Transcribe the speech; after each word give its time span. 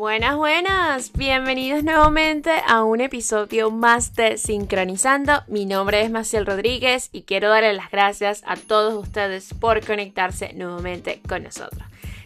Buenas, 0.00 0.34
buenas. 0.38 1.12
Bienvenidos 1.12 1.84
nuevamente 1.84 2.62
a 2.66 2.84
un 2.84 3.02
episodio 3.02 3.70
más 3.70 4.14
de 4.14 4.38
Sincronizando. 4.38 5.42
Mi 5.46 5.66
nombre 5.66 6.00
es 6.00 6.10
Maciel 6.10 6.46
Rodríguez 6.46 7.10
y 7.12 7.24
quiero 7.24 7.50
darle 7.50 7.74
las 7.74 7.90
gracias 7.90 8.42
a 8.46 8.56
todos 8.56 8.94
ustedes 8.94 9.52
por 9.52 9.84
conectarse 9.84 10.54
nuevamente 10.54 11.20
con 11.28 11.42
nosotros. 11.42 11.82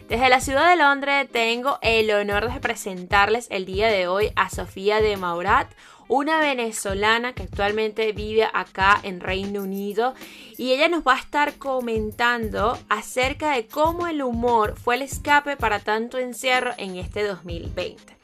Desde 0.07 0.29
la 0.29 0.39
ciudad 0.39 0.69
de 0.69 0.77
Londres 0.77 1.27
tengo 1.29 1.77
el 1.81 2.09
honor 2.11 2.49
de 2.49 2.61
presentarles 2.61 3.47
el 3.51 3.65
día 3.65 3.87
de 3.87 4.07
hoy 4.07 4.31
a 4.37 4.49
Sofía 4.49 5.01
de 5.01 5.17
Maurat, 5.17 5.67
una 6.07 6.39
venezolana 6.39 7.33
que 7.33 7.43
actualmente 7.43 8.11
vive 8.11 8.47
acá 8.53 8.99
en 9.03 9.19
Reino 9.19 9.63
Unido 9.63 10.13
y 10.57 10.71
ella 10.71 10.87
nos 10.87 11.03
va 11.03 11.15
a 11.15 11.19
estar 11.19 11.55
comentando 11.55 12.77
acerca 12.89 13.55
de 13.55 13.67
cómo 13.67 14.07
el 14.07 14.21
humor 14.21 14.75
fue 14.77 14.95
el 14.95 15.01
escape 15.01 15.57
para 15.57 15.79
tanto 15.79 16.17
encierro 16.17 16.71
en 16.77 16.95
este 16.97 17.23
2020. 17.23 18.15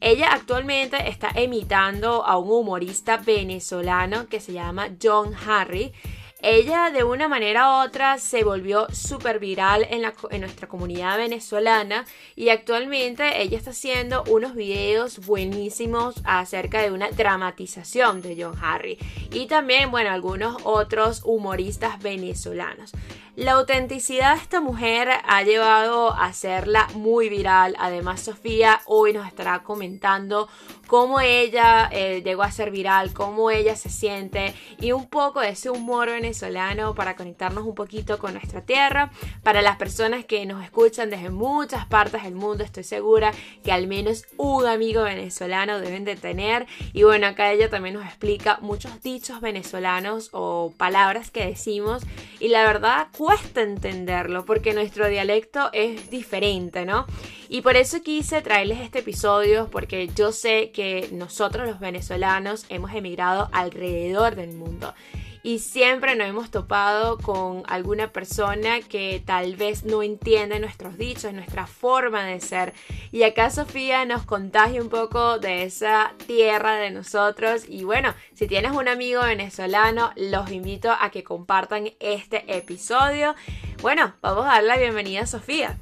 Ella 0.00 0.32
actualmente 0.32 1.08
está 1.08 1.40
imitando 1.40 2.26
a 2.26 2.36
un 2.36 2.50
humorista 2.50 3.16
venezolano 3.16 4.26
que 4.26 4.38
se 4.38 4.52
llama 4.52 4.90
John 5.02 5.34
Harry 5.46 5.92
ella 6.44 6.90
de 6.90 7.04
una 7.04 7.26
manera 7.26 7.68
u 7.68 7.86
otra 7.86 8.18
se 8.18 8.44
volvió 8.44 8.86
súper 8.92 9.38
viral 9.38 9.86
en, 9.88 10.02
en 10.30 10.40
nuestra 10.42 10.68
comunidad 10.68 11.16
venezolana 11.16 12.04
y 12.36 12.50
actualmente 12.50 13.40
ella 13.40 13.56
está 13.56 13.70
haciendo 13.70 14.24
unos 14.28 14.54
videos 14.54 15.24
buenísimos 15.24 16.16
acerca 16.24 16.82
de 16.82 16.90
una 16.90 17.10
dramatización 17.10 18.20
de 18.20 18.36
John 18.38 18.58
Harry 18.62 18.98
y 19.32 19.46
también, 19.46 19.90
bueno, 19.90 20.10
algunos 20.10 20.58
otros 20.64 21.22
humoristas 21.24 21.98
venezolanos. 22.02 22.92
La 23.36 23.54
autenticidad 23.54 24.36
de 24.36 24.42
esta 24.42 24.60
mujer 24.60 25.08
ha 25.24 25.42
llevado 25.42 26.12
a 26.12 26.26
hacerla 26.26 26.86
muy 26.94 27.28
viral. 27.28 27.74
Además, 27.80 28.20
Sofía 28.20 28.80
hoy 28.86 29.12
nos 29.12 29.26
estará 29.26 29.64
comentando 29.64 30.48
cómo 30.86 31.18
ella 31.20 31.88
eh, 31.90 32.22
llegó 32.24 32.44
a 32.44 32.52
ser 32.52 32.70
viral, 32.70 33.12
cómo 33.12 33.50
ella 33.50 33.74
se 33.74 33.90
siente 33.90 34.54
y 34.80 34.92
un 34.92 35.08
poco 35.08 35.40
de 35.40 35.48
ese 35.48 35.68
humor 35.68 36.10
venezolano 36.10 36.94
para 36.94 37.16
conectarnos 37.16 37.64
un 37.64 37.74
poquito 37.74 38.20
con 38.20 38.34
nuestra 38.34 38.60
tierra. 38.60 39.10
Para 39.42 39.62
las 39.62 39.78
personas 39.78 40.24
que 40.24 40.46
nos 40.46 40.62
escuchan 40.62 41.10
desde 41.10 41.30
muchas 41.30 41.86
partes 41.86 42.22
del 42.22 42.36
mundo, 42.36 42.62
estoy 42.62 42.84
segura 42.84 43.32
que 43.64 43.72
al 43.72 43.88
menos 43.88 44.26
un 44.36 44.64
amigo 44.66 45.02
venezolano 45.02 45.80
deben 45.80 46.04
de 46.04 46.14
tener. 46.14 46.66
Y 46.92 47.02
bueno, 47.02 47.26
acá 47.26 47.50
ella 47.50 47.68
también 47.68 47.96
nos 47.96 48.04
explica 48.04 48.58
muchos 48.60 49.02
dichos 49.02 49.40
venezolanos 49.40 50.28
o 50.30 50.72
palabras 50.76 51.32
que 51.32 51.44
decimos. 51.44 52.04
Y 52.38 52.48
la 52.48 52.64
verdad, 52.64 53.08
cuesta 53.24 53.62
entenderlo 53.62 54.44
porque 54.44 54.74
nuestro 54.74 55.08
dialecto 55.08 55.70
es 55.72 56.10
diferente, 56.10 56.84
¿no? 56.84 57.06
Y 57.48 57.62
por 57.62 57.74
eso 57.74 58.02
quise 58.02 58.42
traerles 58.42 58.80
este 58.80 58.98
episodio 58.98 59.70
porque 59.70 60.08
yo 60.14 60.30
sé 60.30 60.72
que 60.72 61.08
nosotros 61.10 61.66
los 61.66 61.80
venezolanos 61.80 62.66
hemos 62.68 62.92
emigrado 62.92 63.48
alrededor 63.52 64.34
del 64.34 64.52
mundo 64.52 64.92
y 65.44 65.58
siempre 65.58 66.16
nos 66.16 66.26
hemos 66.26 66.50
topado 66.50 67.18
con 67.18 67.64
alguna 67.66 68.12
persona 68.12 68.80
que 68.80 69.22
tal 69.24 69.56
vez 69.56 69.84
no 69.84 70.02
entiende 70.02 70.58
nuestros 70.58 70.96
dichos, 70.96 71.34
nuestra 71.34 71.66
forma 71.66 72.24
de 72.24 72.40
ser. 72.40 72.72
Y 73.12 73.24
acá 73.24 73.50
Sofía 73.50 74.06
nos 74.06 74.24
contagia 74.24 74.80
un 74.80 74.88
poco 74.88 75.38
de 75.38 75.64
esa 75.64 76.14
tierra 76.26 76.76
de 76.76 76.90
nosotros. 76.90 77.66
Y 77.68 77.84
bueno, 77.84 78.14
si 78.32 78.48
tienes 78.48 78.72
un 78.72 78.88
amigo 78.88 79.20
venezolano, 79.20 80.12
los 80.16 80.50
invito 80.50 80.90
a 80.90 81.10
que 81.10 81.22
compartan 81.22 81.90
este 82.00 82.56
episodio. 82.56 83.34
Bueno, 83.82 84.14
vamos 84.22 84.46
a 84.46 84.54
dar 84.54 84.64
la 84.64 84.78
bienvenida 84.78 85.24
a 85.24 85.26
Sofía. 85.26 85.78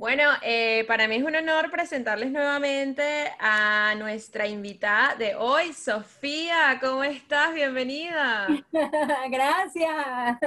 Bueno, 0.00 0.30
eh, 0.40 0.86
para 0.88 1.06
mí 1.08 1.16
es 1.16 1.22
un 1.22 1.36
honor 1.36 1.70
presentarles 1.70 2.32
nuevamente 2.32 3.02
a 3.38 3.94
nuestra 3.98 4.46
invitada 4.46 5.14
de 5.14 5.34
hoy, 5.34 5.74
Sofía. 5.74 6.78
¿Cómo 6.80 7.04
estás? 7.04 7.52
Bienvenida. 7.52 8.46
Gracias. 9.30 10.38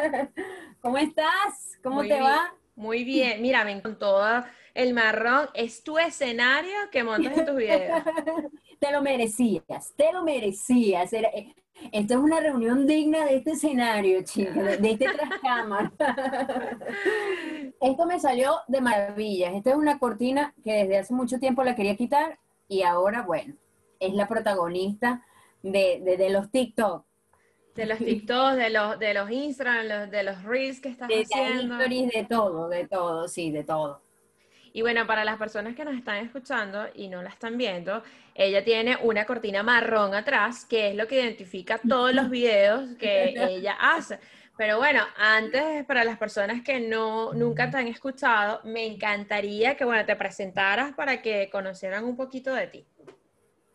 ¿Cómo 0.82 0.98
estás? 0.98 1.78
¿Cómo 1.84 2.02
te 2.02 2.20
va? 2.20 2.52
Muy 2.74 3.04
bien. 3.04 3.44
Mira, 3.44 3.64
me 3.64 3.80
todo 3.80 4.44
el 4.74 4.96
marrón. 4.96 5.48
Es 5.54 5.84
tu 5.84 6.00
escenario 6.00 6.90
que 6.92 7.04
montas 7.04 7.38
en 7.38 7.46
tus 7.46 7.56
videos. 7.56 8.02
te 8.80 8.92
lo 8.92 9.04
merecías, 9.04 9.94
te 9.96 10.12
lo 10.12 10.24
merecías. 10.24 11.12
Esto 11.92 12.14
es 12.14 12.20
una 12.20 12.40
reunión 12.40 12.88
digna 12.88 13.26
de 13.26 13.38
este 13.38 13.52
escenario, 13.52 14.24
chicos, 14.24 14.56
de, 14.56 14.92
este 14.92 15.06
trascámara. 15.06 15.92
Esto 17.82 18.06
me 18.06 18.20
salió 18.20 18.56
de 18.68 18.82
maravillas. 18.82 19.54
Esta 19.54 19.72
es 19.72 19.76
una 19.76 20.00
cortina 20.00 20.54
que 20.64 20.72
desde 20.74 20.98
hace 20.98 21.14
mucho 21.14 21.40
tiempo 21.40 21.64
la 21.64 21.76
quería 21.76 21.96
quitar 21.96 22.40
y 22.68 22.84
ahora, 22.84 23.24
bueno, 23.24 23.56
es 24.00 24.14
la 24.14 24.28
protagonista 24.28 25.24
de, 25.62 26.30
los 26.32 26.52
TikTok. 26.52 27.06
De 27.76 27.86
los 27.86 27.98
TikTok, 27.98 28.54
de 28.54 28.70
los, 28.70 29.00
de 29.00 29.14
los 29.14 29.32
Instagram, 29.32 30.10
de 30.10 30.24
los 30.24 30.44
Reels 30.44 30.80
que 30.80 30.90
estás 30.90 31.10
haciendo. 31.10 31.78
de 31.78 32.26
todo, 32.30 32.70
de 32.70 32.88
todo, 32.88 33.28
sí, 33.28 33.52
de 33.52 33.64
todo. 33.64 34.02
Y 34.76 34.82
bueno, 34.82 35.06
para 35.06 35.24
las 35.24 35.38
personas 35.38 35.76
que 35.76 35.86
nos 35.86 35.96
están 35.96 36.26
escuchando 36.26 36.88
y 36.96 37.08
no 37.08 37.22
la 37.22 37.30
están 37.30 37.60
viendo, 37.60 38.02
ella 38.34 38.64
tiene 38.64 38.98
una 39.04 39.26
cortina 39.26 39.62
marrón 39.62 40.16
atrás, 40.16 40.66
que 40.66 40.90
es 40.90 40.96
lo 40.96 41.08
que 41.08 41.22
identifica 41.22 41.78
todos 41.78 42.12
los 42.12 42.28
videos 42.32 42.96
que 42.98 43.36
ella 43.38 43.78
hace. 43.80 44.20
Pero 44.58 44.78
bueno, 44.78 45.02
antes, 45.16 45.86
para 45.86 46.04
las 46.04 46.18
personas 46.18 46.64
que 46.64 46.80
no, 46.80 47.34
nunca 47.34 47.70
te 47.70 47.78
han 47.78 47.88
escuchado, 47.88 48.62
me 48.64 48.88
encantaría 48.88 49.78
que, 49.78 49.86
bueno, 49.86 50.06
te 50.06 50.16
presentaras 50.16 50.94
para 50.94 51.22
que 51.22 51.50
conocieran 51.52 52.06
un 52.06 52.16
poquito 52.16 52.52
de 52.54 52.68
ti. 52.68 52.88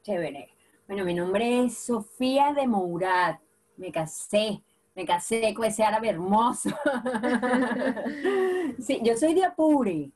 Chévere. 0.03 0.53
Bueno, 0.89 1.05
mi 1.05 1.15
nombre 1.15 1.65
es 1.65 1.79
Sofía 1.79 2.53
de 2.53 2.67
Mourat. 2.67 3.41
Me 3.77 3.93
casé, 3.93 4.65
me 4.97 5.05
casé 5.05 5.55
con 5.55 5.65
ese 5.65 5.85
árabe 5.85 6.09
hermoso. 6.09 6.71
sí, 8.81 9.01
yo 9.05 9.17
soy 9.17 9.35
de 9.35 9.45
Apure. 9.45 10.11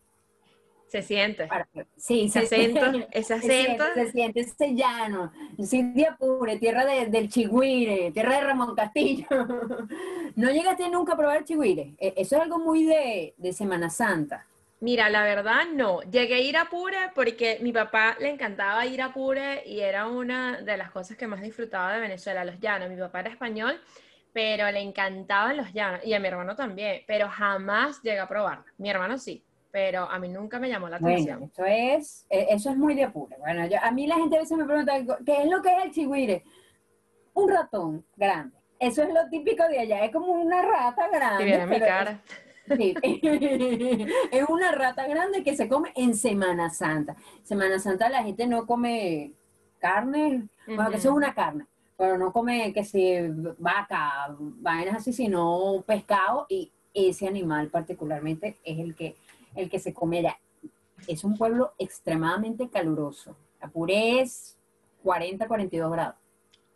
Se 0.93 1.01
siente. 1.01 1.49
Sí, 1.97 2.29
se, 2.29 2.45
siente. 2.45 3.09
ese 3.13 3.33
acento. 3.33 3.83
Se, 3.95 4.13
siente 4.13 4.41
ese 4.41 4.75
llano. 4.75 5.33
De 5.57 6.07
Apure, 6.07 6.59
tierra 6.59 6.85
del 6.85 7.31
Chigüire, 7.31 8.11
tierra 8.11 8.37
de 8.37 8.41
Ramón 8.43 8.75
Castillo. 8.75 9.27
¿No 10.37 10.51
llegaste 10.51 10.91
nunca 10.91 11.15
a 11.15 11.17
probar 11.17 11.39
el 11.39 11.45
Chigüire? 11.47 11.95
E, 11.99 12.13
eso 12.19 12.37
es 12.37 12.43
algo 12.43 12.59
muy 12.59 12.85
de, 12.85 13.53
Semana 13.55 13.89
Santa. 13.89 14.45
Mira, 14.81 15.09
la 15.09 15.23
verdad 15.23 15.63
no. 15.73 16.03
Llegué 16.03 16.35
a 16.35 16.41
ir 16.41 16.59
a 16.59 16.63
Apure 16.63 16.99
porque 17.15 17.59
mi 17.63 17.73
papá 17.73 18.19
le 18.21 18.29
encantaba 18.29 18.85
ir 18.85 19.01
a 19.01 19.07
Apure 19.07 19.63
y 19.65 19.81
era 19.81 20.09
una 20.09 20.61
de 20.61 20.77
las 20.77 20.91
cosas 20.91 21.17
que 21.17 21.27
más 21.27 21.41
disfrutaba 21.41 21.95
de 21.95 22.01
Venezuela, 22.01 22.45
los 22.45 22.61
llanos. 22.61 22.91
Mi 22.91 22.97
papá 22.97 23.21
era 23.21 23.31
español, 23.31 23.81
pero 24.35 24.71
le 24.71 24.81
encantaban 24.81 25.57
los 25.57 25.73
llanos 25.73 26.05
y 26.05 26.13
a 26.13 26.21
mi 26.21 26.29
hermano 26.29 26.55
también, 26.55 27.01
pero 27.07 27.31
jamás 27.31 28.03
llegué 28.03 28.21
a 28.21 28.29
probar. 28.29 28.63
Mi 28.77 28.91
hermano 28.91 29.17
sí 29.17 29.43
pero 29.73 30.09
a 30.09 30.19
mí 30.19 30.29
nunca 30.29 30.61
me 30.61 30.69
llamó 30.69 30.89
la 30.89 30.99
atención. 30.99 31.43
eso 31.43 31.65
es, 31.65 32.27
e, 32.29 32.47
eso 32.51 32.71
es 32.71 32.77
muy 32.77 32.95
de 32.95 33.05
apuro. 33.05 33.35
Bueno, 33.39 33.63
a 33.81 33.91
mí 33.91 34.07
la 34.07 34.17
gente 34.17 34.37
a 34.37 34.41
veces 34.41 34.57
me 34.57 34.67
pregunta, 34.67 34.93
¿qué 35.25 35.43
es 35.43 35.49
lo 35.49 35.63
que 35.63 35.75
es 35.75 35.85
el 35.85 35.91
chigüire? 35.91 36.45
Un 37.33 37.49
ratón 37.49 38.05
grande. 38.15 38.55
Eso 38.79 39.03
es 39.03 39.15
lo 39.15 39.29
típico 39.31 39.67
de 39.69 39.81
allá, 39.81 40.05
es 40.05 40.13
como 40.13 40.33
una 40.35 40.61
rata 40.61 41.09
grande. 41.09 41.45
viene 41.45 41.67
mi 41.67 41.81
cara. 41.81 42.21
sí, 42.77 42.95
es 44.31 44.45
una 44.49 44.73
rata 44.73 45.07
grande 45.09 45.43
que 45.43 45.57
se 45.57 45.69
come 45.69 45.91
en 45.97 46.15
Semana 46.15 46.69
Santa. 46.69 47.17
Semana 47.43 47.79
Santa 47.79 48.11
la 48.11 48.23
gente 48.23 48.47
no 48.47 48.67
come 48.67 49.33
carne, 49.79 50.49
bueno, 50.67 50.91
que 50.91 50.99
eso 50.99 51.09
es 51.09 51.15
una 51.15 51.35
carne, 51.35 51.65
pero 51.97 52.19
no 52.19 52.31
come 52.31 52.73
que 52.75 52.85
si 52.85 53.17
vaca, 53.59 54.37
vainas 54.39 54.97
así, 54.97 55.13
sino 55.15 55.83
pescado 55.87 56.47
y 56.49 56.71
ese 56.93 57.27
animal 57.27 57.69
particularmente 57.69 58.59
es 58.65 58.79
el 58.79 58.95
que 58.95 59.17
el 59.55 59.69
que 59.71 59.79
se 59.79 59.93
comerá. 59.93 60.39
Es 61.07 61.25
un 61.25 61.37
pueblo 61.37 61.75
extremadamente 61.79 62.69
caluroso. 62.69 63.37
Apure 63.61 64.21
es 64.21 64.57
40, 65.03 65.47
42 65.47 65.93
grados. 65.93 66.17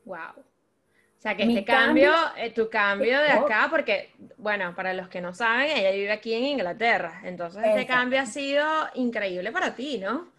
Wow. 0.04 0.18
O 0.38 1.20
sea, 1.20 1.36
que 1.36 1.44
este 1.44 1.64
cambio, 1.64 2.12
eh, 2.36 2.50
tu 2.50 2.68
cambio 2.68 3.20
de 3.20 3.30
acá, 3.30 3.68
porque, 3.70 4.12
bueno, 4.36 4.74
para 4.74 4.92
los 4.92 5.08
que 5.08 5.20
no 5.20 5.32
saben, 5.32 5.76
ella 5.76 5.90
vive 5.90 6.12
aquí 6.12 6.34
en 6.34 6.44
Inglaterra. 6.44 7.22
Entonces, 7.24 7.64
este 7.64 7.86
cambio 7.86 8.20
ha 8.20 8.26
sido 8.26 8.64
increíble 8.94 9.50
para 9.50 9.74
ti, 9.74 9.98
¿no? 9.98 10.30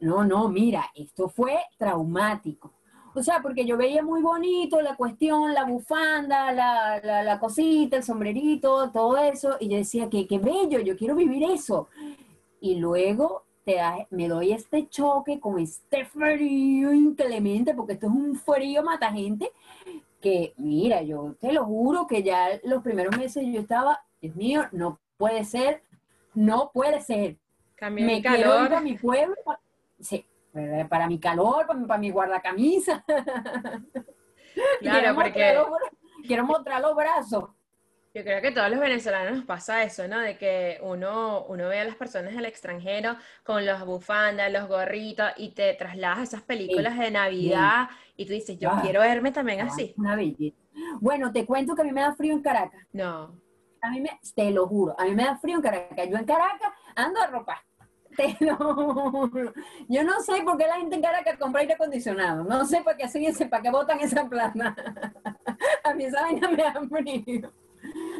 No, 0.00 0.24
no, 0.24 0.48
mira, 0.48 0.90
esto 0.94 1.28
fue 1.28 1.58
traumático. 1.76 2.72
O 3.14 3.22
sea, 3.22 3.42
porque 3.42 3.66
yo 3.66 3.76
veía 3.76 4.02
muy 4.02 4.22
bonito 4.22 4.80
la 4.80 4.96
cuestión, 4.96 5.52
la 5.52 5.64
bufanda, 5.64 6.52
la, 6.52 7.22
la, 7.22 7.38
cosita, 7.38 7.96
el 7.96 8.02
sombrerito, 8.04 8.90
todo 8.90 9.18
eso, 9.18 9.56
y 9.60 9.68
yo 9.68 9.76
decía 9.76 10.08
que 10.08 10.26
qué 10.26 10.38
bello, 10.38 10.80
yo 10.80 10.96
quiero 10.96 11.14
vivir 11.14 11.44
eso. 11.44 11.88
Y 12.60 12.76
luego 12.76 13.44
te 13.64 13.78
me 14.10 14.28
doy 14.28 14.52
este 14.52 14.88
choque 14.88 15.38
con 15.38 15.58
este 15.58 16.04
frío 16.04 16.92
inclemente, 16.92 17.74
porque 17.74 17.94
esto 17.94 18.06
es 18.06 18.12
un 18.12 18.34
frío 18.36 18.82
mata 18.82 19.12
gente, 19.12 19.52
que 20.20 20.54
mira, 20.56 21.02
yo 21.02 21.34
te 21.40 21.52
lo 21.52 21.64
juro 21.64 22.06
que 22.06 22.22
ya 22.22 22.60
los 22.64 22.82
primeros 22.82 23.16
meses 23.16 23.44
yo 23.46 23.60
estaba, 23.60 24.00
Dios 24.20 24.34
mío, 24.36 24.62
no 24.72 25.00
puede 25.16 25.44
ser, 25.44 25.82
no 26.34 26.70
puede 26.72 27.00
ser. 27.00 27.36
Cambió 27.74 28.06
Me 28.06 28.16
mi 28.16 28.22
quiero 28.22 28.36
ir 28.38 28.44
calor. 28.44 28.68
para 28.68 28.80
mi 28.80 28.96
pueblo, 28.96 29.36
sí, 30.00 30.24
para 30.52 30.88
para 30.88 31.06
mi 31.08 31.18
calor, 31.18 31.66
para 31.66 31.78
mi, 31.78 31.86
para 31.86 32.00
mi 32.00 32.10
guardacamisa. 32.10 33.04
Claro, 34.80 35.00
quiero 35.00 35.14
porque 35.14 35.54
mostrar 35.54 35.56
los 35.56 36.26
quiero 36.26 36.44
mostrar 36.44 36.80
los 36.82 36.94
brazos. 36.94 37.44
yo 38.14 38.22
creo 38.22 38.42
que 38.42 38.48
a 38.48 38.54
todos 38.54 38.68
los 38.70 38.80
venezolanos 38.80 39.36
nos 39.38 39.44
pasa 39.46 39.82
eso, 39.82 40.06
¿no? 40.06 40.18
De 40.20 40.36
que 40.36 40.78
uno, 40.82 41.44
uno 41.48 41.68
ve 41.68 41.80
a 41.80 41.84
las 41.84 41.96
personas 41.96 42.34
del 42.34 42.44
extranjero 42.44 43.16
con 43.44 43.64
las 43.64 43.84
bufandas, 43.86 44.52
los 44.52 44.68
gorritos 44.68 45.30
y 45.38 45.52
te 45.54 45.72
trasladas 45.74 46.18
a 46.18 46.22
esas 46.24 46.42
películas 46.42 46.98
de 46.98 47.10
Navidad 47.10 47.88
y 48.14 48.26
tú 48.26 48.32
dices, 48.34 48.58
yo 48.58 48.68
Ah. 48.70 48.80
quiero 48.82 49.00
verme 49.00 49.32
también 49.32 49.62
así. 49.62 49.94
Una 49.96 50.16
belleza. 50.16 50.56
Bueno, 51.00 51.32
te 51.32 51.46
cuento 51.46 51.74
que 51.74 51.80
a 51.80 51.84
mí 51.84 51.92
me 51.92 52.02
da 52.02 52.12
frío 52.14 52.34
en 52.34 52.42
Caracas. 52.42 52.86
No. 52.92 53.40
A 53.80 53.90
mí 53.90 54.00
me, 54.02 54.10
te 54.34 54.50
lo 54.50 54.66
juro, 54.68 54.94
a 54.98 55.04
mí 55.06 55.14
me 55.14 55.24
da 55.24 55.36
frío 55.38 55.56
en 55.56 55.62
Caracas. 55.62 56.08
Yo 56.10 56.16
en 56.18 56.24
Caracas 56.26 56.72
ando 56.94 57.20
a 57.22 57.26
ropa. 57.28 57.64
Te 58.16 58.36
lo 58.44 58.56
juro. 58.56 59.52
Yo 59.88 60.04
no 60.04 60.20
sé 60.20 60.42
por 60.44 60.58
qué 60.58 60.66
la 60.66 60.76
gente 60.76 60.96
en 60.96 61.02
Caracas 61.02 61.38
compra 61.38 61.60
aire 61.62 61.74
acondicionado. 61.74 62.44
No 62.44 62.64
sé 62.66 62.82
para 62.82 62.96
qué 62.96 63.04
hacen 63.04 63.24
ese, 63.24 63.46
para 63.46 63.62
qué 63.62 63.70
botan 63.70 64.00
esa 64.00 64.28
plata. 64.28 64.74
A 65.84 65.94
mí 65.94 66.04
esa 66.04 66.22
vaina 66.22 66.50
me 66.50 66.56
da 66.56 66.74
frío. 66.88 67.52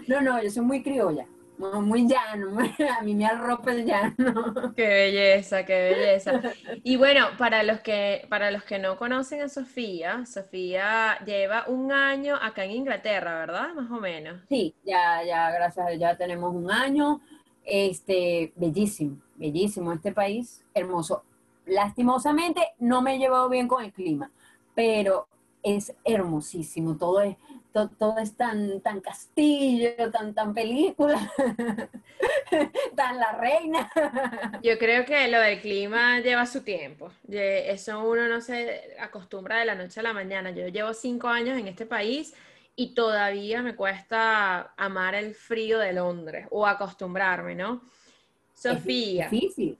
No, 0.08 0.20
no, 0.20 0.42
yo 0.42 0.50
soy 0.50 0.64
muy 0.64 0.82
criolla, 0.82 1.26
muy 1.58 1.80
muy 1.80 2.08
llano. 2.08 2.56
A 2.98 3.02
mí 3.02 3.14
me 3.14 3.26
arropa 3.26 3.72
el 3.72 3.84
llano. 3.84 4.72
Qué 4.74 4.86
belleza, 4.86 5.64
qué 5.64 5.74
belleza. 5.74 6.40
Y 6.82 6.96
bueno, 6.96 7.26
para 7.38 7.62
los 7.62 7.80
que, 7.80 8.26
para 8.28 8.50
los 8.50 8.64
que 8.64 8.78
no 8.78 8.96
conocen 8.96 9.42
a 9.42 9.48
Sofía, 9.48 10.24
Sofía 10.26 11.18
lleva 11.24 11.66
un 11.68 11.92
año 11.92 12.36
acá 12.40 12.64
en 12.64 12.72
Inglaterra, 12.72 13.38
¿verdad? 13.38 13.74
Más 13.74 13.90
o 13.90 14.00
menos. 14.00 14.40
Sí, 14.48 14.74
ya, 14.84 15.22
ya, 15.24 15.50
gracias 15.50 15.86
a 15.86 15.90
Dios, 15.90 16.00
ya 16.00 16.16
tenemos 16.16 16.54
un 16.54 16.70
año. 16.70 17.20
Este, 17.64 18.52
bellísimo, 18.56 19.18
bellísimo 19.42 19.92
este 19.92 20.12
país, 20.12 20.64
hermoso. 20.74 21.24
Lastimosamente 21.66 22.60
no 22.78 23.02
me 23.02 23.16
he 23.16 23.18
llevado 23.18 23.48
bien 23.48 23.68
con 23.68 23.84
el 23.84 23.92
clima, 23.92 24.30
pero 24.74 25.28
es 25.62 25.94
hermosísimo. 26.04 26.96
Todo 26.96 27.20
es, 27.22 27.36
to- 27.72 27.88
todo, 27.90 28.18
es 28.18 28.36
tan, 28.36 28.80
tan 28.80 29.00
castillo, 29.00 30.10
tan, 30.12 30.34
tan 30.34 30.54
película, 30.54 31.30
tan 32.96 33.18
la 33.18 33.32
reina. 33.32 33.90
Yo 34.62 34.78
creo 34.78 35.04
que 35.04 35.28
lo 35.28 35.38
del 35.40 35.60
clima 35.60 36.20
lleva 36.20 36.46
su 36.46 36.62
tiempo. 36.62 37.10
Eso 37.28 38.02
uno 38.08 38.28
no 38.28 38.40
se 38.40 38.94
acostumbra 38.98 39.58
de 39.58 39.66
la 39.66 39.74
noche 39.74 40.00
a 40.00 40.02
la 40.02 40.12
mañana. 40.12 40.50
Yo 40.50 40.68
llevo 40.68 40.94
cinco 40.94 41.28
años 41.28 41.58
en 41.58 41.68
este 41.68 41.86
país 41.86 42.34
y 42.76 42.94
todavía 42.94 43.62
me 43.62 43.76
cuesta 43.76 44.72
amar 44.76 45.14
el 45.14 45.34
frío 45.34 45.78
de 45.78 45.92
Londres 45.92 46.46
o 46.50 46.66
acostumbrarme, 46.66 47.54
¿no? 47.54 47.82
Sofía. 48.62 49.24
Es 49.24 49.30
difícil. 49.30 49.78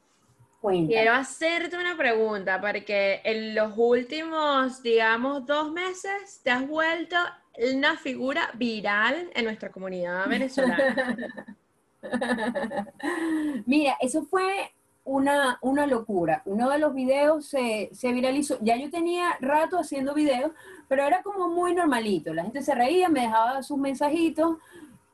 Cuéntame. 0.61 0.88
Quiero 0.88 1.12
hacerte 1.12 1.76
una 1.76 1.96
pregunta, 1.96 2.61
porque 2.61 3.20
en 3.25 3.55
los 3.55 3.73
últimos, 3.76 4.82
digamos, 4.82 5.44
dos 5.46 5.73
meses 5.73 6.40
te 6.43 6.50
has 6.50 6.67
vuelto 6.67 7.17
una 7.75 7.96
figura 7.96 8.50
viral 8.55 9.31
en 9.34 9.44
nuestra 9.44 9.70
comunidad 9.70 10.26
venezolana. 10.29 11.56
Mira, 13.67 13.96
eso 14.00 14.25
fue 14.25 14.73
una, 15.05 15.58
una 15.62 15.87
locura. 15.87 16.43
Uno 16.44 16.70
de 16.70 16.79
los 16.79 16.94
videos 16.94 17.46
se, 17.46 17.90
se 17.93 18.12
viralizó. 18.12 18.58
Ya 18.61 18.76
yo 18.76 18.90
tenía 18.90 19.37
rato 19.40 19.79
haciendo 19.79 20.14
videos, 20.14 20.52
pero 20.88 21.05
era 21.05 21.23
como 21.23 21.49
muy 21.49 21.75
normalito. 21.75 22.32
La 22.32 22.44
gente 22.44 22.62
se 22.62 22.75
reía, 22.75 23.08
me 23.08 23.23
dejaba 23.23 23.62
sus 23.62 23.79
mensajitos, 23.79 24.58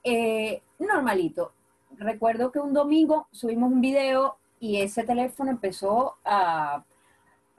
eh, 0.05 0.63
normalito. 0.79 1.53
Recuerdo 1.99 2.53
que 2.53 2.61
un 2.61 2.73
domingo 2.73 3.27
subimos 3.33 3.73
un 3.73 3.81
video 3.81 4.39
y 4.61 4.81
ese 4.81 5.03
teléfono 5.03 5.51
empezó 5.51 6.15
a, 6.25 6.85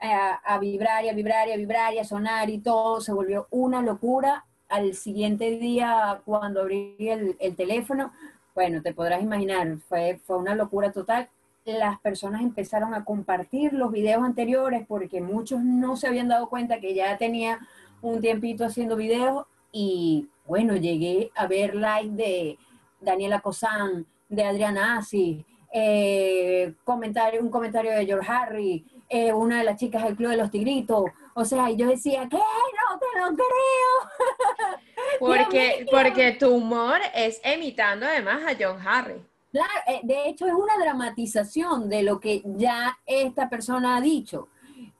a, 0.00 0.58
vibrar 0.58 1.04
y 1.04 1.10
a 1.10 1.12
vibrar 1.12 1.48
y 1.48 1.52
a 1.52 1.56
vibrar 1.56 1.92
y 1.92 1.98
a 1.98 2.04
sonar 2.04 2.48
y 2.48 2.58
todo. 2.58 3.02
Se 3.02 3.12
volvió 3.12 3.48
una 3.50 3.82
locura. 3.82 4.46
Al 4.70 4.94
siguiente 4.94 5.58
día, 5.58 6.22
cuando 6.24 6.62
abrí 6.62 6.96
el, 7.00 7.36
el 7.38 7.54
teléfono, 7.54 8.12
bueno, 8.54 8.80
te 8.82 8.94
podrás 8.94 9.20
imaginar, 9.20 9.78
fue, 9.88 10.20
fue 10.24 10.38
una 10.38 10.54
locura 10.54 10.90
total. 10.90 11.28
Las 11.64 12.00
personas 12.00 12.40
empezaron 12.40 12.94
a 12.94 13.04
compartir 13.04 13.72
los 13.74 13.92
videos 13.92 14.22
anteriores 14.22 14.86
porque 14.86 15.20
muchos 15.20 15.60
no 15.62 15.96
se 15.96 16.06
habían 16.06 16.28
dado 16.28 16.48
cuenta 16.48 16.80
que 16.80 16.94
ya 16.94 17.18
tenía 17.18 17.58
un 18.00 18.20
tiempito 18.20 18.64
haciendo 18.64 18.96
videos 18.96 19.46
y 19.72 20.28
bueno, 20.46 20.76
llegué 20.76 21.30
a 21.34 21.46
ver 21.46 21.74
live 21.74 22.10
de 22.10 22.58
Daniela 23.00 23.40
Cosán, 23.40 24.06
de 24.30 24.44
Adriana 24.44 24.96
Asi, 24.96 25.44
eh, 25.72 26.74
comentario, 26.84 27.40
un 27.40 27.50
comentario 27.50 27.90
de 27.90 28.06
George 28.06 28.32
Harry, 28.32 28.86
eh, 29.08 29.32
una 29.32 29.58
de 29.58 29.64
las 29.64 29.76
chicas 29.76 30.04
del 30.04 30.16
Club 30.16 30.30
de 30.30 30.36
los 30.36 30.50
Tigritos. 30.50 31.04
O 31.34 31.44
sea, 31.44 31.70
y 31.70 31.76
yo 31.76 31.88
decía, 31.88 32.28
¿qué? 32.30 32.36
No 32.38 32.98
te 32.98 33.20
lo 33.20 33.36
creo. 33.36 34.78
Porque, 35.18 35.86
porque 35.90 36.32
tu 36.32 36.54
humor 36.54 36.98
es 37.14 37.40
imitando 37.44 38.06
además 38.06 38.42
a 38.46 38.56
John 38.58 38.78
Harry. 38.86 39.20
Claro, 39.50 39.72
eh, 39.86 40.00
de 40.02 40.28
hecho 40.28 40.46
es 40.46 40.52
una 40.52 40.78
dramatización 40.78 41.88
de 41.88 42.02
lo 42.02 42.20
que 42.20 42.42
ya 42.44 42.98
esta 43.06 43.48
persona 43.48 43.96
ha 43.96 44.00
dicho. 44.00 44.48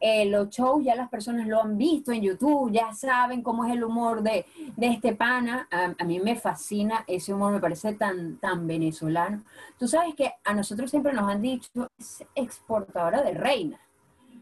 Eh, 0.01 0.25
los 0.25 0.49
shows 0.49 0.83
ya 0.83 0.95
las 0.95 1.11
personas 1.11 1.47
lo 1.47 1.63
han 1.63 1.77
visto 1.77 2.11
en 2.11 2.23
YouTube, 2.23 2.73
ya 2.73 2.95
saben 2.95 3.43
cómo 3.43 3.67
es 3.67 3.73
el 3.73 3.85
humor 3.85 4.23
de, 4.23 4.47
de 4.77 4.87
este 4.87 5.15
pana. 5.15 5.69
A, 5.71 5.95
a, 5.99 6.05
mí 6.05 6.19
me 6.21 6.37
fascina 6.37 7.05
ese 7.07 7.35
humor, 7.35 7.53
me 7.53 7.61
parece 7.61 7.93
tan, 7.93 8.39
tan 8.39 8.67
venezolano. 8.67 9.45
Tú 9.79 9.87
sabes 9.87 10.15
que 10.15 10.33
a 10.43 10.55
nosotros 10.55 10.91
siempre 10.91 11.13
nos 11.13 11.29
han 11.29 11.43
dicho, 11.43 11.69
es 11.99 12.25
exportadora 12.35 13.23
de 13.23 13.35
reina. 13.35 13.79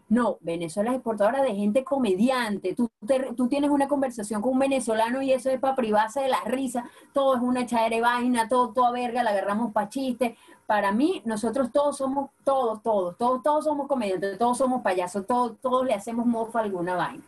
No, 0.09 0.39
Venezuela 0.41 0.91
es 0.91 0.97
exportadora 0.97 1.43
de 1.43 1.55
gente 1.55 1.85
comediante. 1.85 2.75
Tú, 2.75 2.89
te, 3.07 3.35
tú 3.37 3.47
tienes 3.47 3.69
una 3.71 3.89
conversación 3.89 4.41
con 4.41 4.53
un 4.53 4.59
venezolano 4.59 5.21
y 5.21 5.33
eso 5.33 5.51
es 5.51 5.61
para 5.61 5.75
privarse 5.77 6.21
de 6.21 6.29
la 6.29 6.41
risa. 6.47 6.89
Todo 7.13 7.37
es 7.37 7.43
una 7.43 7.63
echadera 7.63 7.97
de 7.97 8.01
vaina, 8.01 8.49
todo, 8.49 8.73
toda 8.73 8.91
verga, 8.91 9.23
la 9.23 9.31
agarramos 9.31 9.73
para 9.73 9.91
chiste. 9.91 10.37
Para 10.69 10.93
mí, 10.93 11.23
nosotros 11.25 11.73
todos 11.73 11.97
somos, 11.97 12.29
todos, 12.45 12.83
todos, 12.83 13.17
todos, 13.17 13.43
todos 13.43 13.65
somos 13.65 13.89
comediantes, 13.89 14.37
todos 14.37 14.59
somos 14.59 14.83
payasos, 14.83 15.27
todos, 15.27 15.59
todos 15.63 15.87
le 15.87 15.95
hacemos 15.95 16.27
mofa 16.27 16.59
a 16.59 16.63
alguna 16.65 16.95
vaina. 16.95 17.25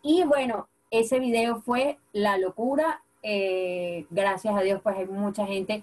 Y 0.00 0.22
bueno, 0.22 0.68
ese 0.88 1.18
video 1.18 1.60
fue 1.60 1.98
la 2.12 2.38
locura. 2.38 3.02
Eh, 3.24 4.06
gracias 4.10 4.56
a 4.56 4.60
Dios, 4.60 4.80
pues 4.80 4.96
hay 4.96 5.06
mucha 5.06 5.44
gente 5.44 5.82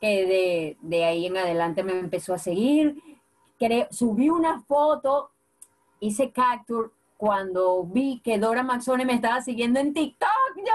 que 0.00 0.24
de, 0.24 0.78
de 0.80 1.04
ahí 1.04 1.26
en 1.26 1.36
adelante 1.36 1.82
me 1.82 1.98
empezó 1.98 2.32
a 2.32 2.38
seguir. 2.38 3.02
Creo, 3.58 3.86
subí 3.90 4.30
una 4.30 4.62
foto 4.62 5.32
hice 6.00 6.32
capture 6.32 6.88
cuando 7.18 7.84
vi 7.84 8.22
que 8.24 8.38
Dora 8.38 8.62
Maxone 8.62 9.04
me 9.04 9.12
estaba 9.12 9.42
siguiendo 9.42 9.78
en 9.78 9.92
TikTok. 9.92 10.30
Yo, 10.56 10.72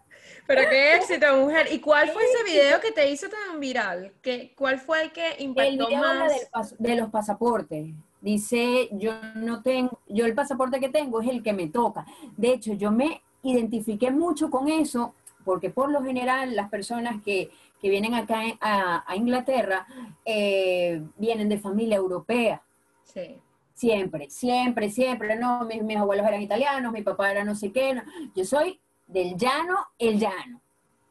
Pero 0.50 0.68
qué 0.68 0.94
éxito, 0.96 1.36
mujer. 1.36 1.68
¿Y 1.70 1.78
cuál 1.78 2.10
fue 2.10 2.24
ese 2.24 2.42
video 2.42 2.80
que 2.80 2.90
te 2.90 3.08
hizo 3.08 3.28
tan 3.28 3.60
viral? 3.60 4.12
¿Qué, 4.20 4.52
¿Cuál 4.56 4.80
fue 4.80 5.02
el 5.02 5.12
que 5.12 5.36
impactó 5.38 5.70
el 5.70 5.76
video 5.76 6.00
más? 6.00 6.32
Del 6.76 6.90
de 6.90 6.96
los 6.96 7.08
pasaportes. 7.10 7.94
Dice, 8.20 8.88
yo 8.90 9.12
no 9.36 9.62
tengo, 9.62 10.00
yo 10.08 10.26
el 10.26 10.34
pasaporte 10.34 10.80
que 10.80 10.88
tengo 10.88 11.20
es 11.20 11.28
el 11.28 11.44
que 11.44 11.52
me 11.52 11.68
toca. 11.68 12.04
De 12.36 12.52
hecho, 12.52 12.72
yo 12.72 12.90
me 12.90 13.22
identifiqué 13.44 14.10
mucho 14.10 14.50
con 14.50 14.68
eso 14.68 15.14
porque 15.44 15.70
por 15.70 15.88
lo 15.88 16.02
general 16.02 16.56
las 16.56 16.68
personas 16.68 17.22
que, 17.24 17.50
que 17.80 17.88
vienen 17.88 18.14
acá 18.14 18.40
a, 18.60 19.04
a 19.06 19.16
Inglaterra 19.16 19.86
eh, 20.24 21.00
vienen 21.16 21.48
de 21.48 21.60
familia 21.60 21.96
europea. 21.96 22.60
Sí. 23.04 23.38
Siempre, 23.72 24.28
siempre, 24.28 24.90
siempre, 24.90 25.36
no, 25.36 25.64
mis, 25.64 25.80
mis, 25.84 25.96
abuelos 25.96 26.26
eran 26.26 26.42
italianos, 26.42 26.92
mi 26.92 27.02
papá 27.02 27.30
era 27.30 27.44
no 27.44 27.54
sé 27.54 27.70
qué, 27.72 27.94
no. 27.94 28.02
yo 28.34 28.44
soy 28.44 28.78
del 29.10 29.36
llano, 29.36 29.76
el 29.98 30.18
llano. 30.18 30.60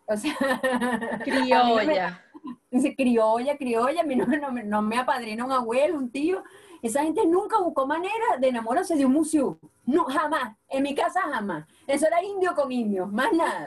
O 0.07 0.17
sea, 0.17 0.35
criolla. 1.23 2.23
Me, 2.71 2.95
criolla, 2.95 3.57
criolla, 3.57 4.03
no, 4.03 4.25
no, 4.25 4.51
no, 4.63 4.81
me 4.81 4.97
apadrina 4.97 5.45
un 5.45 5.51
abuelo, 5.51 5.97
un 5.97 6.09
tío. 6.09 6.43
Esa 6.81 7.03
gente 7.03 7.25
nunca 7.25 7.59
buscó 7.59 7.85
manera 7.85 8.37
de 8.39 8.47
enamorarse 8.47 8.95
de 8.95 9.05
un 9.05 9.13
museo. 9.13 9.59
No, 9.85 10.05
jamás. 10.05 10.55
En 10.69 10.83
mi 10.83 10.95
casa 10.95 11.21
jamás. 11.21 11.65
Eso 11.85 12.07
era 12.07 12.23
indio 12.23 12.55
con 12.55 12.71
indio, 12.71 13.05
más 13.07 13.33
nada. 13.33 13.65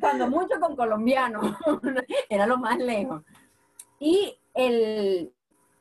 Cuando 0.00 0.28
mucho 0.28 0.58
con 0.58 0.74
colombiano. 0.74 1.56
era 2.28 2.46
lo 2.46 2.56
más 2.56 2.78
lejos. 2.78 3.22
Y 4.00 4.36
el, 4.54 5.32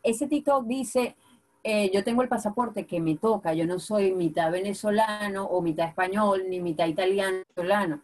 ese 0.03 0.27
TikTok 0.27 0.65
dice, 0.65 1.15
eh, 1.63 1.91
yo 1.93 2.03
tengo 2.03 2.23
el 2.23 2.27
pasaporte 2.27 2.85
que 2.85 2.99
me 2.99 3.15
toca, 3.17 3.53
yo 3.53 3.65
no 3.67 3.79
soy 3.79 4.13
mitad 4.13 4.51
venezolano 4.51 5.45
o 5.45 5.61
mitad 5.61 5.87
español, 5.87 6.45
ni 6.49 6.59
mitad 6.59 6.87
italiano, 6.87 7.43
venezolano. 7.55 8.01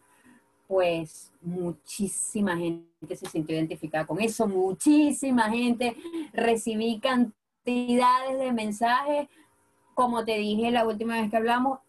Pues 0.66 1.32
muchísima 1.40 2.56
gente 2.56 3.16
se 3.16 3.26
sintió 3.26 3.56
identificada 3.56 4.06
con 4.06 4.20
eso, 4.20 4.46
muchísima 4.46 5.50
gente, 5.50 5.96
recibí 6.32 7.00
cantidades 7.00 8.38
de 8.38 8.52
mensajes, 8.52 9.28
como 9.94 10.24
te 10.24 10.36
dije 10.38 10.70
la 10.70 10.86
última 10.86 11.20
vez 11.20 11.30
que 11.30 11.36
hablamos, 11.36 11.80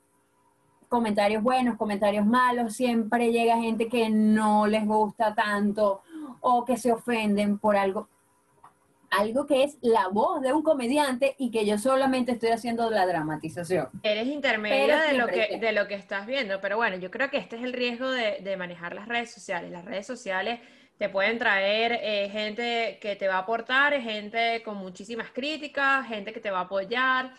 comentarios 0.88 1.44
buenos, 1.44 1.78
comentarios 1.78 2.26
malos, 2.26 2.74
siempre 2.74 3.32
llega 3.32 3.58
gente 3.58 3.88
que 3.88 4.10
no 4.10 4.66
les 4.66 4.86
gusta 4.88 5.36
tanto 5.36 6.02
o 6.42 6.66
que 6.66 6.78
se 6.78 6.92
ofenden 6.92 7.60
por 7.60 7.78
algo. 7.78 8.08
Algo 9.12 9.46
que 9.46 9.64
es 9.64 9.78
la 9.82 10.08
voz 10.08 10.42
de 10.42 10.54
un 10.54 10.64
comediante 10.64 11.36
y 11.38 11.52
que 11.52 11.66
yo 11.66 11.78
solamente 11.78 12.32
estoy 12.32 12.50
haciendo 12.50 12.90
la 12.90 13.06
dramatización. 13.06 13.90
Eres 14.04 14.28
intermedia 14.28 15.02
de 15.02 15.14
lo, 15.14 15.28
que, 15.28 15.58
de 15.60 15.72
lo 15.72 15.88
que 15.88 15.96
estás 15.96 16.28
viendo, 16.28 16.62
pero 16.62 16.78
bueno, 16.78 16.98
yo 16.98 17.10
creo 17.10 17.30
que 17.30 17.38
este 17.38 17.56
es 17.56 17.64
el 17.64 17.74
riesgo 17.74 18.10
de, 18.10 18.40
de 18.42 18.58
manejar 18.58 18.94
las 18.94 19.08
redes 19.08 19.32
sociales. 19.32 19.72
Las 19.72 19.86
redes 19.86 20.06
sociales 20.06 20.60
te 21.00 21.08
pueden 21.08 21.40
traer 21.40 21.98
eh, 22.04 22.30
gente 22.30 23.00
que 23.02 23.16
te 23.16 23.30
va 23.30 23.36
a 23.36 23.40
aportar, 23.40 24.00
gente 24.02 24.62
con 24.64 24.76
muchísimas 24.76 25.32
críticas, 25.32 26.06
gente 26.06 26.34
que 26.34 26.42
te 26.42 26.52
va 26.52 26.60
a 26.60 26.64
apoyar. 26.64 27.32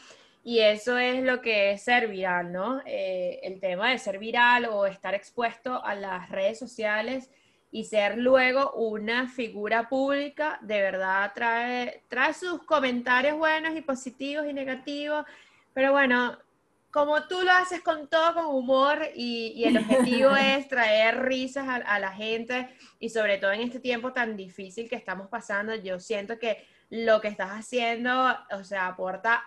Y 0.42 0.60
eso 0.60 0.96
es 0.96 1.22
lo 1.22 1.42
que 1.42 1.72
es 1.72 1.82
ser 1.82 2.08
viral, 2.08 2.50
¿no? 2.50 2.80
Eh, 2.86 3.38
el 3.42 3.60
tema 3.60 3.90
de 3.90 3.98
ser 3.98 4.18
viral 4.18 4.64
o 4.64 4.86
estar 4.86 5.14
expuesto 5.14 5.84
a 5.84 5.94
las 5.94 6.30
redes 6.30 6.58
sociales 6.58 7.30
y 7.72 7.84
ser 7.84 8.18
luego 8.18 8.72
una 8.72 9.28
figura 9.28 9.88
pública, 9.88 10.58
de 10.62 10.80
verdad 10.80 11.32
trae, 11.34 12.02
trae 12.08 12.34
sus 12.34 12.62
comentarios 12.64 13.38
buenos 13.38 13.76
y 13.76 13.80
positivos 13.80 14.46
y 14.48 14.52
negativos, 14.52 15.24
pero 15.72 15.92
bueno, 15.92 16.36
como 16.90 17.28
tú 17.28 17.40
lo 17.42 17.52
haces 17.52 17.80
con 17.82 18.08
todo, 18.08 18.34
con 18.34 18.46
humor 18.46 18.98
y, 19.14 19.62
el 19.64 19.78
objetivo 19.78 20.34
es 20.36 20.66
traer 20.68 21.22
risas 21.22 21.66
a, 21.68 21.98
la 22.00 22.12
gente 22.12 22.68
y 22.98 23.10
sobre 23.10 23.38
todo 23.38 23.52
en 23.52 23.60
este 23.60 23.78
tiempo 23.78 24.12
tan 24.12 24.36
difícil 24.36 24.88
que 24.88 24.96
estamos 24.96 25.28
pasando, 25.28 25.74
yo 25.76 26.00
siento 26.00 26.38
que 26.38 26.66
lo 26.90 27.20
que 27.20 27.28
estás 27.28 27.50
haciendo, 27.50 28.36
o 28.50 28.64
sea, 28.64 28.88
aporta 28.88 29.44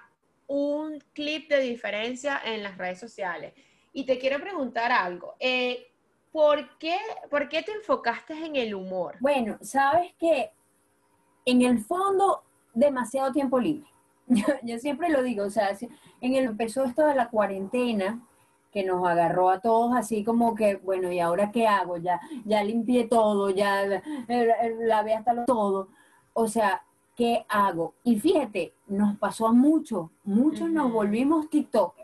un 0.48 1.04
clip 1.14 1.50
de 1.50 1.60
diferencia 1.60 2.42
en 2.46 2.64
las 2.64 2.78
redes 2.78 3.00
sociales. 3.00 3.54
Y 3.92 4.06
te 4.06 4.18
quiero 4.18 4.40
preguntar 4.40 4.92
algo. 4.92 5.36
Eh, 5.40 5.93
¿por 6.34 6.78
qué, 6.80 6.98
¿por 7.30 7.48
qué 7.48 7.62
te 7.62 7.72
enfocaste 7.72 8.34
en 8.34 8.58
el 8.58 8.74
humor? 8.74 9.16
Bueno, 9.22 9.58
sabes 9.62 10.14
que 10.20 10.52
en 11.46 11.62
el 11.62 11.80
fondo, 11.80 12.44
demasiado 12.74 13.32
tiempo 13.32 13.60
libre. 13.60 13.88
Yo, 14.28 14.80
siempre 14.80 15.10
lo 15.10 15.22
digo, 15.22 15.46
o 15.46 15.50
sea, 15.50 15.78
en 16.20 16.36
el 16.36 16.46
empezó 16.46 16.84
esto 16.84 17.06
de 17.06 17.16
la 17.16 17.30
cuarentena, 17.30 18.20
que 18.72 18.84
nos 18.84 19.08
agarró 19.08 19.52
a 19.52 19.60
todos 19.60 19.96
así 19.96 20.24
como 20.24 20.56
que, 20.56 20.78
bueno, 20.78 21.12
¿y 21.12 21.20
ahora 21.20 21.52
qué 21.52 21.68
hago? 21.68 21.98
Ya, 21.98 22.20
ya 22.44 22.64
limpié 22.64 23.08
todo, 23.08 23.52
ya 23.52 24.02
lavé 24.80 25.14
hasta 25.14 25.34
lo 25.34 25.46
todo. 25.46 25.90
O 26.34 26.48
sea, 26.48 26.84
¿qué 27.16 27.46
hago? 27.48 27.94
Y 28.04 28.20
fíjate, 28.20 28.74
nos 28.88 29.16
pasó 29.20 29.46
a 29.46 29.54
muchos, 29.54 30.10
muchos 30.24 30.72
nos 30.72 30.92
volvimos 30.92 31.52
TikTokers. 31.52 32.03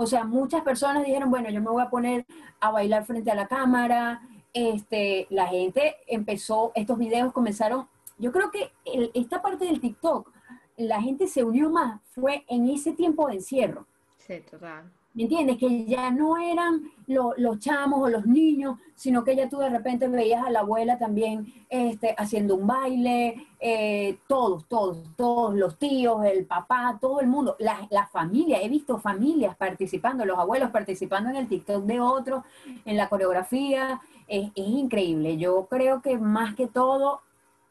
O 0.00 0.06
sea, 0.06 0.24
muchas 0.24 0.62
personas 0.62 1.04
dijeron, 1.04 1.28
bueno, 1.28 1.50
yo 1.50 1.60
me 1.60 1.68
voy 1.68 1.82
a 1.82 1.90
poner 1.90 2.24
a 2.58 2.70
bailar 2.70 3.04
frente 3.04 3.30
a 3.30 3.34
la 3.34 3.46
cámara. 3.46 4.22
Este, 4.54 5.26
la 5.28 5.46
gente 5.46 5.94
empezó, 6.06 6.72
estos 6.74 6.96
videos 6.96 7.34
comenzaron, 7.34 7.86
yo 8.16 8.32
creo 8.32 8.50
que 8.50 8.72
esta 9.12 9.42
parte 9.42 9.66
del 9.66 9.78
TikTok, 9.78 10.32
la 10.78 11.02
gente 11.02 11.26
se 11.26 11.44
unió 11.44 11.68
más, 11.68 12.00
fue 12.14 12.46
en 12.48 12.70
ese 12.70 12.92
tiempo 12.92 13.28
de 13.28 13.34
encierro. 13.34 13.86
Sí, 14.16 14.40
total. 14.50 14.90
¿Me 15.12 15.24
entiendes? 15.24 15.58
Que 15.58 15.86
ya 15.86 16.10
no 16.12 16.38
eran 16.38 16.82
los 17.08 17.58
chamos 17.58 18.00
o 18.00 18.08
los 18.08 18.26
niños, 18.26 18.78
sino 18.94 19.24
que 19.24 19.34
ya 19.34 19.48
tú 19.48 19.58
de 19.58 19.68
repente 19.68 20.06
veías 20.06 20.44
a 20.44 20.50
la 20.50 20.60
abuela 20.60 20.98
también 20.98 21.52
este, 21.68 22.14
haciendo 22.16 22.54
un 22.54 22.68
baile, 22.68 23.48
eh, 23.58 24.18
todos, 24.28 24.66
todos, 24.66 25.02
todos, 25.16 25.56
los 25.56 25.76
tíos, 25.78 26.24
el 26.24 26.46
papá, 26.46 26.96
todo 27.00 27.20
el 27.20 27.26
mundo, 27.26 27.56
la, 27.58 27.88
la, 27.90 28.06
familia, 28.06 28.62
he 28.62 28.68
visto 28.68 28.98
familias 28.98 29.56
participando, 29.56 30.24
los 30.24 30.38
abuelos 30.38 30.70
participando 30.70 31.30
en 31.30 31.36
el 31.36 31.48
TikTok 31.48 31.84
de 31.84 32.00
otros, 32.00 32.44
en 32.84 32.96
la 32.96 33.08
coreografía, 33.08 34.00
es, 34.28 34.50
es 34.54 34.66
increíble. 34.68 35.36
Yo 35.38 35.66
creo 35.68 36.02
que 36.02 36.18
más 36.18 36.54
que 36.54 36.68
todo 36.68 37.22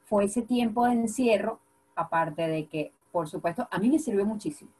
fue 0.04 0.26
ese 0.26 0.42
tiempo 0.42 0.86
de 0.86 0.92
encierro, 0.92 1.60
aparte 1.96 2.48
de 2.50 2.68
que, 2.68 2.92
por 3.14 3.30
supuesto, 3.30 3.66
a 3.72 3.80
mí 3.80 3.90
me 3.90 4.00
sirvió 4.00 4.26
muchísimo 4.26 4.72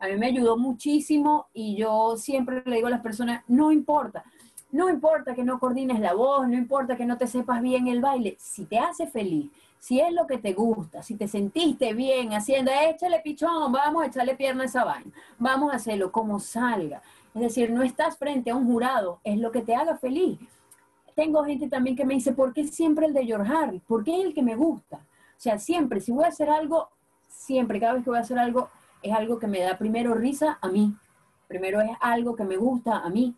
a 0.00 0.08
mí 0.08 0.16
me 0.16 0.26
ayudó 0.26 0.56
muchísimo 0.56 1.46
y 1.52 1.76
yo 1.76 2.16
siempre 2.16 2.62
le 2.64 2.76
digo 2.76 2.88
a 2.88 2.90
las 2.90 3.02
personas, 3.02 3.44
no 3.46 3.70
importa, 3.70 4.24
no 4.72 4.88
importa 4.88 5.34
que 5.34 5.44
no 5.44 5.58
coordines 5.58 6.00
la 6.00 6.14
voz, 6.14 6.48
no 6.48 6.54
importa 6.54 6.96
que 6.96 7.04
no 7.04 7.18
te 7.18 7.26
sepas 7.26 7.60
bien 7.60 7.86
el 7.86 8.00
baile, 8.00 8.36
si 8.38 8.64
te 8.64 8.78
hace 8.78 9.06
feliz, 9.06 9.50
si 9.78 10.00
es 10.00 10.12
lo 10.12 10.26
que 10.26 10.38
te 10.38 10.54
gusta, 10.54 11.02
si 11.02 11.16
te 11.16 11.28
sentiste 11.28 11.92
bien 11.92 12.32
haciendo, 12.32 12.70
échale 12.70 13.20
pichón, 13.20 13.72
vamos 13.72 14.02
a 14.02 14.06
echarle 14.06 14.34
pierna 14.34 14.62
a 14.62 14.66
esa 14.66 14.84
vaina, 14.84 15.10
vamos 15.38 15.72
a 15.72 15.76
hacerlo 15.76 16.10
como 16.10 16.40
salga. 16.40 17.02
Es 17.34 17.42
decir, 17.42 17.70
no 17.70 17.82
estás 17.82 18.16
frente 18.16 18.50
a 18.50 18.56
un 18.56 18.66
jurado, 18.66 19.20
es 19.22 19.38
lo 19.38 19.52
que 19.52 19.62
te 19.62 19.74
haga 19.74 19.96
feliz. 19.96 20.38
Tengo 21.14 21.44
gente 21.44 21.68
también 21.68 21.94
que 21.94 22.04
me 22.04 22.14
dice, 22.14 22.32
¿por 22.32 22.52
qué 22.52 22.66
siempre 22.66 23.06
el 23.06 23.12
de 23.12 23.24
George 23.24 23.52
Harry? 23.52 23.78
¿Por 23.80 24.02
qué 24.02 24.18
es 24.18 24.26
el 24.26 24.34
que 24.34 24.42
me 24.42 24.56
gusta? 24.56 24.96
O 24.96 25.42
sea, 25.42 25.58
siempre, 25.58 26.00
si 26.00 26.10
voy 26.10 26.24
a 26.24 26.28
hacer 26.28 26.50
algo, 26.50 26.88
siempre, 27.28 27.78
cada 27.78 27.94
vez 27.94 28.04
que 28.04 28.10
voy 28.10 28.18
a 28.18 28.22
hacer 28.22 28.38
algo, 28.38 28.68
es 29.02 29.12
algo 29.12 29.38
que 29.38 29.46
me 29.46 29.60
da 29.60 29.78
primero 29.78 30.14
risa 30.14 30.58
a 30.60 30.68
mí, 30.68 30.94
primero 31.48 31.80
es 31.80 31.90
algo 32.00 32.36
que 32.36 32.44
me 32.44 32.56
gusta 32.56 32.98
a 32.98 33.08
mí, 33.08 33.34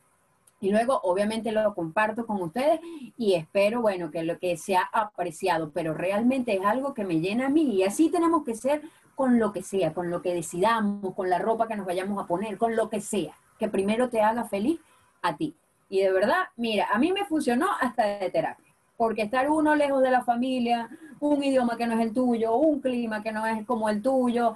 y 0.63 0.71
luego 0.71 1.01
obviamente 1.03 1.51
lo 1.51 1.75
comparto 1.75 2.25
con 2.25 2.41
ustedes 2.41 2.79
y 3.19 3.35
espero, 3.35 3.83
bueno, 3.83 4.13
que 4.13 4.23
lo 4.23 4.39
que 4.39 4.57
sea 4.57 4.89
apreciado, 4.93 5.73
pero 5.75 5.93
realmente 5.93 6.55
es 6.55 6.65
algo 6.65 6.95
que 6.95 7.05
me 7.05 7.21
llena 7.21 7.47
a 7.47 7.51
mí 7.51 7.63
y 7.75 7.83
así 7.83 8.11
tenemos 8.11 8.45
que 8.45 8.55
ser 8.55 8.83
con 9.17 9.41
lo 9.41 9.53
que 9.53 9.63
sea, 9.63 9.93
con 9.93 10.09
lo 10.09 10.23
que 10.23 10.33
decidamos, 10.33 11.15
con 11.15 11.29
la 11.29 11.41
ropa 11.41 11.67
que 11.67 11.77
nos 11.77 11.85
vayamos 11.85 12.23
a 12.23 12.29
poner, 12.29 12.59
con 12.59 12.77
lo 12.77 12.89
que 12.89 13.01
sea, 13.01 13.37
que 13.59 13.69
primero 13.69 14.09
te 14.09 14.23
haga 14.23 14.45
feliz 14.45 14.79
a 15.21 15.37
ti. 15.37 15.57
Y 15.89 16.01
de 16.01 16.13
verdad, 16.13 16.45
mira, 16.57 16.87
a 16.93 16.99
mí 16.99 17.13
me 17.13 17.25
funcionó 17.25 17.67
hasta 17.81 18.05
de 18.05 18.31
terapia, 18.31 18.73
porque 18.97 19.23
estar 19.23 19.51
uno 19.51 19.75
lejos 19.75 20.01
de 20.01 20.13
la 20.13 20.23
familia, 20.23 20.89
un 21.19 21.43
idioma 21.43 21.77
que 21.77 21.89
no 21.89 21.95
es 21.95 22.01
el 22.01 22.15
tuyo, 22.15 22.55
un 22.55 22.81
clima 22.81 23.21
que 23.21 23.33
no 23.33 23.45
es 23.47 23.67
como 23.67 23.89
el 23.89 24.01
tuyo, 24.01 24.55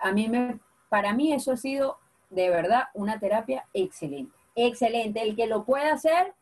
a 0.00 0.12
mí 0.12 0.28
me, 0.28 0.58
para 0.88 1.12
mí 1.12 1.32
eso 1.32 1.52
ha 1.52 1.56
sido 1.56 1.98
de 2.30 2.50
verdad 2.50 2.84
una 2.94 3.18
terapia 3.18 3.66
excelente. 3.72 4.36
Excelente. 4.54 5.22
El 5.22 5.36
que 5.36 5.46
lo 5.46 5.64
pueda 5.64 5.92
hacer, 5.92 6.34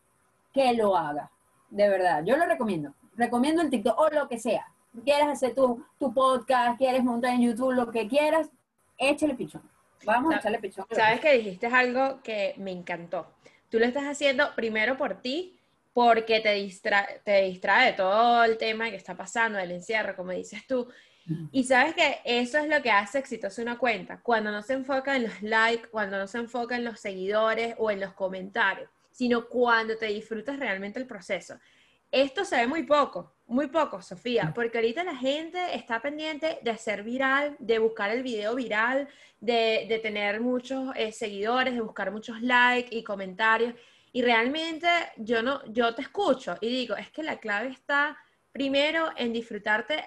que 0.52 0.73
lo 0.75 0.96
haga. 0.96 1.30
De 1.70 1.88
verdad. 1.88 2.23
Yo 2.25 2.37
lo 2.37 2.46
recomiendo. 2.46 2.94
Recomiendo 3.16 3.62
el 3.62 3.70
TikTok 3.70 3.99
o 3.99 4.08
lo 4.11 4.28
que 4.28 4.38
sea. 4.38 4.66
Quieres 5.04 5.26
hacer 5.26 5.54
tu, 5.54 5.84
tu 5.99 6.14
podcast, 6.14 6.78
quieres 6.78 7.02
montar 7.02 7.34
en 7.34 7.42
YouTube, 7.42 7.73
lo 7.73 7.90
que 7.90 8.06
quieras, 8.06 8.49
échale 8.96 9.34
pichón. 9.34 9.62
Vamos 10.04 10.34
a 10.34 10.38
echarle 10.38 10.61
pichón. 10.61 10.87
Sabes 10.90 11.20
que 11.20 11.32
dijiste 11.32 11.66
algo 11.66 12.23
que 12.23 12.54
me 12.58 12.70
encantó. 12.70 13.26
Tú 13.70 13.80
lo 13.80 13.87
estás 13.87 14.04
haciendo 14.04 14.54
primero 14.54 14.96
por 14.96 15.20
ti, 15.20 15.58
porque 15.92 16.40
te, 16.40 16.52
distrae, 16.52 17.20
te 17.25 17.42
distrae 17.42 17.92
de 17.92 17.92
todo 17.94 18.44
el 18.44 18.58
tema 18.58 18.90
que 18.90 18.96
está 18.96 19.16
pasando, 19.16 19.58
del 19.58 19.73
encierro, 19.73 20.14
como 20.14 20.32
dices 20.32 20.66
tú, 20.66 20.88
y 21.52 21.64
sabes 21.64 21.95
que 21.95 22.21
eso 22.25 22.59
es 22.59 22.69
lo 22.69 22.83
que 22.83 22.90
hace 22.90 23.19
exitosa 23.19 23.62
una 23.62 23.78
cuenta, 23.78 24.21
cuando 24.21 24.50
no 24.50 24.62
se 24.62 24.75
enfoca 24.75 25.16
en 25.16 25.25
los 25.25 25.43
likes, 25.43 25.88
cuando 25.88 26.19
no 26.19 26.26
se 26.26 26.38
enfoca 26.38 26.76
en 26.76 26.85
los 26.85 27.00
seguidores 27.00 27.75
o 27.78 27.90
en 27.90 28.00
los 28.00 28.12
comentarios, 28.12 28.90
sino 29.11 29.47
cuando 29.49 29.97
te 29.97 30.07
disfrutas 30.07 30.59
realmente 30.59 30.99
el 30.99 31.07
proceso. 31.07 31.59
Esto 32.11 32.45
se 32.45 32.57
ve 32.57 32.66
muy 32.66 32.85
poco, 32.85 33.35
muy 33.47 33.66
poco, 33.66 34.00
Sofía, 34.00 34.52
porque 34.54 34.78
ahorita 34.78 35.02
la 35.02 35.16
gente 35.16 35.75
está 35.75 36.00
pendiente 36.00 36.61
de 36.62 36.71
hacer 36.71 37.02
viral, 37.02 37.57
de 37.59 37.78
buscar 37.78 38.11
el 38.11 38.23
video 38.23 38.54
viral, 38.54 39.09
de, 39.40 39.99
tener 40.02 40.40
muchos 40.40 40.95
eh, 40.95 41.11
seguidores, 41.11 41.75
de 41.75 41.81
buscar 41.81 42.12
muchos 42.12 42.40
likes 42.40 42.95
y 42.95 43.02
comentarios. 43.02 43.75
Y 44.12 44.23
realmente 44.23 44.88
yo 45.16 45.43
no, 45.43 45.64
yo 45.73 45.95
te 45.95 46.02
escucho 46.02 46.57
y 46.61 46.69
digo, 46.69 46.95
es 46.97 47.11
que 47.11 47.25
la 47.25 47.40
clave 47.40 47.71
está 47.71 48.16
primero 48.52 49.11
en 49.16 49.33
disfrutarte 49.33 50.07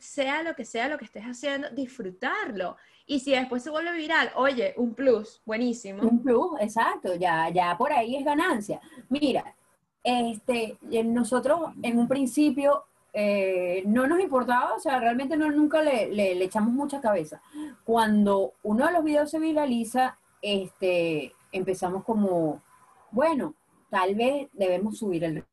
sea 0.00 0.42
lo 0.42 0.54
que 0.54 0.64
sea 0.64 0.88
lo 0.88 0.98
que 0.98 1.04
estés 1.04 1.24
haciendo, 1.24 1.70
disfrutarlo. 1.70 2.76
Y 3.06 3.20
si 3.20 3.32
después 3.32 3.62
se 3.62 3.70
vuelve 3.70 3.92
viral, 3.96 4.30
oye, 4.36 4.74
un 4.76 4.94
plus, 4.94 5.42
buenísimo. 5.44 6.02
Un 6.02 6.22
plus, 6.22 6.60
exacto, 6.60 7.14
ya, 7.16 7.48
ya 7.50 7.76
por 7.76 7.92
ahí 7.92 8.16
es 8.16 8.24
ganancia. 8.24 8.80
Mira, 9.08 9.54
este, 10.02 10.78
nosotros 11.04 11.72
en 11.82 11.98
un 11.98 12.08
principio 12.08 12.84
eh, 13.12 13.82
no 13.86 14.06
nos 14.06 14.20
importaba, 14.20 14.74
o 14.74 14.80
sea, 14.80 15.00
realmente 15.00 15.36
no, 15.36 15.50
nunca 15.50 15.82
le, 15.82 16.08
le, 16.10 16.44
echamos 16.44 16.72
mucha 16.72 17.00
cabeza. 17.00 17.42
Cuando 17.84 18.54
uno 18.62 18.86
de 18.86 18.92
los 18.92 19.04
videos 19.04 19.30
se 19.30 19.40
viraliza, 19.40 20.18
este, 20.40 21.34
empezamos 21.52 22.04
como, 22.04 22.62
bueno, 23.10 23.54
tal 23.90 24.14
vez 24.14 24.48
debemos 24.52 24.98
subir 24.98 25.24
el 25.24 25.44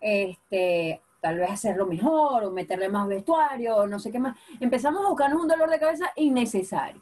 este, 0.00 1.00
tal 1.24 1.38
vez 1.38 1.50
hacerlo 1.50 1.86
mejor 1.86 2.44
o 2.44 2.50
meterle 2.50 2.90
más 2.90 3.08
vestuario 3.08 3.76
o 3.76 3.86
no 3.86 3.98
sé 3.98 4.12
qué 4.12 4.18
más. 4.18 4.36
Empezamos 4.60 5.02
a 5.02 5.08
buscarnos 5.08 5.40
un 5.40 5.48
dolor 5.48 5.70
de 5.70 5.80
cabeza 5.80 6.10
innecesario. 6.16 7.00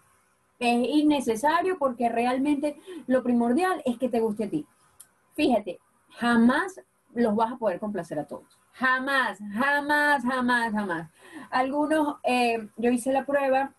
Es 0.61 0.89
innecesario 0.91 1.77
porque 1.77 2.09
realmente 2.09 2.77
lo 3.09 3.25
primordial 3.25 3.83
es 3.85 3.99
que 3.99 4.09
te 4.09 4.21
guste 4.21 4.45
a 4.45 4.49
ti. 4.49 4.65
Fíjate, 5.35 5.81
jamás 6.11 6.81
los 7.15 7.35
vas 7.35 7.55
a 7.55 7.57
poder 7.57 7.81
complacer 7.81 8.21
a 8.21 8.25
todos. 8.25 8.47
Jamás, 8.75 9.41
jamás, 9.55 10.23
jamás, 10.23 10.73
jamás. 10.73 11.11
Algunos, 11.51 12.19
eh, 12.23 12.69
yo 12.77 12.93
hice 12.93 13.11
la 13.13 13.27
prueba, 13.27 13.73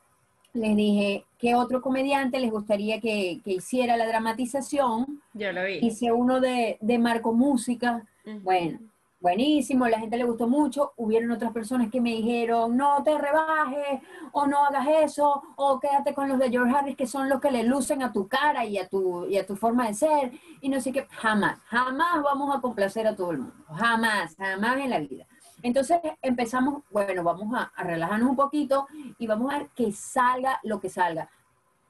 les 0.51 0.75
dije 0.75 1.25
que 1.39 1.55
otro 1.55 1.81
comediante 1.81 2.41
les 2.41 2.51
gustaría 2.51 2.99
que, 2.99 3.39
hiciera 3.45 3.95
la 3.95 4.07
dramatización. 4.07 5.21
Yo 5.33 5.53
lo 5.53 5.63
vi. 5.63 5.79
Hice 5.81 6.11
uno 6.11 6.41
de, 6.41 6.77
Marco 6.99 7.31
Música. 7.31 8.05
Bueno, 8.41 8.79
buenísimo, 9.23 9.87
la 9.87 9.99
gente 9.99 10.17
le 10.17 10.25
gustó 10.25 10.49
mucho, 10.49 10.91
hubieron 10.97 11.31
otras 11.31 11.53
personas 11.53 11.89
que 11.89 12.01
me 12.01 12.09
dijeron, 12.09 12.75
no 12.75 13.01
te 13.03 13.17
rebajes, 13.17 14.01
o 14.33 14.45
no 14.45 14.65
hagas 14.65 14.85
eso, 15.01 15.41
o 15.55 15.79
quédate 15.79 16.13
con 16.13 16.27
los 16.27 16.37
de 16.37 16.49
George 16.49 16.75
Harris, 16.75 16.97
que 16.97 17.07
son 17.07 17.29
los 17.29 17.39
que 17.39 17.49
le 17.49 17.63
lucen 17.63 18.03
a 18.03 18.11
tu 18.11 18.27
cara 18.27 18.65
y 18.65 18.77
a 18.77 18.89
tu, 18.89 19.25
y 19.27 19.37
a 19.37 19.47
tu 19.47 19.55
forma 19.55 19.87
de 19.87 19.93
ser, 19.93 20.33
y 20.59 20.67
no 20.67 20.81
sé 20.81 20.91
qué, 20.91 21.07
jamás, 21.09 21.57
jamás 21.67 22.21
vamos 22.21 22.53
a 22.53 22.59
complacer 22.59 23.07
a 23.07 23.15
todo 23.15 23.31
el 23.31 23.37
mundo, 23.37 23.55
jamás, 23.73 24.35
jamás 24.35 24.77
en 24.77 24.89
la 24.89 24.99
vida. 24.99 25.25
Entonces 25.61 26.01
empezamos, 26.21 26.83
bueno, 26.91 27.23
vamos 27.23 27.57
a, 27.57 27.71
a 27.73 27.83
relajarnos 27.83 28.29
un 28.29 28.35
poquito 28.35 28.87
y 29.17 29.25
vamos 29.25 29.53
a 29.53 29.59
ver 29.59 29.69
que 29.69 29.93
salga 29.93 30.59
lo 30.63 30.81
que 30.81 30.89
salga. 30.89 31.29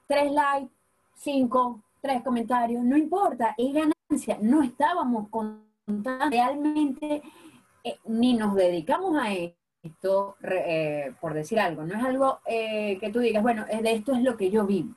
Tres 0.05 0.31
likes, 0.31 0.71
cinco, 1.15 1.81
tres 1.99 2.21
comentarios, 2.21 2.83
no 2.83 2.95
importa, 2.95 3.55
es 3.57 3.73
ganancia, 3.73 4.37
no 4.39 4.61
estábamos 4.61 5.29
con 5.29 5.72
realmente 5.87 7.21
eh, 7.83 7.97
ni 8.05 8.33
nos 8.33 8.55
dedicamos 8.55 9.17
a 9.21 9.33
esto, 9.83 10.37
eh, 10.43 11.13
por 11.19 11.33
decir 11.33 11.59
algo, 11.59 11.83
no 11.83 11.95
es 11.95 12.03
algo 12.03 12.39
eh, 12.45 12.97
que 12.99 13.09
tú 13.09 13.19
digas, 13.19 13.43
bueno, 13.43 13.65
de 13.65 13.91
esto 13.91 14.13
es 14.13 14.21
lo 14.21 14.37
que 14.37 14.49
yo 14.49 14.65
vivo. 14.65 14.95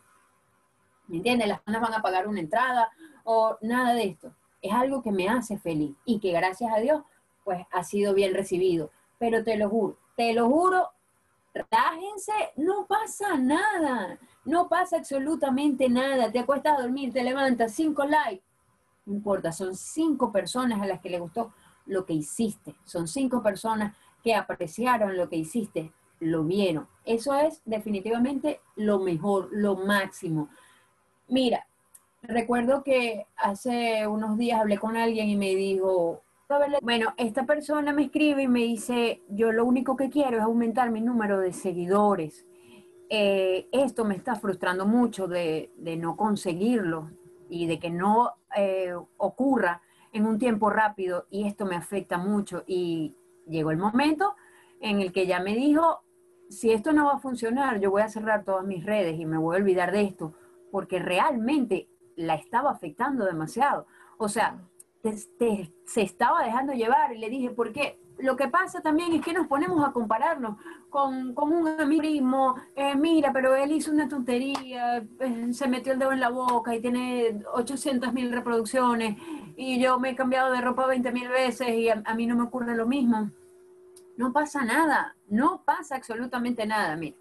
¿Me 1.09 1.19
entiendes? 1.19 1.49
Las 1.49 1.61
personas 1.61 1.89
van 1.89 1.99
a 1.99 2.03
pagar 2.03 2.27
una 2.29 2.41
entrada 2.41 2.91
o 3.25 3.57
nada 3.61 3.95
de 3.95 4.05
esto. 4.05 4.33
Es 4.61 4.73
algo 4.73 5.03
que 5.03 5.13
me 5.13 5.29
hace 5.29 5.59
feliz 5.59 5.97
y 6.05 6.19
que 6.19 6.33
gracias 6.33 6.73
a 6.73 6.79
Dios, 6.79 7.03
pues 7.45 7.65
ha 7.71 7.85
sido 7.85 8.15
bien 8.15 8.35
recibido. 8.35 8.91
Pero 9.19 9.45
te 9.45 9.57
lo 9.57 9.69
juro, 9.69 9.97
te 10.17 10.33
lo 10.35 10.49
juro, 10.49 10.91
relájense, 11.55 12.33
no 12.57 12.87
pasa 12.87 13.37
nada, 13.37 14.19
no 14.45 14.69
pasa 14.69 14.97
absolutamente 14.97 15.89
nada. 15.89 16.31
Te 16.31 16.41
acuestas 16.41 16.79
a 16.79 16.83
dormir, 16.83 17.13
te 17.13 17.23
levantas, 17.23 17.73
cinco 17.73 18.05
likes, 18.05 18.43
importa, 19.07 19.53
son 19.53 19.75
cinco 19.75 20.33
personas 20.33 20.81
a 20.81 20.87
las 20.87 21.01
que 21.01 21.11
le 21.11 21.19
gustó 21.19 21.53
lo 21.87 22.05
que 22.05 22.13
hiciste, 22.13 22.75
son 22.85 23.07
cinco 23.07 23.43
personas 23.43 23.97
que 24.23 24.35
apreciaron 24.35 25.17
lo 25.17 25.29
que 25.29 25.37
hiciste, 25.37 25.93
lo 26.21 26.45
vieron. 26.45 26.89
Eso 27.05 27.35
es 27.35 27.63
definitivamente 27.65 28.61
lo 28.75 28.99
mejor, 28.99 29.49
lo 29.53 29.77
máximo. 29.77 30.49
Mira, 31.29 31.67
recuerdo 32.23 32.83
que 32.83 33.27
hace 33.37 34.07
unos 34.07 34.37
días 34.37 34.61
hablé 34.61 34.79
con 34.79 34.97
alguien 34.97 35.29
y 35.29 35.37
me 35.37 35.55
dijo, 35.55 36.23
bueno, 36.81 37.15
esta 37.17 37.45
persona 37.45 37.93
me 37.93 38.05
escribe 38.05 38.43
y 38.45 38.49
me 38.49 38.61
dice, 38.61 39.23
yo 39.29 39.53
lo 39.53 39.65
único 39.65 39.97
que 39.97 40.11
quiero 40.11 40.39
es 40.39 40.43
aumentar 40.43 40.91
mi 40.91 41.01
número 41.01 41.39
de 41.39 41.53
seguidores. 41.53 42.47
Eh, 43.09 43.69
esto 43.71 44.05
me 44.05 44.17
está 44.17 44.35
frustrando 44.35 44.87
mucho 44.87 45.29
de 45.29 45.71
no 46.01 46.17
conseguirlo 46.17 47.11
y 47.49 47.67
de 47.67 47.79
que 47.79 47.91
no 47.91 48.33
eh, 48.57 48.95
ocurra 49.19 49.83
en 50.13 50.27
un 50.27 50.39
tiempo 50.39 50.71
rápido 50.71 51.27
y 51.31 51.47
esto 51.47 51.67
me 51.67 51.77
afecta 51.77 52.19
mucho. 52.19 52.65
Y 52.67 53.17
llegó 53.47 53.71
el 53.71 53.79
momento 53.79 54.35
en 54.81 55.01
el 55.01 55.13
que 55.13 55.27
ya 55.27 55.41
me 55.41 55.55
dijo, 55.55 56.01
si 56.49 56.73
esto 56.73 56.93
no 56.93 57.07
va 57.07 57.15
a 57.15 57.19
funcionar, 57.19 57.81
yo 57.81 57.91
voy 57.91 58.03
a 58.03 58.09
cerrar 58.09 58.45
todas 58.45 58.65
mis 58.65 58.85
redes 58.85 59.19
y 59.19 59.27
me 59.27 59.39
voy 59.39 59.57
a 59.57 59.59
olvidar 59.59 59.93
de 59.93 60.03
esto, 60.03 60.35
porque 60.71 60.99
realmente 60.99 61.89
la 62.17 62.35
estaba 62.35 62.71
afectando 62.71 63.25
demasiado. 63.25 63.87
O 64.19 64.29
sea, 64.29 64.59
se 65.03 66.03
estaba 66.03 66.43
dejando 66.43 66.73
llevar 66.73 67.15
y 67.15 67.19
le 67.19 67.31
dije, 67.31 67.51
¿por 67.51 67.73
qué? 67.73 68.01
Lo 68.19 68.37
que 68.37 68.49
pasa 68.49 68.81
también 68.81 69.13
es 69.13 69.23
que 69.23 69.33
nos 69.33 69.47
ponemos 69.47 69.87
a 69.87 69.93
compararnos 69.93 70.57
con, 70.89 71.35
un 71.37 71.69
amigo, 71.69 72.57
eh, 72.75 72.95
mira, 72.95 73.33
pero 73.33 73.55
él 73.55 73.73
hizo 73.73 73.91
una 73.91 74.09
tontería, 74.09 75.05
eh, 75.21 75.53
se 75.53 75.69
metió 75.69 75.93
el 75.93 75.99
dedo 75.99 76.13
en 76.13 76.21
la 76.21 76.31
boca 76.31 76.75
y 76.75 76.81
tiene 76.81 77.43
800 77.53 78.13
mil 78.13 78.33
reproducciones 78.33 79.17
y 79.57 79.81
yo 79.81 79.99
me 79.99 80.11
he 80.11 80.17
cambiado 80.17 80.53
de 80.53 80.61
ropa 80.61 80.87
20 80.87 81.13
mil 81.13 81.29
veces 81.29 81.69
y 81.69 81.89
a, 81.89 82.03
mí 82.15 82.27
no 82.27 82.37
me 82.37 82.45
ocurre 82.45 82.75
lo 82.75 82.87
mismo. 82.87 83.31
No 84.17 84.33
pasa 84.33 84.65
nada, 84.65 85.15
no 85.29 85.63
pasa 85.65 85.97
absolutamente 85.97 86.67
nada, 86.67 86.97
mira. 86.97 87.17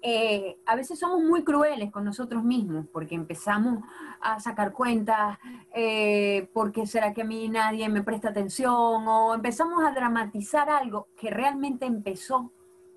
Eh, 0.00 0.58
a 0.64 0.76
veces 0.76 0.98
somos 0.98 1.20
muy 1.22 1.42
crueles 1.42 1.90
con 1.90 2.04
nosotros 2.04 2.44
mismos 2.44 2.86
porque 2.92 3.16
empezamos 3.16 3.82
a 4.20 4.38
sacar 4.38 4.72
cuentas, 4.72 5.38
eh, 5.74 6.48
porque 6.52 6.86
será 6.86 7.12
que 7.12 7.22
a 7.22 7.24
mí 7.24 7.48
nadie 7.48 7.88
me 7.88 8.02
presta 8.02 8.28
atención, 8.28 9.08
o 9.08 9.34
empezamos 9.34 9.84
a 9.84 9.90
dramatizar 9.90 10.70
algo 10.70 11.08
que 11.16 11.30
realmente 11.30 11.86
empezó 11.86 12.52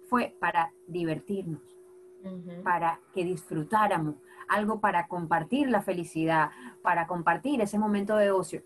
fue 0.09 0.35
para 0.39 0.73
divertirnos, 0.87 1.61
para 2.63 2.99
que 3.13 3.23
disfrutáramos, 3.23 4.15
algo 4.49 4.79
para 4.79 5.07
compartir 5.07 5.69
la 5.69 5.81
felicidad, 5.81 6.51
para 6.81 7.07
compartir 7.07 7.61
ese 7.61 7.79
momento 7.79 8.17
de 8.17 8.29
ocio. 8.29 8.61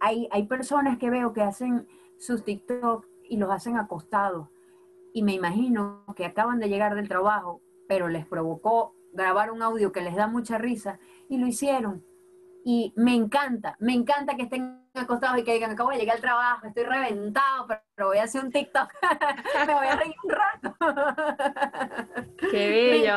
Hay, 0.00 0.28
hay 0.30 0.46
personas 0.46 0.96
que 0.96 1.10
veo 1.10 1.32
que 1.32 1.42
hacen 1.42 1.86
sus 2.18 2.44
TikTok 2.44 3.04
y 3.28 3.36
los 3.36 3.50
hacen 3.50 3.76
acostados. 3.76 4.48
Y 5.16 5.22
me 5.22 5.32
imagino 5.32 6.04
que 6.14 6.26
acaban 6.26 6.60
de 6.60 6.68
llegar 6.68 6.94
del 6.94 7.08
trabajo 7.08 7.62
pero 7.88 8.08
les 8.08 8.26
provocó 8.26 8.94
grabar 9.14 9.50
un 9.50 9.62
audio 9.62 9.92
que 9.92 10.02
les 10.02 10.14
da 10.14 10.26
mucha 10.26 10.58
risa 10.58 10.98
y 11.30 11.38
lo 11.38 11.46
hicieron. 11.46 12.04
Y 12.64 12.92
me 12.96 13.14
encanta, 13.14 13.76
me 13.78 13.94
encanta 13.94 14.36
que 14.36 14.42
estén 14.42 14.84
acostados 14.92 15.38
y 15.38 15.44
que 15.44 15.54
digan, 15.54 15.70
acabo 15.70 15.90
de 15.90 15.96
llegar 15.96 16.16
al 16.16 16.22
trabajo, 16.22 16.66
estoy 16.66 16.84
reventado, 16.84 17.66
pero 17.94 18.08
voy 18.08 18.18
a 18.18 18.24
hacer 18.24 18.44
un 18.44 18.50
TikTok, 18.50 18.92
me 19.66 19.74
voy 19.74 19.86
a 19.86 19.96
reír 19.96 20.14
un 20.22 20.30
rato. 20.30 20.76
Qué 22.50 22.68
bello. 22.90 23.14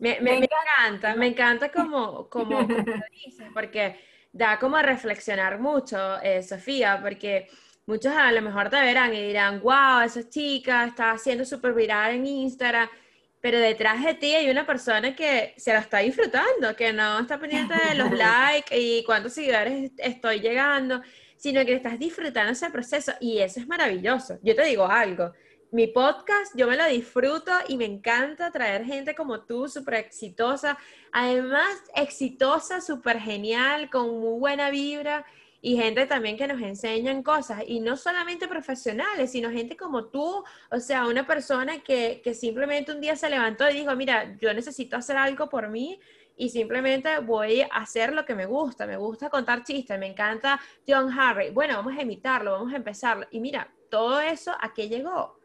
Me 0.00 0.16
encanta 0.16 0.22
Me, 0.22 0.36
encanta, 0.36 1.14
me 1.14 1.26
encanta 1.28 1.70
como, 1.70 2.28
como, 2.28 2.60
lo 2.60 2.66
dices, 3.12 3.48
porque 3.54 4.00
da 4.32 4.58
como 4.58 4.76
a 4.76 4.82
reflexionar 4.82 5.60
mucho, 5.60 6.20
eh, 6.22 6.42
Sofía, 6.42 7.00
porque 7.02 7.48
muchos 7.88 8.12
a 8.14 8.30
lo 8.32 8.42
mejor 8.42 8.68
te 8.68 8.76
verán 8.76 9.14
y 9.14 9.26
dirán, 9.28 9.62
wow, 9.62 10.02
esa 10.04 10.28
chica 10.28 10.84
está 10.84 11.12
haciendo 11.12 11.46
súper 11.46 11.72
viral 11.72 12.16
en 12.16 12.26
Instagram, 12.26 12.86
pero 13.40 13.58
detrás 13.58 14.04
de 14.04 14.12
ti 14.12 14.34
hay 14.34 14.50
una 14.50 14.66
persona 14.66 15.16
que 15.16 15.54
se 15.56 15.72
la 15.72 15.78
está 15.78 16.00
disfrutando, 16.00 16.76
que 16.76 16.92
no 16.92 17.20
está 17.20 17.40
pendiente 17.40 17.74
de 17.88 17.94
los 17.94 18.10
likes 18.12 18.78
y 18.78 19.02
cuántos 19.04 19.32
seguidores 19.32 19.90
estoy 19.96 20.40
llegando, 20.40 21.00
sino 21.38 21.64
que 21.64 21.72
estás 21.72 21.98
disfrutando 21.98 22.52
ese 22.52 22.68
proceso 22.68 23.12
y 23.20 23.38
eso 23.38 23.58
es 23.58 23.66
maravilloso. 23.66 24.38
Yo 24.42 24.54
te 24.54 24.64
digo 24.64 24.86
algo, 24.86 25.32
mi 25.70 25.86
podcast 25.86 26.52
yo 26.54 26.66
me 26.66 26.76
lo 26.76 26.84
disfruto 26.88 27.52
y 27.68 27.78
me 27.78 27.86
encanta 27.86 28.50
traer 28.50 28.84
gente 28.84 29.14
como 29.14 29.46
tú, 29.46 29.66
súper 29.66 29.94
exitosa, 29.94 30.76
además 31.10 31.70
exitosa, 31.94 32.82
súper 32.82 33.18
genial, 33.18 33.88
con 33.88 34.20
muy 34.20 34.38
buena 34.38 34.68
vibra 34.68 35.24
y 35.60 35.76
gente 35.76 36.06
también 36.06 36.36
que 36.36 36.46
nos 36.46 36.60
enseñan 36.60 37.22
cosas, 37.22 37.62
y 37.66 37.80
no 37.80 37.96
solamente 37.96 38.46
profesionales, 38.46 39.32
sino 39.32 39.50
gente 39.50 39.76
como 39.76 40.06
tú, 40.06 40.44
o 40.70 40.80
sea, 40.80 41.06
una 41.06 41.26
persona 41.26 41.80
que, 41.82 42.20
que, 42.22 42.34
simplemente 42.34 42.92
un 42.92 43.00
día 43.00 43.16
se 43.16 43.28
levantó 43.28 43.68
y 43.68 43.74
dijo, 43.74 43.94
mira, 43.96 44.36
yo 44.40 44.54
necesito 44.54 44.96
hacer 44.96 45.16
algo 45.16 45.48
por 45.48 45.68
mí 45.68 45.98
y 46.36 46.50
simplemente 46.50 47.18
voy 47.18 47.62
a 47.62 47.66
hacer 47.66 48.12
lo 48.12 48.24
que 48.24 48.34
me 48.34 48.46
gusta, 48.46 48.86
me 48.86 48.96
gusta 48.96 49.28
contar 49.28 49.64
chistes, 49.64 49.98
me 49.98 50.06
encanta 50.06 50.60
John 50.86 51.10
Harry, 51.18 51.50
bueno, 51.50 51.74
vamos 51.74 51.96
a 51.98 52.02
imitarlo, 52.02 52.52
vamos 52.52 52.72
a 52.72 52.76
empezarlo, 52.76 53.26
y 53.30 53.40
mira, 53.40 53.72
todo 53.90 54.20
eso, 54.20 54.52
¿a 54.60 54.72
qué 54.72 54.88
llegó? 54.88 55.38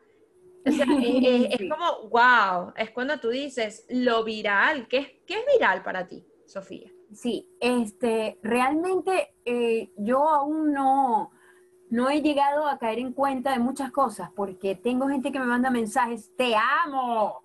O 0.65 0.71
sea, 0.71 0.85
es, 1.03 1.69
como, 1.69 2.09
wow, 2.09 2.73
es 2.77 2.91
cuando 2.91 3.19
tú 3.19 3.29
dices 3.29 3.85
lo 3.89 4.23
viral, 4.23 4.87
¿qué 4.87 4.97
es, 4.97 5.07
qué 5.25 5.39
es 5.39 5.45
viral 5.51 5.81
para 5.81 6.07
ti, 6.07 6.23
Sofía? 6.45 6.91
Sí, 7.15 7.49
este, 7.59 8.39
realmente 8.41 9.35
eh, 9.45 9.91
yo 9.97 10.27
aún 10.29 10.73
no, 10.73 11.31
no 11.89 12.09
he 12.09 12.21
llegado 12.21 12.67
a 12.67 12.79
caer 12.79 12.99
en 12.99 13.13
cuenta 13.13 13.51
de 13.51 13.59
muchas 13.59 13.91
cosas, 13.91 14.31
porque 14.35 14.75
tengo 14.75 15.07
gente 15.07 15.31
que 15.31 15.39
me 15.39 15.45
manda 15.45 15.69
mensajes, 15.69 16.31
te 16.35 16.55
amo, 16.85 17.43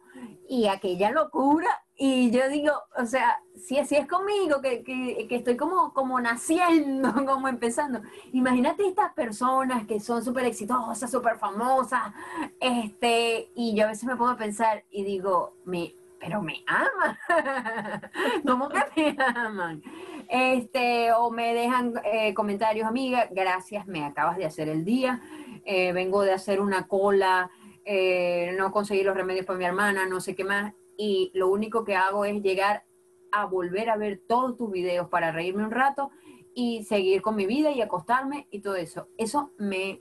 y 0.49 0.67
aquella 0.67 1.11
locura, 1.11 1.69
y 1.95 2.31
yo 2.31 2.49
digo, 2.49 2.73
o 2.97 3.05
sea, 3.05 3.41
si 3.57 3.77
así 3.77 3.97
es 3.97 4.07
conmigo, 4.07 4.61
que, 4.63 4.83
que, 4.83 5.27
estoy 5.31 5.57
como, 5.57 5.93
como 5.93 6.21
naciendo, 6.21 7.13
como 7.27 7.49
empezando, 7.49 8.01
imagínate 8.33 8.87
estas 8.87 9.13
personas 9.13 9.87
que 9.87 10.01
son 10.01 10.25
súper 10.25 10.47
exitosas, 10.47 11.11
súper 11.11 11.39
famosas, 11.39 12.13
este, 12.61 13.51
y 13.55 13.75
yo 13.77 13.85
a 13.85 13.89
veces 13.89 14.05
me 14.05 14.17
pongo 14.17 14.31
a 14.31 14.37
pensar 14.37 14.85
y 14.91 15.05
digo, 15.05 15.55
me, 15.65 15.95
pero 16.21 16.43
me 16.43 16.65
aman. 16.67 17.19
¿Cómo 18.47 18.69
que 18.69 18.79
me 18.95 19.17
aman? 19.19 19.83
Este, 20.29 21.13
o 21.13 21.31
me 21.31 21.55
dejan 21.55 21.95
eh, 22.05 22.35
comentarios, 22.35 22.87
amiga, 22.87 23.29
gracias, 23.31 23.87
me 23.87 24.05
acabas 24.05 24.37
de 24.37 24.45
hacer 24.45 24.69
el 24.69 24.85
día. 24.85 25.23
Eh, 25.65 25.93
vengo 25.93 26.23
de 26.23 26.33
hacer 26.33 26.61
una 26.61 26.87
cola, 26.87 27.51
eh, 27.85 28.55
no 28.57 28.73
conseguí 28.73 29.03
los 29.03 29.17
remedios 29.17 29.47
para 29.47 29.59
mi 29.59 29.65
hermana, 29.65 30.07
no 30.07 30.21
sé 30.21 30.35
qué 30.35 30.45
más. 30.45 30.75
Y 30.97 31.31
lo 31.35 31.49
único 31.49 31.85
que 31.85 31.95
hago 31.95 32.25
es 32.25 32.43
llegar 32.43 32.85
a 33.33 33.47
volver 33.47 33.91
a 33.91 33.97
ver 33.97 34.23
todos 34.27 34.57
tus 34.57 34.71
videos 34.71 35.09
para 35.09 35.33
reírme 35.33 35.65
un 35.65 35.71
rato 35.71 36.11
y 36.55 36.85
seguir 36.85 37.23
con 37.23 37.37
mi 37.37 37.47
vida 37.47 37.71
y 37.71 37.81
acostarme 37.81 38.49
y 38.51 38.61
todo 38.61 38.77
eso. 38.77 39.09
Eso 39.17 39.53
me 39.59 40.01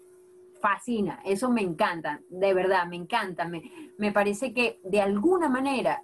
fascina, 0.62 1.22
eso 1.26 1.50
me 1.50 1.62
encanta, 1.62 2.22
de 2.30 2.54
verdad, 2.54 2.88
me 2.88 2.96
encanta. 2.96 3.46
Me, 3.46 3.94
me 3.98 4.12
parece 4.12 4.54
que 4.54 4.80
de 4.84 5.02
alguna 5.02 5.50
manera 5.50 6.04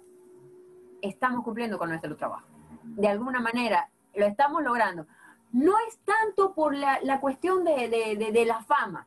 estamos 1.00 1.44
cumpliendo 1.44 1.78
con 1.78 1.88
nuestro 1.88 2.16
trabajo. 2.16 2.46
De 2.82 3.08
alguna 3.08 3.40
manera 3.40 3.90
lo 4.14 4.26
estamos 4.26 4.62
logrando. 4.62 5.06
No 5.52 5.74
es 5.86 5.98
tanto 6.00 6.54
por 6.54 6.74
la, 6.74 7.20
cuestión 7.20 7.64
de, 7.64 8.44
la 8.46 8.62
fama, 8.64 9.06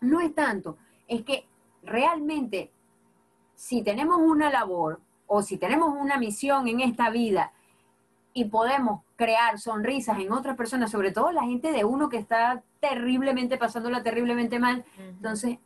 no 0.00 0.20
es 0.20 0.34
tanto, 0.34 0.76
es 1.08 1.22
que 1.22 1.48
realmente 1.82 2.70
si 3.54 3.82
tenemos 3.82 4.18
una 4.18 4.50
labor 4.50 5.00
o 5.26 5.42
si 5.42 5.56
tenemos 5.56 5.94
una 5.98 6.18
misión 6.18 6.68
en 6.68 6.80
esta 6.80 7.08
vida 7.08 7.52
y 8.34 8.46
podemos 8.46 9.02
crear 9.20 9.58
sonrisas 9.58 10.18
en 10.18 10.32
otras 10.32 10.56
personas, 10.56 10.90
sobre 10.90 11.12
todo 11.12 11.30
la 11.30 11.42
gente 11.42 11.72
de 11.72 11.84
uno 11.84 12.08
que 12.08 12.16
está 12.16 12.62
terriblemente 12.80 13.58
pasándola 13.58 14.02
terriblemente 14.02 14.58
mal, 14.58 14.82
entonces 14.96 15.58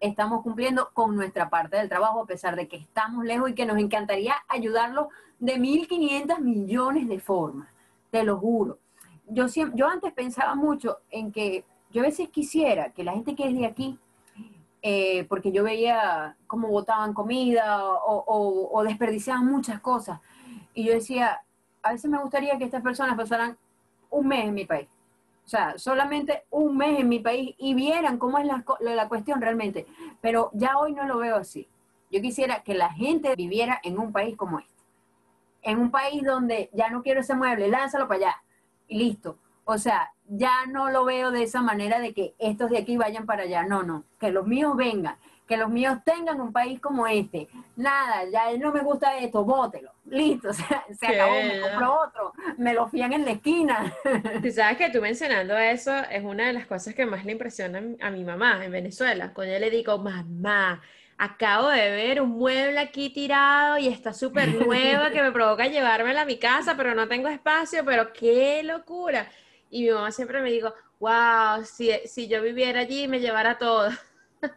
estamos 0.00 0.40
cumpliendo 0.40 0.88
con 0.94 1.14
nuestra 1.14 1.50
parte 1.50 1.76
del 1.76 1.90
trabajo 1.90 2.22
a 2.22 2.26
pesar 2.26 2.56
de 2.56 2.66
que 2.66 2.78
estamos 2.78 3.26
lejos 3.26 3.50
y 3.50 3.54
que 3.54 3.66
nos 3.66 3.76
encantaría 3.76 4.32
ayudarlos 4.48 5.08
de 5.38 5.58
1.500 5.58 6.38
millones 6.38 7.06
de 7.06 7.20
formas, 7.20 7.68
te 8.10 8.24
lo 8.24 8.38
juro. 8.38 8.78
Yo, 9.28 9.48
yo 9.74 9.86
antes 9.86 10.10
pensaba 10.14 10.54
mucho 10.54 11.00
en 11.10 11.30
que 11.30 11.66
yo 11.90 12.00
a 12.00 12.06
veces 12.06 12.30
quisiera 12.30 12.94
que 12.94 13.04
la 13.04 13.12
gente 13.12 13.34
que 13.34 13.48
es 13.48 13.54
de 13.54 13.66
aquí, 13.66 13.98
eh, 14.80 15.26
porque 15.28 15.52
yo 15.52 15.62
veía 15.62 16.38
cómo 16.46 16.68
botaban 16.68 17.12
comida 17.12 17.84
o, 17.86 18.70
o, 18.72 18.82
desperdiciaban 18.82 19.44
muchas 19.44 19.80
cosas, 19.80 20.20
y 20.72 20.84
yo 20.84 20.94
decía, 20.94 21.42
a 21.84 21.92
veces 21.92 22.10
me 22.10 22.18
gustaría 22.18 22.58
que 22.58 22.64
estas 22.64 22.82
personas 22.82 23.14
pasaran 23.14 23.58
un 24.10 24.26
mes 24.26 24.46
en 24.46 24.54
mi 24.54 24.64
país. 24.64 24.88
O 25.44 25.48
sea, 25.48 25.76
solamente 25.76 26.44
un 26.50 26.76
mes 26.76 26.98
en 26.98 27.08
mi 27.08 27.18
país 27.18 27.54
y 27.58 27.74
vieran 27.74 28.18
cómo 28.18 28.38
es 28.38 28.46
la, 28.46 29.08
cuestión 29.08 29.42
realmente. 29.42 29.86
Pero 30.22 30.50
ya 30.54 30.78
hoy 30.78 30.94
no 30.94 31.06
lo 31.06 31.18
veo 31.18 31.36
así. 31.36 31.68
Yo 32.10 32.22
quisiera 32.22 32.62
que 32.62 32.74
la 32.74 32.90
gente 32.90 33.36
viviera 33.36 33.78
en 33.84 33.98
un 33.98 34.12
país 34.12 34.34
como 34.36 34.58
este. 34.58 34.72
En 35.62 35.78
un 35.78 35.90
país 35.90 36.22
donde 36.24 36.70
ya 36.72 36.88
no 36.88 37.02
quiero 37.02 37.20
ese 37.20 37.34
mueble, 37.34 37.68
lánzalo 37.68 38.08
para 38.08 38.18
allá 38.18 38.42
y 38.88 38.98
listo. 38.98 39.38
O 39.66 39.76
sea, 39.76 40.12
ya 40.26 40.64
no 40.66 40.90
lo 40.90 41.04
veo 41.04 41.30
de 41.30 41.42
esa 41.42 41.60
manera 41.60 41.98
de 41.98 42.14
que 42.14 42.34
estos 42.38 42.70
de 42.70 42.78
aquí 42.78 42.96
vayan 42.96 43.26
para 43.26 43.42
allá. 43.42 43.64
No, 43.64 43.82
no, 43.82 44.04
que 44.18 44.30
los 44.30 44.46
míos 44.46 44.74
vengan, 44.76 45.18
que 45.46 45.56
los 45.56 45.68
míos 45.68 45.98
tengan 46.04 46.40
un 46.40 46.52
país 46.52 46.80
como 46.80 47.06
este. 47.06 47.48
Nada, 47.76 48.24
ya 48.30 48.56
no 48.56 48.72
me 48.72 48.80
gusta 48.80 49.18
esto, 49.18 49.44
bótelo. 49.44 49.92
Listo, 50.06 50.52
se, 50.54 50.64
se 50.94 51.06
acabó, 51.06 51.34
me 51.34 51.60
compro 51.60 52.00
otro, 52.06 52.32
me 52.56 52.74
lo 52.74 52.88
fían 52.88 53.12
en 53.12 53.24
la 53.24 53.32
esquina. 53.32 53.92
Tú 54.42 54.50
sabes 54.50 54.78
que 54.78 54.90
tú 54.90 55.00
mencionando 55.00 55.56
eso 55.56 55.94
es 56.10 56.24
una 56.24 56.46
de 56.46 56.52
las 56.52 56.66
cosas 56.66 56.94
que 56.94 57.06
más 57.06 57.24
le 57.24 57.32
impresiona 57.32 57.82
a 58.00 58.10
mi 58.10 58.24
mamá 58.24 58.64
en 58.64 58.72
Venezuela. 58.72 59.32
Cuando 59.34 59.52
yo 59.54 59.58
le 59.58 59.70
digo, 59.70 59.98
mamá, 59.98 60.80
acabo 61.18 61.68
de 61.68 61.90
ver 61.90 62.20
un 62.20 62.30
mueble 62.30 62.78
aquí 62.78 63.10
tirado 63.10 63.78
y 63.78 63.88
está 63.88 64.12
súper 64.12 64.48
nuevo 64.54 65.10
que 65.12 65.22
me 65.22 65.32
provoca 65.32 65.66
llevármela 65.66 66.22
a 66.22 66.26
mi 66.26 66.38
casa, 66.38 66.76
pero 66.76 66.94
no 66.94 67.08
tengo 67.08 67.28
espacio, 67.28 67.84
pero 67.84 68.12
qué 68.12 68.62
locura. 68.62 69.28
Y 69.70 69.84
mi 69.84 69.90
mamá 69.90 70.10
siempre 70.10 70.40
me 70.40 70.50
dijo, 70.50 70.72
wow, 71.00 71.64
si, 71.64 71.90
si 72.06 72.28
yo 72.28 72.42
viviera 72.42 72.80
allí 72.80 73.08
me 73.08 73.20
llevara 73.20 73.58
todo. 73.58 73.90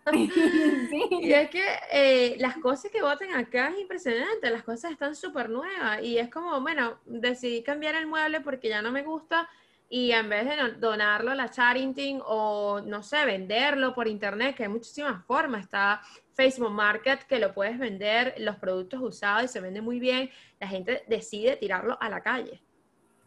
Y 1.21 1.31
es 1.31 1.49
que 1.49 1.63
eh, 1.91 2.35
las 2.39 2.57
cosas 2.57 2.91
que 2.91 3.01
votan 3.01 3.33
acá 3.33 3.69
es 3.69 3.79
impresionante, 3.79 4.49
las 4.49 4.63
cosas 4.63 4.91
están 4.91 5.15
súper 5.15 5.49
nuevas 5.49 6.01
y 6.01 6.17
es 6.17 6.29
como, 6.29 6.59
bueno, 6.61 6.99
decidí 7.05 7.63
cambiar 7.63 7.95
el 7.95 8.07
mueble 8.07 8.41
porque 8.41 8.69
ya 8.69 8.81
no 8.81 8.91
me 8.91 9.03
gusta 9.03 9.49
y 9.89 10.11
en 10.11 10.29
vez 10.29 10.45
de 10.45 10.73
donarlo 10.79 11.31
a 11.31 11.35
la 11.35 11.49
charity 11.49 12.19
o, 12.25 12.81
no 12.81 13.03
sé, 13.03 13.25
venderlo 13.25 13.93
por 13.93 14.07
internet, 14.07 14.55
que 14.55 14.63
hay 14.63 14.69
muchísimas 14.69 15.23
formas, 15.25 15.63
está 15.63 16.01
Facebook 16.33 16.71
Market 16.71 17.23
que 17.23 17.39
lo 17.39 17.53
puedes 17.53 17.79
vender, 17.79 18.35
los 18.39 18.57
productos 18.57 19.01
usados 19.01 19.45
y 19.45 19.47
se 19.47 19.61
vende 19.61 19.81
muy 19.81 19.99
bien, 19.99 20.29
la 20.59 20.67
gente 20.67 21.03
decide 21.07 21.55
tirarlo 21.55 21.97
a 22.01 22.09
la 22.09 22.21
calle. 22.21 22.61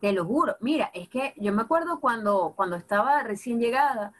Te 0.00 0.12
lo 0.12 0.24
juro, 0.24 0.56
mira, 0.60 0.90
es 0.94 1.08
que 1.08 1.34
yo 1.36 1.52
me 1.52 1.62
acuerdo 1.62 2.00
cuando, 2.00 2.54
cuando 2.56 2.76
estaba 2.76 3.22
recién 3.22 3.58
llegada, 3.58 4.12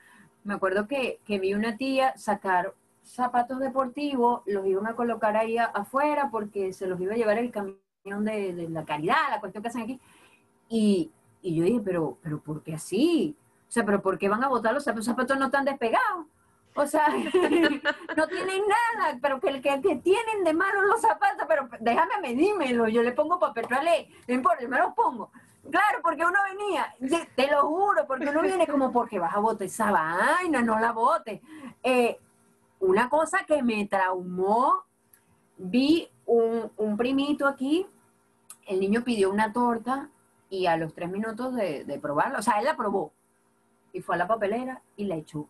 me 0.45 0.55
acuerdo 0.55 0.87
que, 0.87 1.21
vi 1.27 1.55
una 1.55 1.77
tía 1.77 2.17
sacar 2.17 2.75
zapatos 3.03 3.59
deportivos, 3.59 4.43
los 4.47 4.67
iban 4.67 4.87
a 4.87 4.95
colocar 4.95 5.37
ahí 5.37 5.59
afuera 5.59 6.29
porque 6.31 6.73
se 6.73 6.87
los 6.87 7.01
iba 7.01 7.15
a 7.15 7.17
llevar 7.17 7.39
el 7.39 7.51
camión 7.51 8.25
de, 8.25 8.69
la 8.71 8.85
caridad, 8.85 9.31
la 9.31 9.41
cuestión 9.41 9.63
que 9.63 9.69
hacen 9.69 9.83
aquí. 9.83 10.01
Y, 10.69 11.11
yo 11.43 11.65
dije, 11.65 11.81
pero, 11.85 12.19
pero 12.23 12.41
¿por 12.41 12.63
qué 12.63 12.75
así? 12.75 13.37
O 13.69 13.73
sea, 13.73 13.85
pero 13.85 14.03
¿por 14.03 14.19
qué 14.19 14.29
van 14.29 14.45
a 14.45 14.49
botar 14.49 14.75
los 14.75 14.85
zapatos? 14.85 15.07
Los 15.07 15.15
zapatos 15.15 15.39
no 15.39 15.47
están 15.47 15.65
despegados. 15.65 16.27
O 16.75 16.87
sea, 16.87 17.09
no 18.17 18.27
tienen 18.29 18.63
nada, 18.69 19.19
pero 19.21 19.41
que, 19.41 19.49
el 19.49 19.61
que, 19.61 19.79
tienen 19.79 20.45
de 20.45 20.53
mano 20.53 20.83
los 20.83 21.01
zapatos, 21.01 21.47
pero 21.49 21.69
déjame 21.81 22.21
medímelo, 22.21 22.89
yo 22.89 23.03
le 23.03 23.13
pongo 23.13 23.39
papel 23.39 23.67
no 24.29 24.35
importa, 24.35 24.63
yo 24.63 24.69
me 24.69 24.79
los 24.79 24.95
pongo. 24.95 25.31
Claro, 25.71 26.01
porque 26.03 26.25
uno 26.25 26.39
venía, 26.51 26.95
te 27.37 27.51
lo 27.51 27.63
juro, 27.69 28.07
porque 28.07 28.29
uno 28.29 28.43
viene 28.43 28.67
como 28.67 28.91
porque 28.93 29.19
vas 29.19 29.35
a 29.35 29.41
botar 29.41 29.67
esa 29.67 29.91
vaina, 29.91 30.63
no 30.63 30.79
la 30.79 30.93
botes. 30.93 31.41
Eh, 31.83 32.19
una 32.81 33.09
cosa 33.09 33.45
que 33.47 33.63
me 33.63 33.87
traumó, 33.87 34.85
vi 35.57 36.09
un, 36.27 36.71
un, 36.77 36.97
primito 36.97 37.47
aquí, 37.47 37.87
el 38.67 38.81
niño 38.81 39.03
pidió 39.05 39.31
una 39.31 39.53
torta 39.53 40.11
y 40.49 40.67
a 40.67 40.77
los 40.77 40.95
tres 40.95 41.11
minutos 41.11 41.55
de, 41.55 41.85
de 41.85 41.99
probarla, 41.99 42.39
o 42.39 42.43
sea, 42.43 42.59
él 42.59 42.65
la 42.65 42.77
probó 42.77 43.13
y 43.93 44.01
fue 44.01 44.15
a 44.15 44.19
la 44.19 44.27
papelera 44.29 44.83
y 44.97 45.05
la 45.05 45.17
echó. 45.17 45.47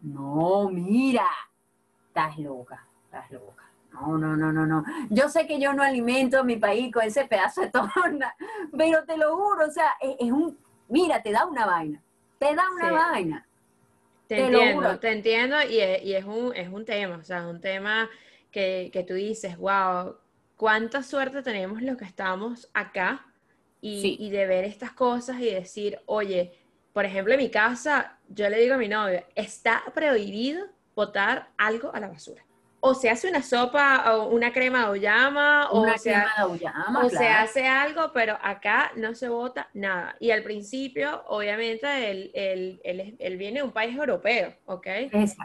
No, 0.00 0.70
mira, 0.70 1.26
estás 2.08 2.38
loca, 2.38 2.86
estás 3.04 3.30
loca. 3.30 3.59
No, 4.00 4.18
no, 4.18 4.36
no, 4.36 4.52
no, 4.52 4.66
no. 4.66 4.84
Yo 5.10 5.28
sé 5.28 5.46
que 5.46 5.60
yo 5.60 5.72
no 5.72 5.82
alimento 5.82 6.40
a 6.40 6.44
mi 6.44 6.56
país 6.56 6.92
con 6.92 7.04
ese 7.04 7.24
pedazo 7.26 7.62
de 7.62 7.70
torna, 7.70 8.34
pero 8.76 9.04
te 9.04 9.16
lo 9.16 9.36
juro, 9.36 9.66
o 9.66 9.70
sea, 9.70 9.92
es, 10.00 10.30
un, 10.30 10.58
mira, 10.88 11.22
te 11.22 11.32
da 11.32 11.46
una 11.46 11.66
vaina, 11.66 12.02
te 12.38 12.54
da 12.54 12.64
una 12.74 12.92
vaina. 12.92 13.46
Te, 14.26 14.44
entiendo, 14.46 14.98
te 15.00 15.10
entiendo 15.10 15.56
y, 15.68 15.80
es, 15.80 16.24
un, 16.24 16.54
es 16.54 16.68
un 16.68 16.84
tema, 16.84 17.16
o 17.16 17.24
sea, 17.24 17.38
es 17.38 17.46
un 17.46 17.60
tema 17.60 18.08
que, 18.52 18.90
que 18.92 19.02
tú 19.02 19.14
dices, 19.14 19.56
wow, 19.58 20.14
cuánta 20.56 21.02
suerte 21.02 21.42
tenemos 21.42 21.82
los 21.82 21.96
que 21.96 22.04
estamos 22.04 22.70
acá 22.72 23.26
y, 23.80 24.16
y, 24.24 24.30
de 24.30 24.46
ver 24.46 24.64
estas 24.64 24.92
cosas 24.92 25.40
y 25.40 25.46
decir, 25.46 25.98
oye, 26.06 26.52
por 26.92 27.04
ejemplo, 27.04 27.34
en 27.34 27.40
mi 27.40 27.50
casa, 27.50 28.18
yo 28.28 28.48
le 28.48 28.60
digo 28.60 28.74
a 28.74 28.78
mi 28.78 28.86
novio, 28.86 29.24
está 29.34 29.82
prohibido 29.94 30.64
botar 30.94 31.50
algo 31.56 31.92
a 31.92 31.98
la 31.98 32.08
basura 32.08 32.44
o 32.80 32.94
se 32.94 33.10
hace 33.10 33.28
una 33.28 33.42
sopa 33.42 34.16
o 34.16 34.28
una 34.28 34.52
crema 34.52 34.80
de 34.80 34.84
auyama 34.86 35.70
o, 35.70 35.86
se, 35.98 36.14
o 36.14 37.10
se 37.10 37.28
hace 37.28 37.66
algo, 37.66 38.10
pero 38.12 38.38
acá 38.42 38.92
no 38.96 39.14
se 39.14 39.28
vota 39.28 39.68
nada. 39.74 40.16
Y 40.18 40.30
al 40.30 40.42
principio, 40.42 41.22
obviamente, 41.28 42.10
él, 42.10 42.30
él, 43.18 43.36
viene 43.36 43.60
de 43.60 43.62
un 43.62 43.72
país 43.72 43.96
europeo, 43.96 44.54
¿ok? 44.64 44.86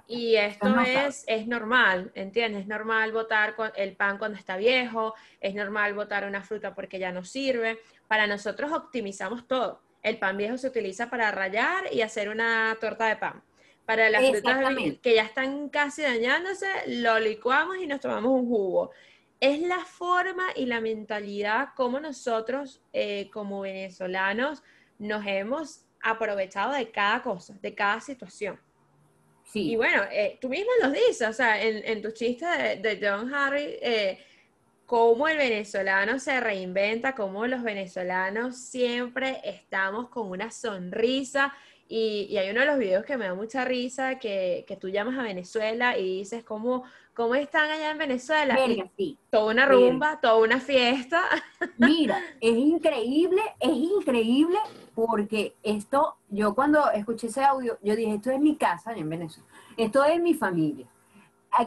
Y 0.08 0.36
esto 0.36 0.80
es, 0.80 1.26
es 1.28 1.48
normal, 1.48 2.12
¿entiendes? 2.16 2.62
Es 2.62 2.68
normal 2.68 3.12
votar 3.12 3.56
el 3.76 3.96
pan 3.96 4.18
cuando 4.18 4.38
está 4.38 4.56
viejo, 4.56 5.14
es 5.42 5.54
normal 5.54 5.94
votar 5.94 6.26
una 6.26 6.42
fruta 6.42 6.74
porque 6.74 7.00
ya 7.00 7.12
no 7.12 7.24
sirve. 7.26 7.80
Para 8.08 8.28
nosotros 8.28 8.72
optimizamos 8.72 9.48
todo. 9.48 9.82
El 10.04 10.20
pan 10.20 10.38
viejo 10.38 10.58
se 10.58 10.68
utiliza 10.68 11.10
para 11.10 11.32
rallar 11.32 11.92
y 11.92 12.02
hacer 12.02 12.30
una 12.30 12.78
torta 12.80 13.08
de 13.08 13.16
pan 13.18 13.42
para 13.86 14.10
las 14.10 14.28
frutas 14.30 14.76
que 15.02 15.16
ya 15.16 15.24
están 15.24 15.70
casi 15.70 16.02
dañándose, 16.02 16.68
lo 16.88 17.20
licuamos 17.20 17.78
y 17.78 17.88
nos 17.88 18.00
tomamos 18.00 18.32
un 18.32 18.48
jugo. 18.48 18.92
Es 19.40 19.62
la 19.62 19.86
forma 19.86 20.46
y 20.56 20.66
la 20.66 20.82
mentalidad 20.82 21.70
como 21.76 22.00
nosotros, 22.00 22.82
eh, 22.94 23.30
como 23.32 23.62
venezolanos, 23.62 24.64
nos 24.98 25.26
hemos 25.28 25.86
aprovechado 26.02 26.74
de 26.74 26.90
cada 26.90 27.22
cosa, 27.22 27.56
de 27.62 27.76
cada 27.76 28.00
situación. 28.00 28.60
Sí. 29.44 29.72
Y 29.72 29.76
bueno, 29.76 30.04
eh, 30.12 30.38
tú 30.42 30.50
mismo 30.50 30.72
nos 30.82 30.92
dices, 30.92 31.28
o 31.28 31.34
sea, 31.34 31.62
en, 31.62 32.02
tu 32.02 32.12
chiste 32.12 32.46
de, 32.46 33.00
John 33.02 33.32
Harry, 33.34 33.78
eh, 33.82 34.20
cómo 34.86 35.28
el 35.28 35.38
venezolano 35.38 36.18
se 36.18 36.40
reinventa, 36.40 37.14
cómo 37.14 37.46
los 37.46 37.62
venezolanos 37.62 38.58
siempre 38.58 39.42
estamos 39.44 40.10
con 40.10 40.30
una 40.30 40.50
sonrisa 40.50 41.54
y, 41.88 42.36
hay 42.38 42.50
uno 42.50 42.62
de 42.62 42.66
los 42.66 42.80
videos 42.80 43.06
que 43.06 43.18
me 43.18 43.26
da 43.26 43.36
mucha 43.36 43.64
risa, 43.66 44.18
que, 44.18 44.66
que 44.68 44.76
tú 44.76 44.90
llamas 44.90 45.18
a 45.20 45.24
Venezuela 45.24 45.98
y 45.98 46.20
dices, 46.20 46.44
¿cómo, 46.44 46.84
cómo 47.14 47.36
están 47.36 47.70
allá 47.70 47.92
en 47.92 47.98
Venezuela? 47.98 48.58
sí. 48.98 49.18
Toda 49.30 49.52
una 49.52 49.66
rumba, 49.66 50.20
toda 50.20 50.38
una 50.38 50.60
fiesta. 50.60 51.24
Mira, 51.78 52.20
es 52.42 52.56
increíble, 52.56 53.42
es 53.60 53.72
increíble 53.72 54.58
porque 54.96 55.56
esto, 55.62 56.16
yo 56.30 56.56
cuando 56.56 56.90
escuché 56.92 57.28
ese 57.28 57.44
audio, 57.44 57.78
yo 57.82 57.96
dije, 57.96 58.16
esto 58.16 58.32
es 58.32 58.40
mi 58.40 58.56
casa 58.56 58.94
en 58.94 59.10
Venezuela, 59.10 59.48
esto 59.78 60.04
es 60.04 60.20
mi 60.22 60.34
familia 60.34 60.88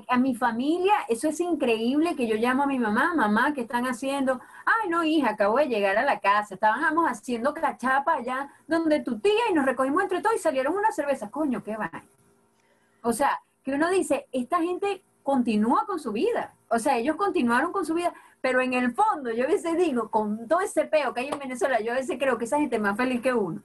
a, 0.08 0.18
mi 0.18 0.34
familia, 0.34 0.92
eso 1.08 1.28
es 1.28 1.40
increíble 1.40 2.14
que 2.14 2.26
yo 2.26 2.36
llamo 2.36 2.64
a 2.64 2.66
mi 2.66 2.78
mamá, 2.78 3.14
mamá, 3.14 3.54
¿qué 3.54 3.62
están 3.62 3.86
haciendo? 3.86 4.40
Ay, 4.66 4.88
no, 4.88 5.04
hija, 5.04 5.30
acabo 5.30 5.58
de 5.58 5.66
llegar 5.66 5.96
a 5.96 6.04
la 6.04 6.20
casa, 6.20 6.54
estábamos 6.54 7.06
haciendo 7.06 7.54
cachapa 7.54 8.14
allá 8.14 8.50
donde 8.66 9.00
tu 9.00 9.18
tía 9.18 9.50
y 9.50 9.54
nos 9.54 9.64
recogimos 9.64 10.02
entre 10.02 10.20
todos 10.20 10.36
y 10.36 10.38
salieron 10.38 10.76
unas 10.76 10.94
cervezas, 10.94 11.30
coño, 11.30 11.62
qué 11.62 11.76
va. 11.76 11.90
O 13.02 13.12
sea, 13.12 13.40
que 13.62 13.72
uno 13.72 13.88
dice, 13.88 14.26
esta 14.32 14.58
gente 14.58 15.02
continúa 15.22 15.86
con 15.86 15.98
su 15.98 16.12
vida, 16.12 16.54
o 16.68 16.78
sea, 16.78 16.98
ellos 16.98 17.16
continuaron 17.16 17.72
con 17.72 17.86
su 17.86 17.94
vida, 17.94 18.12
pero 18.40 18.60
en 18.60 18.74
el 18.74 18.92
fondo, 18.92 19.32
yo 19.32 19.44
a 19.44 19.48
veces 19.48 19.76
digo, 19.76 20.10
con 20.10 20.46
todo 20.46 20.60
ese 20.60 20.84
peo 20.84 21.14
que 21.14 21.20
hay 21.20 21.28
en 21.28 21.38
Venezuela, 21.38 21.80
yo 21.80 21.92
a 21.92 21.96
veces 21.96 22.18
creo 22.18 22.38
que 22.38 22.44
esa 22.44 22.58
gente 22.58 22.76
es 22.76 22.82
más 22.82 22.96
feliz 22.96 23.20
que 23.20 23.32
uno. 23.32 23.62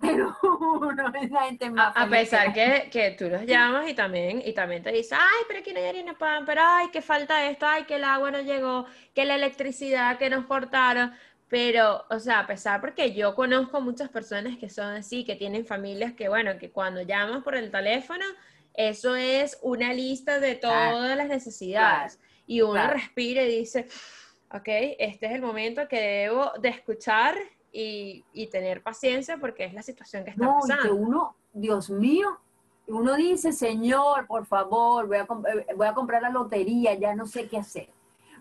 Pero 0.00 0.36
uno 0.42 1.12
gente 1.12 1.70
más 1.70 1.96
A, 1.96 2.02
a 2.02 2.08
pesar 2.08 2.52
que- 2.52 2.88
que, 2.90 3.12
tú 3.12 3.28
los 3.28 3.44
llamas 3.46 3.88
y 3.88 3.94
también, 3.94 4.42
y 4.44 4.52
también 4.52 4.82
te 4.82 4.92
dicen, 4.92 5.18
ay, 5.20 5.44
pero 5.48 5.60
aquí 5.60 5.72
no 5.72 5.78
hay 5.78 5.86
harina 5.86 6.16
pan, 6.18 6.44
pero 6.44 6.60
ay, 6.64 6.88
que 6.90 7.00
falta 7.00 7.48
esto, 7.48 7.66
ay, 7.66 7.84
que 7.84 7.96
el 7.96 8.04
agua 8.04 8.30
no 8.30 8.40
llegó, 8.42 8.86
que 9.14 9.24
la 9.24 9.34
electricidad 9.36 10.18
que 10.18 10.28
nos 10.30 10.44
cortaron. 10.46 11.12
Pero, 11.48 12.04
o 12.10 12.18
sea, 12.18 12.40
a 12.40 12.46
pesar 12.46 12.80
porque 12.80 13.14
yo 13.14 13.34
conozco 13.36 13.80
muchas 13.80 14.08
personas 14.10 14.56
que 14.58 14.68
son 14.68 14.86
así, 14.96 15.24
que 15.24 15.36
tienen 15.36 15.64
familias 15.64 16.12
que, 16.14 16.28
bueno, 16.28 16.58
que 16.58 16.70
cuando 16.72 17.02
llamas 17.02 17.42
por 17.44 17.54
el 17.54 17.70
teléfono, 17.70 18.24
eso 18.74 19.14
es 19.16 19.56
una 19.62 19.92
lista 19.94 20.40
de 20.40 20.58
Claro, 20.58 20.96
todas 20.96 21.16
las 21.16 21.28
necesidades. 21.28 22.18
Y 22.46 22.60
uno 22.62 22.72
claro. 22.74 22.94
respira 22.94 23.42
y 23.42 23.58
dice, 23.60 23.86
ok, 24.50 24.68
este 24.98 25.26
es 25.26 25.32
el 25.32 25.40
momento 25.40 25.86
que 25.88 26.00
debo 26.00 26.52
de 26.60 26.68
escuchar 26.68 27.36
y, 27.78 28.24
y 28.32 28.46
tener 28.46 28.82
paciencia 28.82 29.36
porque 29.36 29.64
es 29.66 29.74
la 29.74 29.82
situación 29.82 30.24
que 30.24 30.30
está 30.30 30.42
No, 30.46 30.60
y 30.64 30.68
que 30.68 30.74
pasando. 30.76 30.94
uno, 30.94 31.34
Dios 31.52 31.90
mío, 31.90 32.38
uno 32.86 33.14
dice, 33.16 33.52
Señor, 33.52 34.26
por 34.26 34.46
favor, 34.46 35.06
voy 35.06 35.18
a, 35.18 35.26
comp- 35.26 35.46
eh, 35.46 35.66
voy 35.76 35.86
a 35.86 35.92
comprar 35.92 36.22
la 36.22 36.30
lotería, 36.30 36.94
ya 36.94 37.14
no 37.14 37.26
sé 37.26 37.48
qué 37.48 37.58
hacer. 37.58 37.90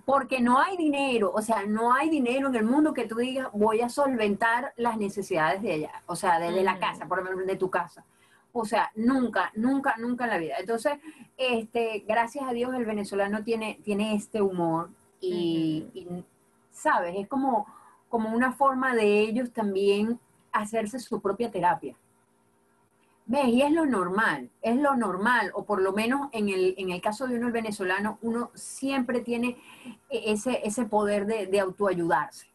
Porque 0.06 0.40
no 0.40 0.60
hay 0.60 0.78
dinero, 0.78 1.32
o 1.34 1.42
sea, 1.42 1.66
no 1.66 1.94
hay 1.94 2.10
dinero 2.10 2.48
en 2.48 2.56
el 2.56 2.64
mundo 2.64 2.94
que 2.94 3.08
tú 3.08 3.16
digas, 3.18 3.50
voy 3.52 3.82
a 3.82 3.90
solventar 3.90 4.72
las 4.78 4.98
necesidades 4.98 5.62
de 5.62 5.74
allá, 5.74 6.02
o 6.06 6.16
sea, 6.16 6.40
de, 6.40 6.52
la 6.64 6.74
Ujú. 6.74 6.80
casa, 6.80 7.06
por 7.08 7.20
ejemplo, 7.20 7.46
de 7.46 7.56
tu 7.58 7.70
casa. 7.70 8.06
O 8.54 8.64
sea, 8.64 8.90
nunca, 8.96 9.52
nunca, 9.56 9.96
nunca 9.98 10.24
en 10.24 10.30
la 10.30 10.38
vida. 10.38 10.56
Entonces, 10.60 10.94
este, 11.36 12.06
gracias 12.08 12.46
a 12.48 12.54
Dios 12.54 12.74
el 12.74 12.86
venezolano 12.86 13.44
tiene, 13.44 13.80
tiene 13.84 14.16
este 14.16 14.42
humor 14.42 14.92
y, 15.20 15.88
y, 15.94 16.24
¿sabes? 16.72 17.16
Es 17.18 17.28
como, 17.28 17.66
como 18.10 18.30
una 18.30 18.52
forma 18.54 18.96
de 18.96 19.20
ellos 19.20 19.52
también 19.52 20.20
hacerse 20.52 21.00
su 21.00 21.22
propia 21.22 21.52
terapia. 21.52 21.96
¿Ves? 23.28 23.48
Y 23.48 23.64
es 23.64 23.72
lo 23.72 23.86
normal, 23.88 24.52
es 24.62 24.78
lo 24.78 24.96
normal, 24.96 25.52
o 25.56 25.66
por 25.66 25.82
lo 25.82 25.94
menos 25.94 26.30
en 26.32 26.50
el, 26.50 26.76
en 26.78 26.92
el 26.92 27.02
caso 27.02 27.28
de 27.28 27.36
uno, 27.38 27.48
el 27.48 27.54
venezolano, 27.54 28.20
uno 28.22 28.52
siempre 28.54 29.22
tiene 29.22 29.58
e- 30.10 30.32
ese, 30.32 30.62
ese 30.64 30.86
poder 30.86 31.26
de, 31.26 31.48
de 31.48 31.60
autoayudarse, 31.60 32.48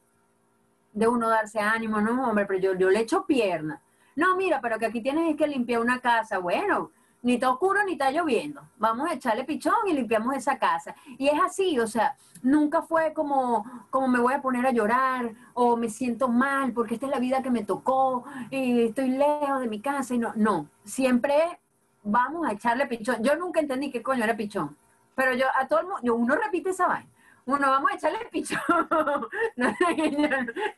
de 0.93 1.09
uno 1.09 1.29
darse 1.29 1.59
ánimo, 1.59 2.01
no, 2.01 2.29
hombre, 2.29 2.47
pero 2.47 2.61
yo, 2.61 2.75
yo 2.75 2.89
le 2.89 3.01
echo 3.01 3.27
pierna. 3.27 3.83
No, 4.15 4.37
mira, 4.37 4.61
pero 4.61 4.79
que 4.79 4.87
aquí 4.87 5.01
tienes 5.03 5.37
que 5.37 5.49
limpiar 5.49 5.81
una 5.81 6.01
casa, 6.01 6.39
bueno, 6.39 6.93
ni 7.23 7.35
está 7.35 7.51
oscuro 7.51 7.85
ni 7.85 7.93
está 7.93 8.11
lloviendo, 8.11 8.63
vamos 8.79 9.11
a 9.11 9.15
echarle 9.15 9.45
pichón 9.45 9.75
y 9.87 9.93
limpiamos 9.93 10.35
esa 10.35 10.59
casa. 10.59 10.95
Y 11.19 11.29
es 11.29 11.41
así, 11.41 11.79
o 11.79 11.87
sea, 11.87 12.17
nunca 12.43 12.83
fue 12.83 13.13
como, 13.13 13.65
como 13.91 14.09
me 14.09 14.19
voy 14.19 14.35
a 14.35 14.43
poner 14.43 14.67
a 14.67 14.71
llorar 14.71 15.33
o 15.55 15.77
me 15.77 15.89
siento 15.89 16.29
mal 16.29 16.73
porque 16.73 16.95
esta 16.95 17.07
es 17.07 17.13
la 17.13 17.19
vida 17.19 17.43
que 17.43 17.51
me 17.51 17.65
tocó 17.65 18.25
y 18.51 18.83
estoy 18.87 19.11
lejos 19.11 19.61
de 19.61 19.69
mi 19.69 19.81
casa 19.81 20.15
y 20.15 20.19
no, 20.19 20.33
no, 20.37 20.69
siempre 20.85 21.61
vamos 22.03 22.47
a 22.47 22.53
echarle 22.53 22.87
pichón. 22.87 23.23
Yo 23.23 23.37
nunca 23.37 23.61
entendí 23.61 23.91
qué 23.91 24.03
coño 24.03 24.25
era 24.25 24.37
pichón, 24.37 24.77
pero 25.15 25.35
yo 25.35 25.47
a 25.59 25.67
todo 25.67 25.81
el 25.81 25.87
mundo, 25.87 26.01
yo, 26.03 26.15
uno 26.15 26.35
repite 26.37 26.71
esa 26.71 26.87
vaina. 26.87 27.11
Uno, 27.51 27.71
vamos 27.71 27.91
a 27.93 27.97
echarle 27.97 28.19
pichón. 28.31 28.59
No, 29.57 29.77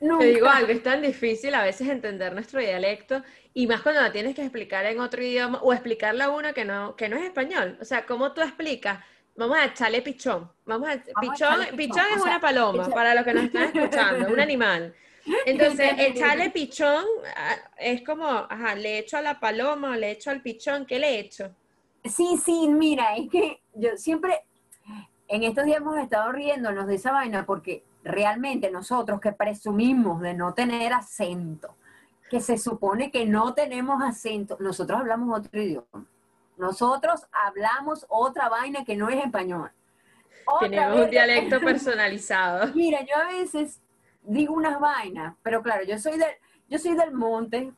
nunca. 0.01 0.19
Te 0.19 0.27
digo 0.27 0.47
algo, 0.49 0.73
es 0.73 0.83
tan 0.83 1.03
difícil 1.03 1.55
a 1.55 1.63
veces 1.63 1.89
entender 1.89 2.33
nuestro 2.33 2.61
dialecto 2.61 3.23
y 3.55 3.67
más 3.67 3.83
cuando 3.83 4.01
la 4.01 4.13
tienes 4.13 4.35
que 4.35 4.43
explicar 4.43 4.85
en 4.87 5.01
otro 5.01 5.23
idioma 5.23 5.59
o 5.63 5.73
explicarle 5.73 6.25
a 6.25 6.31
uno 6.31 6.53
que 6.55 6.65
no, 6.65 6.97
que 6.97 7.09
no 7.09 7.17
es 7.17 7.25
español. 7.25 7.79
O 7.81 7.85
sea, 7.85 8.05
¿cómo 8.07 8.33
tú 8.33 8.41
explicas? 8.41 9.05
Vamos 9.37 9.57
a 9.59 9.67
echarle 9.67 10.03
pichón. 10.03 10.51
Vamos 10.67 10.89
a, 10.89 10.93
pichón, 11.21 11.61
pichón. 11.61 11.77
pichón 11.77 12.05
es 12.15 12.21
O 12.21 12.25
sea, 12.25 12.31
una 12.33 12.41
paloma, 12.41 12.85
echa- 12.85 12.95
para 12.95 13.15
los 13.15 13.25
que 13.25 13.35
nos 13.35 13.45
están 13.45 13.63
escuchando, 13.65 14.29
un 14.33 14.41
animal. 14.41 14.95
Entonces, 15.47 15.93
echarle 15.99 16.51
pichón 16.51 17.05
ah, 17.37 17.57
es 17.79 18.03
como, 18.03 18.27
ajá, 18.27 18.75
le 18.75 18.99
echo 18.99 19.17
a 19.17 19.23
la 19.23 19.39
paloma 19.39 19.91
o 19.93 19.95
le 19.95 20.11
echo 20.11 20.31
al 20.31 20.43
pichón, 20.43 20.85
¿qué 20.85 20.99
le 20.99 21.19
echo? 21.21 21.55
Sí, 22.05 22.37
sí, 22.45 22.69
mira, 22.69 23.15
es 23.17 23.31
que 23.31 23.63
yo 23.75 23.97
siempre, 23.97 24.41
en 25.33 25.45
estos 25.45 25.65
días 25.65 25.79
hemos 25.79 25.97
estado 25.99 26.31
riéndonos 26.31 26.87
de 26.87 26.97
esa 26.97 27.11
vaina 27.11 27.47
porque 27.47 27.83
realmente 28.05 28.71
nosotros 28.71 29.19
que 29.19 29.33
presumimos 29.33 30.21
de 30.21 30.35
no 30.35 30.53
tener 30.53 30.93
acento, 30.93 31.75
que 32.29 32.39
se 32.39 32.59
supone 32.59 33.11
que 33.11 33.25
no 33.25 33.55
tenemos 33.55 34.03
acento, 34.03 34.59
nosotros 34.61 35.01
hablamos 35.01 35.39
otro 35.39 35.59
idioma. 35.59 36.07
Nosotros 36.59 37.27
hablamos 37.33 38.05
otra 38.11 38.51
vaina 38.51 38.85
que 38.85 38.95
no 38.95 39.09
es 39.09 39.25
español. 39.25 39.71
Otra 40.45 40.69
Tenemos 40.69 41.01
un 41.01 41.11
dialecto 41.11 41.61
personalizado. 41.65 42.71
Mira, 42.75 43.01
yo 43.01 43.17
a 43.17 43.29
veces 43.29 43.81
digo 44.25 44.53
unas 44.53 44.79
vainas, 44.79 45.35
pero 45.43 45.63
claro, 45.63 45.83
yo 45.85 45.99
soy 45.99 46.19
del, 46.19 46.35
yo 46.69 46.79
soy 46.79 46.95
del 46.95 47.15
monte. 47.15 47.73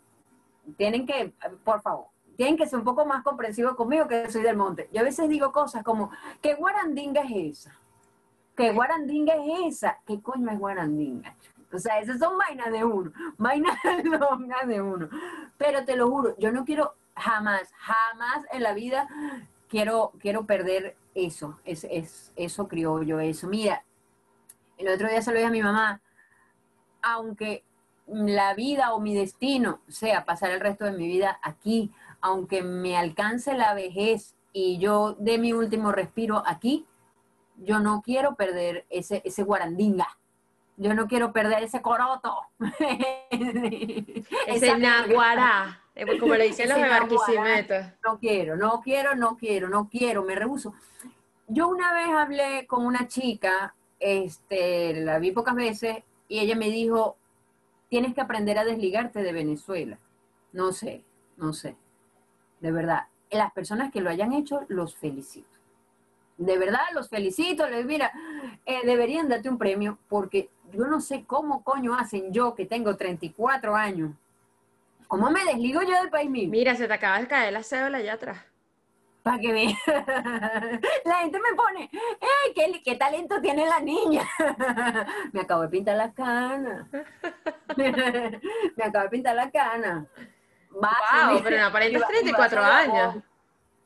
Tienen 0.76 1.06
que, 1.06 1.32
por 1.62 1.80
favor, 1.82 2.06
tienen 2.36 2.56
que 2.56 2.66
ser 2.66 2.78
un 2.78 2.84
poco 2.84 3.04
más 3.04 3.22
comprensivos 3.22 3.74
conmigo 3.74 4.06
que 4.08 4.30
soy 4.30 4.42
del 4.42 4.56
monte. 4.56 4.88
Yo 4.92 5.00
a 5.00 5.04
veces 5.04 5.28
digo 5.28 5.52
cosas 5.52 5.82
como, 5.82 6.10
¿qué 6.40 6.54
guarandinga 6.54 7.22
es 7.22 7.60
esa? 7.60 7.78
¿Qué 8.56 8.72
guarandinga 8.72 9.34
es 9.34 9.74
esa? 9.74 9.98
¿Qué 10.06 10.20
coño 10.20 10.50
es 10.50 10.58
guarandinga? 10.58 11.34
O 11.72 11.78
sea, 11.78 11.98
esas 11.98 12.18
son 12.18 12.38
vainas 12.38 12.70
de 12.70 12.84
uno, 12.84 13.12
vainas 13.38 13.76
longas 14.04 14.66
de 14.66 14.80
uno. 14.80 15.08
Pero 15.58 15.84
te 15.84 15.96
lo 15.96 16.08
juro, 16.08 16.36
yo 16.38 16.52
no 16.52 16.64
quiero 16.64 16.94
jamás, 17.16 17.72
jamás 17.76 18.44
en 18.52 18.62
la 18.62 18.72
vida 18.72 19.08
quiero, 19.68 20.12
quiero 20.20 20.46
perder 20.46 20.96
eso, 21.14 21.58
es, 21.64 21.84
es, 21.90 22.32
eso 22.36 22.68
criollo, 22.68 23.20
eso. 23.20 23.48
Mira, 23.48 23.84
el 24.78 24.88
otro 24.88 25.08
día 25.08 25.22
se 25.22 25.30
lo 25.30 25.36
dije 25.36 25.48
a 25.48 25.52
mi 25.52 25.62
mamá, 25.62 26.00
aunque 27.02 27.64
la 28.06 28.54
vida 28.54 28.94
o 28.94 29.00
mi 29.00 29.14
destino 29.14 29.80
sea 29.88 30.24
pasar 30.24 30.50
el 30.50 30.60
resto 30.60 30.84
de 30.84 30.92
mi 30.92 31.06
vida 31.06 31.38
aquí, 31.42 31.92
aunque 32.24 32.62
me 32.62 32.96
alcance 32.96 33.52
la 33.52 33.74
vejez 33.74 34.34
y 34.54 34.78
yo 34.78 35.14
dé 35.18 35.36
mi 35.36 35.52
último 35.52 35.92
respiro 35.92 36.42
aquí, 36.46 36.86
yo 37.58 37.80
no 37.80 38.00
quiero 38.00 38.34
perder 38.34 38.86
ese, 38.88 39.20
ese 39.26 39.42
guarandinga. 39.42 40.08
Yo 40.78 40.94
no 40.94 41.06
quiero 41.06 41.34
perder 41.34 41.62
ese 41.64 41.82
coroto. 41.82 42.34
Ese 44.46 44.78
naguará, 44.78 45.82
eh, 45.94 46.18
como 46.18 46.34
le 46.34 46.44
dicen 46.44 46.70
los 46.70 46.78
de. 46.78 46.88
Barquisimeto. 46.88 47.74
No 48.02 48.18
quiero, 48.18 48.56
no 48.56 48.80
quiero, 48.80 49.14
no 49.14 49.36
quiero, 49.36 49.68
no 49.68 49.88
quiero, 49.90 50.24
me 50.24 50.34
rehuso. 50.34 50.72
Yo 51.46 51.68
una 51.68 51.92
vez 51.92 52.08
hablé 52.08 52.66
con 52.66 52.86
una 52.86 53.06
chica, 53.06 53.74
este, 54.00 54.94
la 54.94 55.18
vi 55.18 55.30
pocas 55.30 55.54
veces, 55.54 55.98
y 56.26 56.38
ella 56.40 56.56
me 56.56 56.70
dijo, 56.70 57.18
tienes 57.90 58.14
que 58.14 58.22
aprender 58.22 58.58
a 58.58 58.64
desligarte 58.64 59.22
de 59.22 59.32
Venezuela. 59.32 59.98
No 60.52 60.72
sé, 60.72 61.04
no 61.36 61.52
sé. 61.52 61.76
De 62.64 62.72
verdad, 62.72 63.08
las 63.30 63.52
personas 63.52 63.92
que 63.92 64.00
lo 64.00 64.08
hayan 64.08 64.32
hecho, 64.32 64.64
los 64.68 64.96
felicito. 64.96 65.46
De 66.38 66.56
verdad, 66.56 66.80
los 66.94 67.10
felicito. 67.10 67.68
Les 67.68 67.84
mira, 67.84 68.10
eh, 68.64 68.86
deberían 68.86 69.28
darte 69.28 69.50
un 69.50 69.58
premio 69.58 69.98
porque 70.08 70.48
yo 70.72 70.86
no 70.86 71.02
sé 71.02 71.26
cómo 71.26 71.62
coño 71.62 71.94
hacen 71.94 72.32
yo 72.32 72.54
que 72.54 72.64
tengo 72.64 72.96
34 72.96 73.76
años. 73.76 74.12
¿Cómo 75.08 75.30
me 75.30 75.44
desligo 75.44 75.82
yo 75.82 75.94
del 76.00 76.08
país 76.08 76.30
mío? 76.30 76.48
Mira, 76.48 76.74
se 76.74 76.88
te 76.88 76.94
acaba 76.94 77.20
de 77.20 77.28
caer 77.28 77.52
la 77.52 77.62
cédula 77.62 77.98
allá 77.98 78.14
atrás. 78.14 78.38
Para 79.22 79.38
que 79.38 79.52
vean. 79.52 79.74
La 81.04 81.16
gente 81.16 81.38
me 81.38 81.54
pone, 81.54 81.90
¡ay, 81.92 82.54
qué, 82.54 82.82
qué 82.82 82.96
talento 82.96 83.42
tiene 83.42 83.66
la 83.66 83.80
niña! 83.80 84.22
Me 85.32 85.40
acabo 85.40 85.62
de 85.62 85.68
pintar 85.68 85.96
la 85.96 86.12
cana. 86.12 86.88
Me 87.76 88.84
acabo 88.84 89.04
de 89.04 89.10
pintar 89.10 89.36
la 89.36 89.50
cana. 89.50 90.06
Wow, 90.74 91.40
pero 91.42 91.58
no 91.58 91.66
aparentas 91.66 92.02
y 92.02 92.02
va- 92.02 92.08
y 92.28 92.30
va 92.32 92.36
34 92.36 92.44
a 92.44 92.48
ser 92.48 92.60
la 92.60 92.78
años. 92.78 93.24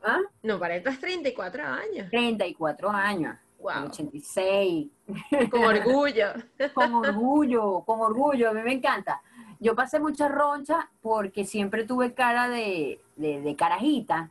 ¿Ah? 0.02 0.18
No, 0.42 0.54
aparentas 0.54 0.98
34 0.98 1.64
años. 1.64 2.10
34 2.10 2.90
años. 2.90 3.36
Wow. 3.58 3.86
86. 3.88 4.86
Con 5.50 5.64
orgullo. 5.64 6.26
Con 6.74 6.94
orgullo, 6.94 7.80
con 7.80 8.00
orgullo. 8.00 8.50
A 8.50 8.52
mí 8.52 8.62
me 8.62 8.72
encanta. 8.74 9.20
Yo 9.58 9.74
pasé 9.74 9.98
mucha 9.98 10.28
roncha 10.28 10.88
porque 11.02 11.44
siempre 11.44 11.82
tuve 11.84 12.14
cara 12.14 12.48
de, 12.48 13.00
de, 13.16 13.40
de 13.40 13.56
carajita. 13.56 14.30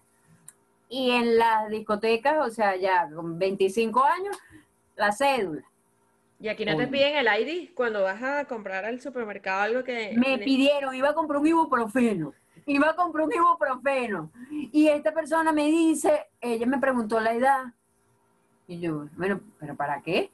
Y 0.89 1.11
en 1.11 1.37
las 1.37 1.67
discotecas, 1.69 2.37
o 2.47 2.49
sea, 2.49 2.77
ya 2.77 3.09
con 3.13 3.37
25 3.37 4.01
años, 4.05 4.37
la 4.95 5.11
cédula. 5.11 5.63
Y 6.39 6.47
aquí 6.47 6.63
no 6.63 6.77
te 6.77 6.87
piden 6.87 7.17
el 7.17 7.27
ID 7.27 7.71
cuando 7.73 8.03
vas 8.03 8.23
a 8.23 8.45
comprar 8.45 8.85
al 8.85 9.01
supermercado 9.01 9.63
algo 9.63 9.83
que... 9.83 10.13
Me 10.15 10.37
pidieron, 10.37 10.95
iba 10.95 11.09
a 11.09 11.13
comprar 11.13 11.41
un 11.41 11.47
ibuprofeno. 11.47 12.33
Iba 12.67 12.89
a 12.89 12.95
comprar 12.95 13.25
un 13.25 13.33
ibuprofeno. 13.33 14.29
Y 14.51 14.87
esta 14.89 15.13
persona 15.13 15.53
me 15.53 15.67
dice, 15.67 16.27
ella 16.41 16.67
me 16.67 16.79
preguntó 16.79 17.19
la 17.19 17.33
edad. 17.33 17.73
Y 18.67 18.81
yo, 18.81 19.07
bueno, 19.15 19.39
¿pero 19.57 19.75
para 19.75 20.01
qué? 20.01 20.31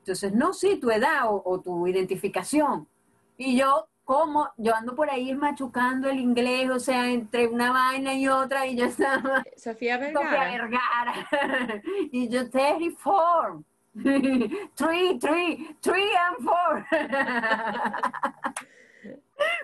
Entonces, 0.00 0.34
no, 0.34 0.52
sí, 0.52 0.76
tu 0.78 0.90
edad 0.90 1.32
o, 1.32 1.40
o 1.44 1.60
tu 1.60 1.86
identificación. 1.86 2.88
Y 3.36 3.56
yo, 3.56 3.86
¿cómo? 4.04 4.50
Yo 4.56 4.74
ando 4.74 4.96
por 4.96 5.08
ahí 5.08 5.32
machucando 5.34 6.10
el 6.10 6.18
inglés, 6.18 6.68
o 6.68 6.80
sea, 6.80 7.08
entre 7.08 7.46
una 7.46 7.70
vaina 7.70 8.12
y 8.14 8.26
otra, 8.26 8.66
y 8.66 8.76
yo 8.76 8.86
estaba, 8.86 9.44
Sofía 9.56 9.98
Sofía 9.98 9.98
Vergara. 9.98 10.50
Vergara. 10.50 11.82
y 12.10 12.28
yo, 12.28 12.50
34. 12.50 13.62
Three, 13.94 15.18
three, 15.18 15.76
three 15.82 16.10
and 16.16 16.42
four. 16.42 16.86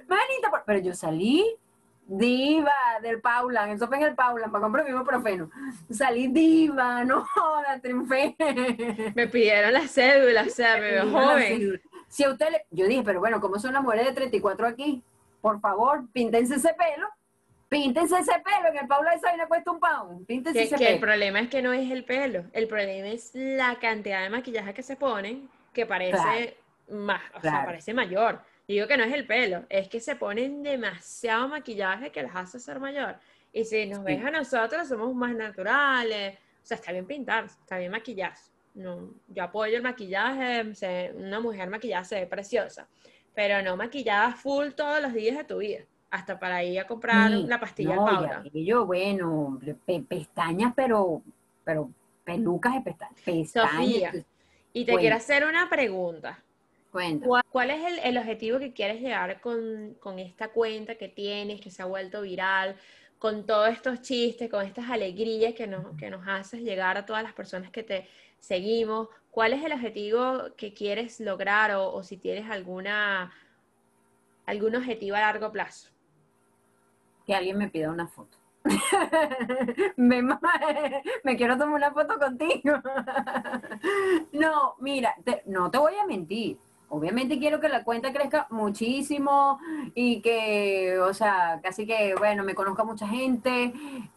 manita, 0.07 0.63
pero 0.67 0.81
yo 0.81 0.93
salí 0.93 1.57
diva 2.09 2.73
del 3.03 3.21
Paulan, 3.21 3.71
eso 3.71 3.87
fue 3.87 3.99
en 3.99 4.05
el 4.05 4.15
Paulan, 4.15 4.51
para 4.51 4.63
comprar 4.63 4.91
mi 4.91 5.05
profeno. 5.05 5.51
Salí 5.91 6.29
diva, 6.29 7.05
no 7.05 7.25
joda, 7.25 7.79
triunfé. 7.81 8.35
Me 9.15 9.29
pidieron 9.29 9.75
la 9.75 9.87
cédula, 9.87 10.43
o 10.43 10.51
sea, 10.51 10.77
me 10.77 10.91
veo 10.91 11.11
joven. 11.11 11.81
Si 12.09 12.25
a 12.25 12.31
usted 12.31 12.51
le, 12.51 12.67
yo 12.71 12.87
dije, 12.87 13.03
pero 13.05 13.21
bueno, 13.21 13.41
como 13.41 13.59
son 13.59 13.75
las 13.75 13.83
mujeres 13.83 14.07
de 14.07 14.13
34 14.13 14.67
aquí? 14.67 15.03
Por 15.43 15.61
favor, 15.61 16.09
píntense 16.13 16.57
ese 16.57 16.75
pelo. 16.75 17.07
Píntense 17.69 18.19
ese 18.19 18.33
pelo, 18.33 18.73
que 18.73 18.79
el 18.79 18.89
Paula 18.89 19.13
esa 19.13 19.37
le 19.37 19.47
cuesta 19.47 19.71
un 19.71 19.79
pound. 19.79 20.27
Píntense 20.27 20.63
ese 20.63 20.79
pelo. 20.79 20.89
El 20.89 21.01
problema 21.01 21.41
es 21.41 21.51
que 21.51 21.61
no 21.61 21.75
es 21.75 21.91
el 21.91 22.05
pelo, 22.05 22.45
el 22.53 22.67
problema 22.67 23.09
es 23.09 23.31
la 23.35 23.79
cantidad 23.79 24.23
de 24.23 24.31
maquillaje 24.31 24.73
que 24.73 24.83
se 24.83 24.97
ponen, 24.97 25.51
que 25.75 25.85
parece 25.85 26.57
más, 26.89 27.21
o 27.35 27.41
sea, 27.43 27.67
parece 27.67 27.93
mayor. 27.93 28.41
Digo 28.69 28.87
que 28.87 28.99
no 28.99 29.05
es 29.05 29.15
el 29.15 29.27
pelo, 29.27 29.65
es 29.71 29.89
que 29.89 29.99
se 29.99 30.15
ponen 30.15 30.63
demasiado 30.63 31.49
maquillaje 31.49 32.13
que 32.13 32.23
las 32.23 32.37
hace 32.37 32.61
ser 32.61 32.79
mayor. 32.79 33.17
Y 33.51 33.65
si 33.65 33.87
nos 33.87 34.05
ves 34.05 34.23
a 34.23 34.31
nosotros, 34.31 34.87
somos 34.87 35.15
más 35.15 35.35
naturales. 35.35 36.37
O 36.63 36.67
sea, 36.67 36.75
está 36.75 36.93
bien 36.93 37.07
pintar, 37.07 37.47
está 37.47 37.79
bien 37.79 37.91
maquillar. 37.91 38.35
No, 38.75 39.15
yo 39.27 39.43
apoyo 39.43 39.75
el 39.75 39.83
maquillaje, 39.83 40.71
una 41.15 41.41
mujer 41.41 41.71
maquillada 41.71 42.05
se 42.05 42.21
ve 42.21 42.27
preciosa, 42.27 42.87
pero 43.35 43.63
no 43.63 43.75
maquillada 43.75 44.33
full 44.33 44.69
todos 44.73 45.01
los 45.01 45.15
días 45.15 45.39
de 45.39 45.45
tu 45.45 45.59
vida, 45.59 45.81
hasta 46.11 46.39
para 46.39 46.63
ir 46.63 46.79
a 46.79 46.87
comprar 46.87 47.31
la 47.31 47.59
pastilla 47.59 47.97
no, 47.97 48.05
Paula. 48.05 48.45
Yo, 48.53 48.85
bueno, 48.85 49.59
pestañas, 50.07 50.75
pero, 50.77 51.23
pero 51.65 51.91
pelucas 52.23 52.75
de 52.75 52.83
pestañas. 52.83 53.21
pestañas 53.25 53.73
Sofía, 53.73 54.13
y 54.75 54.85
te 54.85 54.95
quiero 54.97 55.17
hacer 55.17 55.47
una 55.47 55.71
pregunta. 55.71 56.45
¿Cuál, 56.91 57.71
es 57.71 58.03
el, 58.03 58.17
objetivo 58.17 58.59
que 58.59 58.73
quieres 58.73 59.01
llegar 59.01 59.41
con, 59.41 60.19
esta 60.19 60.49
cuenta 60.49 60.95
que 60.95 61.09
tienes, 61.09 61.61
que 61.61 61.71
se 61.71 61.83
ha 61.83 61.85
vuelto 61.85 62.23
viral, 62.23 62.77
con 63.19 63.45
todos 63.47 63.69
estos 63.69 64.01
chistes, 64.01 64.49
con 64.49 64.65
estas 64.65 64.89
alegrías 64.89 65.55
que 65.55 65.67
nos, 65.67 65.97
que 65.97 66.09
nos 66.09 66.27
haces 66.27 66.63
llegar 66.63 66.97
a 66.97 67.05
todas 67.05 67.23
las 67.23 67.35
personas 67.35 67.71
que 67.71 67.83
te 67.83 68.09
seguimos? 68.41 69.09
¿Cuál 69.31 69.53
es 69.53 69.65
el 69.65 69.73
objetivo 69.73 70.55
que 70.57 70.73
quieres 70.73 71.21
lograr 71.21 71.73
o, 71.75 72.03
si 72.03 72.17
tienes 72.17 72.51
alguna, 72.51 73.33
algún 74.47 74.75
objetivo 74.75 75.17
a 75.17 75.21
largo 75.21 75.53
plazo? 75.53 75.91
Que 77.27 77.35
alguien 77.35 77.59
me 77.59 77.69
pida 77.69 77.91
una 77.91 78.09
foto. 78.09 78.39
me, 79.97 80.23
me, 80.23 81.37
quiero 81.37 81.57
tomar 81.59 81.75
una 81.75 81.93
foto 81.93 82.19
contigo. 82.19 82.81
no, 84.33 84.75
mira, 84.79 85.15
no 85.47 85.71
te 85.71 85.79
voy 85.79 85.95
a 85.95 86.07
mentir. 86.07 86.59
Obviamente 86.91 87.39
quiero 87.39 87.61
que 87.61 87.69
la 87.69 87.85
cuenta 87.85 88.13
crezca 88.13 88.47
muchísimo 88.51 89.59
y 89.95 90.21
que, 90.23 90.99
o 91.01 91.13
sea, 91.13 91.61
casi 91.63 91.87
que, 91.87 92.15
bueno, 92.15 92.45
me 92.45 92.55
conozca 92.55 92.83
mucha 92.83 93.07
gente 93.07 93.73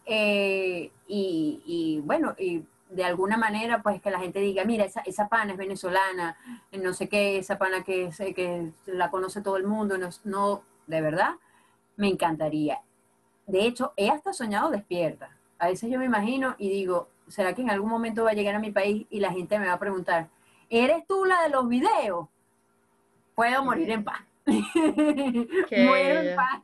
eh, 0.06 0.90
y, 1.06 2.00
bueno, 2.04 2.34
y 2.38 2.64
de 2.88 3.04
alguna 3.04 3.36
manera, 3.36 3.82
pues 3.82 4.00
que 4.00 4.10
la 4.10 4.20
gente 4.20 4.40
diga, 4.40 4.64
mira, 4.64 4.84
esa, 4.84 5.00
esa 5.02 5.28
pana 5.28 5.52
es 5.52 5.58
venezolana, 5.58 6.36
no 6.72 6.94
sé 6.94 7.08
qué, 7.08 7.38
esa 7.38 7.58
pana 7.58 7.84
que, 7.84 8.10
que 8.34 8.70
la 8.86 9.10
conoce 9.10 9.42
todo 9.42 9.56
el 9.58 9.64
mundo, 9.66 9.98
no, 9.98 10.08
no, 10.24 10.62
de 10.86 11.00
verdad, 11.02 11.34
me 11.96 12.08
encantaría. 12.08 12.80
De 13.46 13.66
hecho, 13.66 13.92
he 13.96 14.10
hasta 14.10 14.32
soñado 14.32 14.70
despierta. 14.70 15.36
A 15.58 15.68
veces 15.68 15.90
yo 15.90 15.98
me 15.98 16.06
imagino 16.06 16.54
y 16.58 16.70
digo, 16.70 17.08
¿será 17.28 17.54
que 17.54 17.62
en 17.62 17.70
algún 17.70 17.90
momento 17.90 18.24
va 18.24 18.30
a 18.30 18.34
llegar 18.34 18.54
a 18.54 18.60
mi 18.60 18.70
país 18.70 19.06
y 19.10 19.20
la 19.20 19.30
gente 19.30 19.58
me 19.58 19.66
va 19.66 19.74
a 19.74 19.78
preguntar, 19.78 20.28
¿eres 20.70 21.06
tú 21.06 21.24
la 21.24 21.42
de 21.42 21.50
los 21.50 21.68
videos? 21.68 22.28
Puedo 23.34 23.64
morir 23.64 23.90
en 23.90 24.04
paz. 24.04 24.20
Muero 24.44 26.20
en 26.20 26.36
paz. 26.36 26.60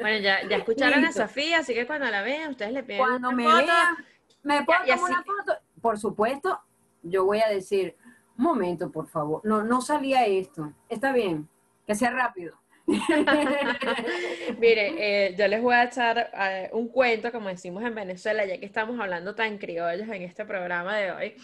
bueno, 0.00 0.18
ya, 0.18 0.46
ya 0.48 0.56
escucharon 0.56 1.04
a 1.04 1.12
Sofía, 1.12 1.58
así 1.58 1.74
que 1.74 1.86
cuando 1.86 2.06
la 2.06 2.22
vean, 2.22 2.50
ustedes 2.50 2.72
le 2.72 2.82
piden 2.82 3.00
Cuando 3.00 3.32
me 3.32 3.46
vean, 3.46 3.96
me 4.42 4.64
puedo 4.64 4.80
tomar 4.80 5.10
una 5.10 5.22
foto. 5.22 5.58
Por 5.80 5.98
supuesto, 5.98 6.60
yo 7.02 7.24
voy 7.24 7.40
a 7.40 7.48
decir, 7.48 7.96
un 8.36 8.44
momento, 8.44 8.90
por 8.90 9.08
favor. 9.08 9.40
No, 9.44 9.62
no 9.62 9.80
salía 9.80 10.24
esto. 10.26 10.72
Está 10.88 11.12
bien, 11.12 11.48
que 11.86 11.94
sea 11.94 12.10
rápido. 12.10 12.56
Mire, 14.58 14.94
eh, 15.28 15.34
yo 15.36 15.46
les 15.46 15.60
voy 15.60 15.74
a 15.74 15.84
echar 15.84 16.30
eh, 16.34 16.70
un 16.72 16.88
cuento, 16.88 17.30
como 17.30 17.48
decimos 17.48 17.82
en 17.84 17.94
Venezuela, 17.94 18.46
ya 18.46 18.58
que 18.58 18.64
estamos 18.64 18.98
hablando 18.98 19.34
tan 19.34 19.58
criollos 19.58 20.08
en 20.08 20.22
este 20.22 20.46
programa 20.46 20.96
de 20.96 21.12
hoy 21.12 21.36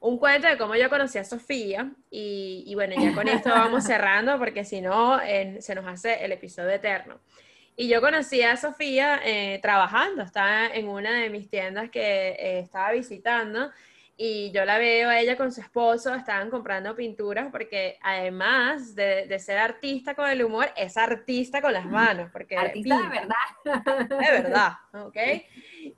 un 0.00 0.18
cuento 0.18 0.48
de 0.48 0.56
cómo 0.56 0.76
yo 0.76 0.88
conocí 0.88 1.18
a 1.18 1.24
Sofía 1.24 1.90
y, 2.10 2.72
bueno, 2.74 2.94
ya 3.00 3.14
con 3.14 3.28
esto 3.28 3.50
vamos 3.50 3.84
cerrando 3.86 4.38
porque 4.38 4.64
si 4.64 4.80
no 4.80 5.18
se 5.60 5.74
nos 5.74 5.86
hace 5.86 6.24
el 6.24 6.32
episodio 6.32 6.70
eterno. 6.70 7.20
Y 7.80 7.86
yo 7.86 8.00
conocí 8.00 8.42
a 8.42 8.56
Sofía 8.56 9.20
eh, 9.24 9.60
trabajando, 9.62 10.24
estaba 10.24 10.66
en 10.66 10.88
una 10.88 11.12
de 11.12 11.30
mis 11.30 11.48
tiendas 11.48 11.90
que 11.90 12.30
eh, 12.30 12.58
estaba 12.58 12.90
visitando 12.90 13.70
y 14.20 14.50
yo 14.50 14.64
la 14.64 14.78
veo 14.78 15.08
a 15.08 15.20
ella 15.20 15.36
con 15.36 15.52
su 15.52 15.60
esposo, 15.60 16.12
estaban 16.12 16.50
comprando 16.50 16.96
pinturas 16.96 17.52
porque 17.52 17.98
además 18.02 18.96
de, 18.96 19.38
ser 19.38 19.58
artista 19.58 20.16
con 20.16 20.28
el 20.28 20.42
humor, 20.42 20.66
es 20.76 20.96
artista 20.96 21.62
con 21.62 21.72
las 21.72 21.86
manos. 21.86 22.28
Porque 22.32 22.56
artista 22.56 23.00
de 23.00 23.08
verdad. 23.08 24.08
De 24.08 24.42
verdad, 24.42 24.72
¿ok? 24.92 25.16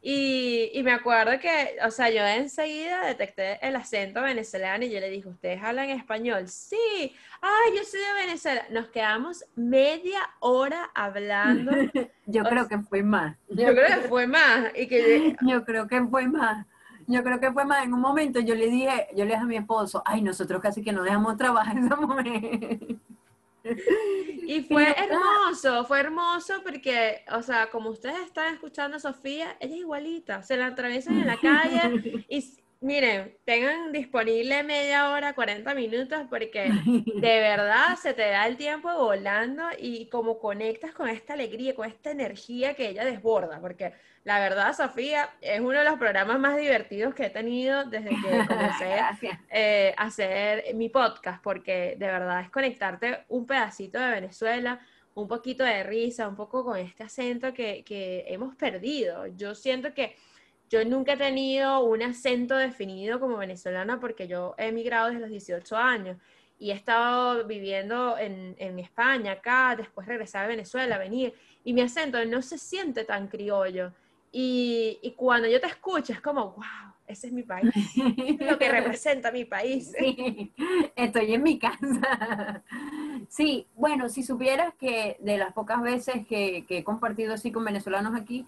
Y, 0.02 0.70
y, 0.74 0.83
me 0.83 0.92
acuerdo 0.92 1.40
que, 1.40 1.78
o 1.83 1.90
sea, 1.90 2.11
yo 2.11 2.22
enseguida 2.26 3.06
detecté 3.06 3.59
el 3.66 3.74
acento 3.74 4.20
venezolano 4.20 4.85
y 4.85 4.90
yo 4.90 5.00
le 5.00 5.09
dije, 5.09 5.26
¿ustedes 5.26 5.62
hablan 5.62 5.88
español? 5.88 6.46
Sí, 6.46 7.16
ay, 7.40 7.72
yo 7.74 7.85
soy 7.85 8.00
de 8.00 8.26
Venezuela. 8.26 8.66
Nos 8.70 8.88
quedamos 8.88 9.46
media 9.56 10.20
hora 10.40 10.90
hablando. 10.94 11.72
yo 12.26 12.44
creo 12.44 12.68
que 12.68 12.78
fue 12.80 13.02
más. 13.02 13.38
Yo, 13.48 13.74
creo 13.74 13.87
que 13.87 14.09
fue 14.09 14.26
más. 14.26 14.72
Y 14.74 14.87
que, 14.88 15.35
yo 15.40 15.64
creo 15.64 15.88
que 15.88 16.02
fue 16.02 16.28
más. 16.28 16.66
Yo 17.11 17.25
creo 17.25 17.40
que 17.40 17.51
fue 17.51 17.64
más. 17.64 17.85
En 17.85 17.92
un 17.92 18.01
momento 18.01 18.38
yo 18.38 18.55
le 18.55 18.68
dije, 18.68 19.09
yo 19.16 19.25
le 19.25 19.33
dije 19.33 19.42
a 19.42 19.44
mi 19.44 19.57
esposo, 19.57 20.01
ay, 20.07 20.23
nosotros 20.23 20.62
casi 20.62 20.81
que 20.81 20.92
no 20.92 21.03
dejamos 21.03 21.37
trabajar 21.37 21.77
esa 21.77 21.96
mujer. 21.96 22.79
Y 23.62 24.62
fue 24.62 24.96
hermoso, 24.96 25.85
fue 25.85 26.01
hermoso 26.01 26.55
porque, 26.64 27.23
o 27.31 27.42
sea, 27.42 27.68
como 27.68 27.90
ustedes 27.90 28.18
están 28.25 28.55
escuchando 28.55 28.96
a 28.96 29.01
Sofía, 29.01 29.55
ella 29.61 29.75
es 29.75 29.81
igualita, 29.81 30.42
se 30.42 30.57
la 30.57 30.68
atraviesan 30.68 31.18
en 31.18 31.27
la 31.27 31.37
calle 31.37 32.25
y 32.29 32.42
miren, 32.81 33.37
tengan 33.44 33.92
disponible 33.92 34.62
media 34.64 35.11
hora, 35.11 35.35
40 35.35 35.75
minutos, 35.75 36.23
porque 36.31 36.73
de 37.20 37.40
verdad 37.40 37.96
se 38.01 38.14
te 38.14 38.23
da 38.23 38.46
el 38.46 38.57
tiempo 38.57 38.92
volando 38.92 39.64
y 39.79 40.07
como 40.07 40.38
conectas 40.38 40.92
con 40.92 41.09
esta 41.09 41.35
alegría, 41.35 41.75
con 41.75 41.87
esta 41.87 42.11
energía 42.11 42.75
que 42.75 42.88
ella 42.88 43.05
desborda, 43.05 43.61
porque 43.61 43.92
la 44.24 44.38
verdad, 44.38 44.76
Sofía, 44.76 45.30
es 45.40 45.61
uno 45.61 45.78
de 45.78 45.85
los 45.85 45.98
programas 45.98 46.38
más 46.38 46.56
divertidos 46.56 47.14
que 47.14 47.26
he 47.26 47.30
tenido 47.30 47.85
desde 47.85 48.11
que 48.11 48.46
comencé 48.48 49.00
eh, 49.50 49.94
a 49.96 50.04
hacer 50.04 50.74
mi 50.74 50.88
podcast, 50.90 51.42
porque 51.42 51.96
de 51.98 52.06
verdad 52.06 52.42
es 52.42 52.50
conectarte 52.50 53.24
un 53.28 53.46
pedacito 53.46 53.98
de 53.98 54.11
Venezuela, 54.11 54.80
un 55.14 55.26
poquito 55.26 55.64
de 55.64 55.83
risa, 55.83 56.28
un 56.28 56.37
poco 56.37 56.64
con 56.64 56.78
este 56.78 57.02
acento 57.02 57.54
que, 57.54 57.83
que 57.85 58.24
hemos 58.28 58.54
perdido. 58.56 59.26
Yo 59.28 59.54
siento 59.54 59.94
que 59.94 60.16
yo 60.68 60.85
nunca 60.85 61.14
he 61.14 61.16
tenido 61.16 61.80
un 61.80 62.02
acento 62.02 62.56
definido 62.56 63.18
como 63.18 63.38
venezolana 63.38 63.98
porque 63.98 64.28
yo 64.28 64.54
he 64.59 64.68
emigrado 64.68 65.09
desde 65.09 65.20
los 65.20 65.30
18 65.30 65.76
años 65.76 66.18
y 66.59 66.70
he 66.70 66.74
estado 66.74 67.46
viviendo 67.46 68.18
en, 68.18 68.54
en 68.59 68.78
España, 68.78 69.33
acá, 69.33 69.74
después 69.76 70.06
regresar 70.06 70.44
a 70.44 70.48
Venezuela, 70.48 70.98
venir, 70.98 71.35
y 71.64 71.72
mi 71.72 71.80
acento 71.80 72.22
no 72.26 72.42
se 72.42 72.59
siente 72.59 73.04
tan 73.04 73.28
criollo. 73.28 73.92
Y, 74.32 74.98
y 75.02 75.12
cuando 75.12 75.48
yo 75.48 75.60
te 75.60 75.66
escucho 75.66 76.12
es 76.12 76.20
como, 76.20 76.52
wow, 76.52 76.94
ese 77.06 77.26
es 77.26 77.32
mi 77.32 77.42
país, 77.42 77.72
lo 78.40 78.58
que 78.58 78.68
representa 78.70 79.32
mi 79.32 79.44
país. 79.44 79.92
Sí, 79.98 80.52
estoy 80.94 81.35
en 81.35 81.42
mi 81.42 81.58
casa. 81.58 82.62
Sí, 83.28 83.66
bueno, 83.74 84.08
si 84.08 84.22
supieras 84.22 84.74
que 84.78 85.16
de 85.20 85.38
las 85.38 85.52
pocas 85.52 85.83
veces 85.83 86.26
que, 86.26 86.64
que 86.66 86.78
he 86.78 86.85
compartido 86.85 87.35
así 87.35 87.50
con 87.50 87.64
venezolanos 87.64 88.14
aquí, 88.14 88.46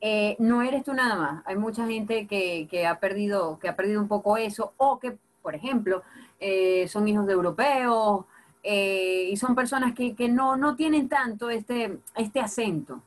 eh, 0.00 0.34
no 0.38 0.62
eres 0.62 0.84
tú 0.84 0.94
nada 0.94 1.16
más. 1.16 1.42
Hay 1.46 1.56
mucha 1.56 1.86
gente 1.86 2.26
que, 2.26 2.86
ha 2.86 2.98
perdido, 3.00 3.58
que 3.58 3.68
ha 3.68 3.76
perdido 3.76 4.00
un 4.00 4.08
poco 4.08 4.36
eso, 4.36 4.72
o 4.78 4.98
que, 4.98 5.16
por 5.42 5.54
ejemplo, 5.54 6.02
eh, 6.38 6.88
son 6.88 7.06
hijos 7.06 7.26
de 7.26 7.34
europeos, 7.34 8.24
eh, 8.62 9.28
y 9.30 9.36
son 9.36 9.54
personas 9.54 9.94
que, 9.94 10.14
no, 10.28 10.56
no, 10.56 10.74
tienen 10.76 11.08
tanto 11.08 11.50
este, 11.50 11.98
este 12.16 12.40
acento, 12.40 13.02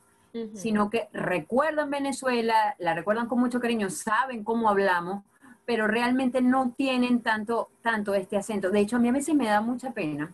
sino 0.54 0.90
que 0.90 1.08
recuerdan 1.12 1.90
Venezuela, 1.90 2.74
la 2.78 2.94
recuerdan 2.94 3.28
con 3.28 3.38
mucho 3.38 3.60
cariño, 3.60 3.90
saben 3.90 4.42
cómo 4.42 4.68
hablamos, 4.68 5.22
pero 5.64 5.86
realmente 5.86 6.42
no 6.42 6.72
tienen 6.76 7.22
tanto, 7.22 7.70
tanto 7.82 8.14
este 8.14 8.36
acento. 8.36 8.70
De 8.70 8.80
hecho, 8.80 8.96
a 8.96 8.98
mí 8.98 9.08
a 9.08 9.12
veces 9.12 9.34
me 9.34 9.46
da 9.46 9.60
mucha 9.60 9.92
pena, 9.92 10.32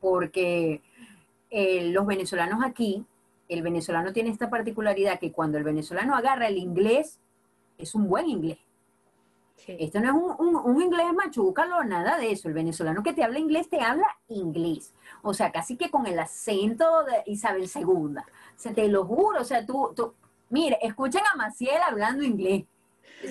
porque 0.00 0.82
los 1.50 2.06
venezolanos 2.06 2.64
aquí, 2.64 3.04
el 3.48 3.62
venezolano 3.62 4.12
tiene 4.12 4.30
esta 4.30 4.50
particularidad 4.50 5.18
que 5.18 5.32
cuando 5.32 5.58
el 5.58 5.64
venezolano 5.64 6.16
agarra 6.16 6.48
el 6.48 6.56
inglés, 6.56 7.18
es 7.76 7.94
un 7.94 8.08
buen 8.08 8.28
inglés. 8.28 8.58
Esto 9.66 10.00
no 10.00 10.08
es 10.08 10.36
un, 10.38 10.56
un, 10.56 10.82
inglés 10.82 11.06
machúcalo, 11.14 11.84
nada 11.84 12.18
de 12.18 12.32
eso. 12.32 12.48
El 12.48 12.54
venezolano 12.54 13.02
que 13.02 13.14
te 13.14 13.24
habla 13.24 13.38
inglés 13.38 13.70
te 13.70 13.80
habla 13.80 14.06
inglés. 14.28 14.92
O 15.22 15.32
sea, 15.32 15.52
casi 15.52 15.76
que 15.76 15.90
con 15.90 16.06
el 16.06 16.18
acento 16.18 17.04
de 17.04 17.22
Isabel 17.26 17.70
II. 17.74 18.20
Se 18.56 18.72
te 18.72 18.88
lo 18.88 19.04
juro, 19.04 19.40
o 19.40 19.44
sea, 19.44 19.64
tú, 19.64 19.92
tú, 19.94 20.14
mire, 20.50 20.78
escuchen 20.82 21.22
a 21.32 21.36
Maciel 21.36 21.80
hablando 21.82 22.22
inglés. 22.22 22.64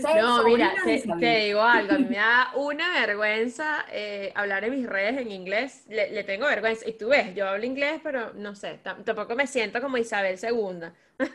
No, 0.01 0.43
mira, 0.43 0.73
te, 1.19 1.45
digo 1.45 1.61
algo, 1.61 1.99
me 1.99 2.15
da 2.15 2.51
una 2.55 2.91
vergüenza 2.93 3.85
eh, 3.91 4.31
hablar 4.35 4.63
en 4.63 4.71
mis 4.71 4.87
redes 4.87 5.21
en 5.21 5.31
inglés, 5.31 5.85
le, 5.87 6.23
tengo 6.23 6.47
vergüenza, 6.47 6.87
y 6.87 6.93
tú 6.93 7.09
ves, 7.09 7.35
yo 7.35 7.47
hablo 7.47 7.65
inglés, 7.65 7.99
pero 8.01 8.33
no 8.33 8.55
sé, 8.55 8.79
tampoco 8.83 9.35
me 9.35 9.45
siento 9.45 9.81
como 9.81 9.97
Isabel 9.97 10.39
II. 10.41 11.27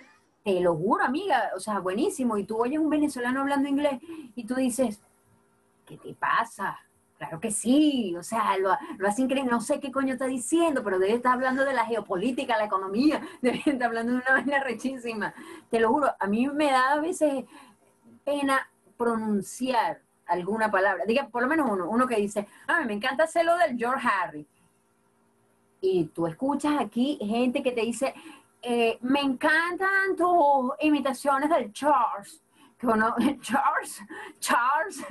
Te 0.44 0.60
lo 0.60 0.74
juro, 0.74 1.04
amiga, 1.04 1.50
o 1.54 1.60
sea, 1.60 1.78
buenísimo, 1.78 2.36
y 2.36 2.44
tú 2.44 2.60
oyes 2.60 2.78
un 2.78 2.90
venezolano 2.90 3.40
hablando 3.40 3.68
inglés 3.68 4.00
y 4.34 4.44
tú 4.44 4.54
dices, 4.54 5.00
¿qué 5.86 5.96
te 5.96 6.14
pasa? 6.14 6.78
Claro 7.18 7.40
que 7.40 7.50
sí, 7.50 8.14
o 8.16 8.22
sea, 8.22 8.56
lo, 8.58 8.70
lo 8.96 9.08
hace 9.08 9.22
increíble, 9.22 9.50
no 9.50 9.60
sé 9.60 9.80
qué 9.80 9.90
coño 9.90 10.12
está 10.12 10.26
diciendo, 10.26 10.84
pero 10.84 11.00
debe 11.00 11.14
estar 11.14 11.32
hablando 11.32 11.64
de 11.64 11.74
la 11.74 11.84
geopolítica, 11.84 12.56
la 12.56 12.66
economía, 12.66 13.20
debe 13.42 13.60
estar 13.66 13.88
hablando 13.88 14.12
de 14.12 14.18
una 14.18 14.32
vaina 14.32 14.62
rechísima. 14.62 15.34
Te 15.68 15.80
lo 15.80 15.88
juro, 15.88 16.08
a 16.18 16.26
mí 16.28 16.46
me 16.48 16.70
da 16.70 16.92
a 16.92 17.00
veces 17.00 17.44
pena 18.24 18.70
pronunciar 18.96 20.00
alguna 20.26 20.70
palabra. 20.70 21.04
Diga, 21.06 21.28
por 21.28 21.42
lo 21.42 21.48
menos 21.48 21.68
uno, 21.68 21.88
uno 21.88 22.06
que 22.06 22.16
dice, 22.16 22.46
ah, 22.68 22.84
me 22.84 22.92
encanta 22.92 23.24
hacerlo 23.24 23.56
del 23.56 23.76
George 23.76 24.06
Harry. 24.06 24.46
Y 25.80 26.04
tú 26.06 26.26
escuchas 26.26 26.74
aquí 26.78 27.18
gente 27.20 27.62
que 27.62 27.72
te 27.72 27.80
dice, 27.80 28.14
eh, 28.62 28.98
me 29.00 29.20
encantan 29.20 30.14
tus 30.16 30.72
imitaciones 30.80 31.50
del 31.50 31.72
Charles. 31.72 32.42
Que 32.78 32.86
uno, 32.86 33.14
Charles, 33.40 34.02
Charles. 34.38 35.04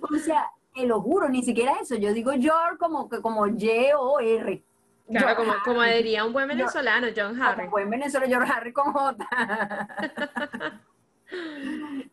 o 0.00 0.16
sea, 0.18 0.50
te 0.74 0.86
lo 0.86 1.00
juro, 1.00 1.28
ni 1.28 1.42
siquiera 1.42 1.72
eso. 1.80 1.96
Yo 1.96 2.12
digo 2.12 2.32
George 2.32 2.78
como, 2.78 3.08
como 3.08 3.46
Y-O-R. 3.46 4.62
Claro, 5.08 5.36
como, 5.36 5.52
como, 5.64 5.82
diría 5.82 6.24
un 6.24 6.32
buen 6.32 6.48
venezolano, 6.48 7.08
John 7.16 7.40
Harry. 7.40 7.64
Un 7.64 7.70
buen 7.70 7.90
venezolano, 7.90 8.34
John 8.34 8.50
Harry 8.50 8.72
con 8.72 8.92
J. 8.92 9.28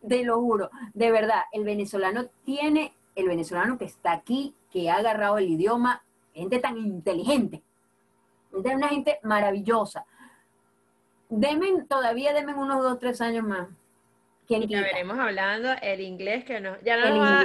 Te 0.07 0.23
lo 0.23 0.39
juro, 0.39 0.69
de 0.93 1.11
verdad, 1.11 1.43
el 1.51 1.63
venezolano 1.63 2.25
tiene, 2.43 2.93
el 3.15 3.27
venezolano 3.27 3.77
que 3.77 3.85
está 3.85 4.11
aquí, 4.11 4.55
que 4.71 4.89
ha 4.89 4.95
agarrado 4.95 5.37
el 5.37 5.49
idioma, 5.49 6.03
gente 6.33 6.59
tan 6.59 6.77
inteligente, 6.77 7.63
una 8.51 8.87
gente 8.87 9.19
maravillosa. 9.23 10.05
Demen, 11.39 11.87
todavía 11.87 12.33
demen 12.33 12.57
unos 12.57 12.83
dos, 12.83 12.99
tres 12.99 13.21
años 13.21 13.45
más. 13.45 13.67
Y 14.47 14.67
ya 14.67 14.81
veremos 14.81 15.17
hablando 15.17 15.69
el 15.81 16.01
inglés 16.01 16.43
que 16.43 16.59
no, 16.59 16.75
ya 16.83 16.97
no, 16.97 17.09
nos 17.09 17.19
va, 17.19 17.43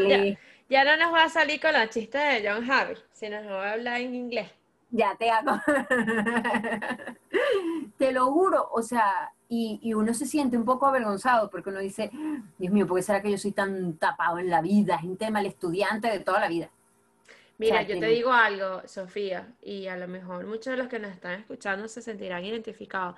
ya, 0.68 0.84
no 0.84 0.96
nos 0.96 1.14
va 1.14 1.24
a 1.24 1.28
salir 1.28 1.60
con 1.60 1.72
la 1.72 1.88
chiste 1.88 2.18
de 2.18 2.48
John 2.48 2.68
Harry, 2.70 2.96
sino 3.12 3.40
nos 3.40 3.52
va 3.52 3.70
a 3.70 3.72
hablar 3.72 4.00
en 4.00 4.14
inglés 4.14 4.50
ya 4.90 5.16
te 5.16 5.30
hago. 5.30 5.60
te 7.98 8.12
lo 8.12 8.32
juro, 8.32 8.68
o 8.72 8.82
sea, 8.82 9.32
y, 9.48 9.92
uno 9.94 10.14
se 10.14 10.26
siente 10.26 10.56
un 10.56 10.64
poco 10.64 10.86
avergonzado 10.86 11.50
porque 11.50 11.70
uno 11.70 11.80
dice, 11.80 12.10
Dios 12.58 12.72
mío, 12.72 12.86
¿por 12.86 12.98
qué 12.98 13.02
será 13.02 13.22
que 13.22 13.30
yo 13.30 13.38
soy 13.38 13.52
tan 13.52 13.94
tapado 13.94 14.38
en 14.38 14.50
la 14.50 14.62
vida? 14.62 14.98
Gente 14.98 15.30
mal 15.30 15.46
estudiante 15.46 16.08
de 16.08 16.20
toda 16.20 16.40
la 16.40 16.48
vida. 16.48 16.70
Mira, 17.58 17.82
yo 17.82 17.98
te 17.98 18.06
digo 18.06 18.32
algo, 18.32 18.82
Sofía, 18.86 19.48
y 19.60 19.88
a 19.88 19.96
lo 19.96 20.06
mejor 20.06 20.46
muchos 20.46 20.70
de 20.70 20.76
los 20.76 20.86
que 20.86 21.00
nos 21.00 21.10
están 21.10 21.40
escuchando 21.40 21.88
se 21.88 22.02
sentirán 22.02 22.44
identificados. 22.44 23.16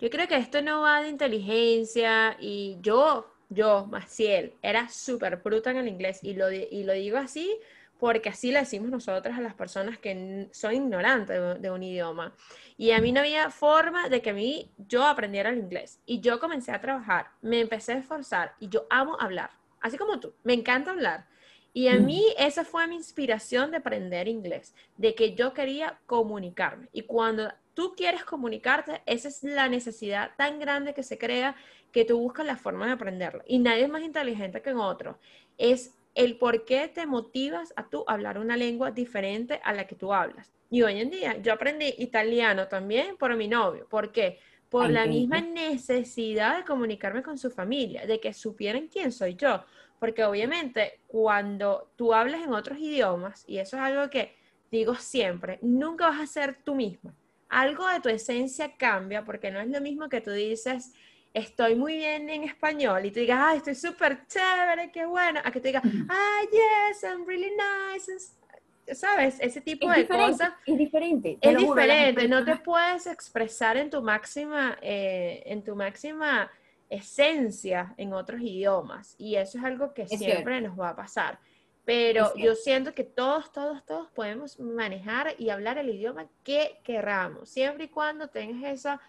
Yo 0.00 0.08
creo 0.10 0.26
que 0.26 0.36
esto 0.36 0.62
no 0.62 0.82
va 0.82 1.02
de 1.02 1.08
inteligencia 1.08 2.36
y 2.40 2.78
yo, 2.80 3.30
yo, 3.48 3.86
Maciel, 3.86 4.54
era 4.62 4.88
súper 4.88 5.36
bruta 5.36 5.70
en 5.70 5.76
el 5.76 5.88
inglés 5.88 6.20
y 6.22 6.34
lo, 6.34 6.50
y 6.50 6.84
lo 6.84 6.92
digo 6.94 7.18
así 7.18 7.58
porque 8.00 8.30
así 8.30 8.50
le 8.50 8.60
decimos 8.60 8.90
nosotros 8.90 9.36
a 9.36 9.42
las 9.42 9.54
personas 9.54 9.98
que 9.98 10.48
son 10.52 10.74
ignorantes 10.74 11.60
de, 11.60 11.70
un 11.70 11.82
idioma. 11.82 12.34
Y 12.78 12.92
a 12.92 12.98
mí 12.98 13.12
no 13.12 13.20
había 13.20 13.50
forma 13.50 14.08
de 14.08 14.22
que 14.22 14.30
a 14.30 14.32
mí 14.32 14.72
yo 14.78 15.06
aprendiera 15.06 15.50
el 15.50 15.58
inglés. 15.58 16.00
Y 16.06 16.20
yo 16.20 16.40
comencé 16.40 16.72
a 16.72 16.80
trabajar, 16.80 17.26
me 17.42 17.60
empecé 17.60 17.92
a 17.92 17.98
esforzar 17.98 18.54
y 18.58 18.70
yo 18.70 18.86
amo 18.88 19.18
hablar, 19.20 19.50
así 19.82 19.98
como 19.98 20.18
tú, 20.18 20.32
me 20.42 20.54
encanta 20.54 20.90
hablar. 20.90 21.26
Y 21.72 21.88
a 21.88 21.96
mí 21.96 22.24
esa 22.36 22.64
fue 22.64 22.86
mi 22.88 22.96
inspiración 22.96 23.70
de 23.70 23.76
aprender 23.76 24.26
inglés, 24.26 24.74
de 24.96 25.14
que 25.14 25.34
yo 25.34 25.54
quería 25.54 26.00
comunicarme. 26.06 26.88
Y 26.92 27.02
cuando 27.02 27.52
tú 27.74 27.94
quieres 27.96 28.24
comunicarte, 28.24 29.02
esa 29.06 29.28
es 29.28 29.42
la 29.42 29.68
necesidad 29.68 30.32
tan 30.36 30.58
grande 30.58 30.94
que 30.94 31.04
se 31.04 31.16
crea 31.16 31.54
que 31.92 32.04
tú 32.04 32.18
buscas 32.18 32.46
la 32.46 32.56
forma 32.56 32.86
de 32.86 32.92
aprenderlo. 32.92 33.42
Y 33.46 33.58
nadie 33.58 33.84
es 33.84 33.88
más 33.88 34.02
inteligente 34.02 34.62
que 34.62 34.70
en 34.70 34.78
otro. 34.78 35.18
Es 35.58 35.94
el 36.14 36.38
por 36.38 36.64
qué 36.64 36.88
te 36.88 37.06
motivas 37.06 37.72
a 37.76 37.88
tú 37.88 38.04
hablar 38.06 38.38
una 38.38 38.56
lengua 38.56 38.90
diferente 38.90 39.60
a 39.62 39.72
la 39.72 39.86
que 39.86 39.94
tú 39.94 40.12
hablas. 40.12 40.52
Y 40.70 40.82
hoy 40.82 41.00
en 41.00 41.10
día 41.10 41.36
yo 41.40 41.52
aprendí 41.52 41.94
italiano 41.98 42.68
también 42.68 43.16
por 43.16 43.34
mi 43.36 43.48
novio. 43.48 43.86
¿Por 43.88 44.12
qué? 44.12 44.38
Por 44.68 44.88
la 44.88 45.04
misma 45.04 45.40
necesidad 45.40 46.58
de 46.58 46.64
comunicarme 46.64 47.22
con 47.22 47.38
su 47.38 47.50
familia, 47.50 48.06
de 48.06 48.20
que 48.20 48.32
supieran 48.32 48.86
quién 48.86 49.10
soy 49.10 49.34
yo. 49.34 49.64
Porque 50.00 50.24
obviamente 50.24 50.98
cuando 51.06 51.92
tú 51.94 52.12
hablas 52.12 52.42
en 52.42 52.52
otros 52.52 52.78
idiomas, 52.78 53.44
y 53.46 53.58
eso 53.58 53.76
es 53.76 53.82
algo 53.82 54.10
que 54.10 54.34
digo 54.72 54.94
siempre, 54.96 55.58
nunca 55.62 56.08
vas 56.08 56.20
a 56.20 56.26
ser 56.26 56.56
tú 56.64 56.74
misma. 56.74 57.14
Algo 57.48 57.86
de 57.86 58.00
tu 58.00 58.08
esencia 58.08 58.76
cambia 58.76 59.24
porque 59.24 59.50
no 59.50 59.60
es 59.60 59.68
lo 59.68 59.80
mismo 59.80 60.08
que 60.08 60.20
tú 60.20 60.30
dices, 60.30 60.92
estoy 61.34 61.74
muy 61.74 61.96
bien 61.96 62.30
en 62.30 62.44
español 62.44 63.04
y 63.04 63.10
tú 63.10 63.20
digas, 63.20 63.38
ay, 63.40 63.58
estoy 63.58 63.74
súper 63.74 64.26
chévere, 64.26 64.90
qué 64.90 65.04
bueno, 65.04 65.40
a 65.44 65.50
que 65.50 65.60
tú 65.60 65.66
digas, 65.66 65.82
ay, 65.84 66.48
yes, 66.50 67.02
I'm 67.04 67.26
really 67.26 67.50
nice, 67.50 68.32
¿sabes? 68.94 69.38
Ese 69.40 69.60
tipo 69.60 69.90
de 69.90 70.06
cosas. 70.06 70.52
Es 70.66 70.78
diferente. 70.78 71.38
Es 71.40 71.56
diferente, 71.56 72.26
no 72.26 72.44
te 72.44 72.56
puedes 72.56 73.06
expresar 73.06 73.76
en 73.76 73.90
tu 73.90 74.00
máxima, 74.00 74.78
eh, 74.80 75.42
en 75.46 75.62
tu 75.62 75.76
máxima 75.76 76.50
esencia 76.90 77.94
en 77.96 78.12
otros 78.12 78.40
idiomas 78.40 79.14
y 79.16 79.36
eso 79.36 79.58
es 79.58 79.64
algo 79.64 79.94
que 79.94 80.06
siempre 80.06 80.60
nos 80.60 80.78
va 80.78 80.90
a 80.90 80.96
pasar. 80.96 81.38
Pero 81.84 82.34
yo 82.36 82.54
siento 82.54 82.94
que 82.94 83.04
todos, 83.04 83.50
todos, 83.52 83.84
todos 83.86 84.10
podemos 84.10 84.60
manejar 84.60 85.34
y 85.38 85.48
hablar 85.48 85.78
el 85.78 85.88
idioma 85.88 86.26
que 86.44 86.78
queramos, 86.84 87.48
siempre 87.48 87.84
y 87.84 87.88
cuando 87.88 88.28
tengas 88.28 88.62
esa 88.72 89.00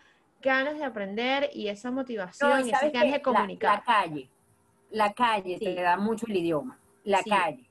ganas 0.42 0.78
de 0.78 0.84
aprender 0.84 1.50
y 1.54 1.68
esa 1.68 1.92
motivación 1.92 2.68
y 2.68 2.72
esas 2.72 2.92
ganas 2.92 3.14
de 3.14 3.22
comunicar. 3.22 3.78
La, 3.78 3.84
calle, 3.84 4.30
la 4.90 5.14
calle 5.14 5.60
te 5.60 5.76
da 5.76 5.98
mucho 5.98 6.26
el 6.28 6.38
idioma, 6.38 6.80
la 7.04 7.22
calle. 7.24 7.70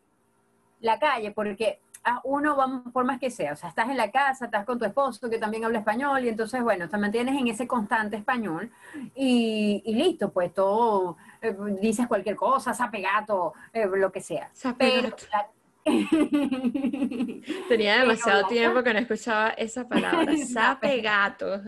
La 0.81 0.99
calle, 0.99 1.33
porque 1.33 1.81
a 2.05 2.21
uno 2.25 2.57
va 2.57 2.83
por 2.93 3.05
más 3.05 3.19
que 3.19 3.31
sea, 3.31 3.53
o 3.53 3.57
sea, 3.57 3.69
estás 3.69 3.89
en 3.91 3.97
la 3.97 4.11
casa, 4.11 4.47
estás 4.47 4.65
con 4.65 4.79
tu 4.79 4.85
esposo 4.85 5.29
que 5.29 5.39
también 5.39 5.65
habla 5.65 5.81
español 5.81 6.25
y 6.25 6.29
entonces, 6.29 6.63
bueno, 6.63 6.89
te 6.89 6.97
mantienes 6.97 7.39
en 7.39 7.49
ese 7.49 7.67
constante 7.67 8.17
español 8.17 8.71
y, 9.15 9.83
listo, 9.87 10.33
pues 10.33 10.55
todo, 10.55 11.17
eh, 11.43 11.55
dices 11.81 12.07
cualquier 12.07 12.37
cosa, 12.37 12.73
sape 12.73 13.01
gato, 13.01 13.53
eh, 13.73 13.87
lo 13.87 14.11
que 14.11 14.21
sea. 14.21 14.51
Pero 14.79 15.15
Tenía 17.69 18.01
demasiado 18.01 18.47
tiempo 18.47 18.83
que 18.83 18.93
no 18.93 19.01
escuchaba 19.01 19.51
esa 19.51 19.89
palabra, 19.89 20.35
sape 20.53 21.01
gato. 21.01 21.63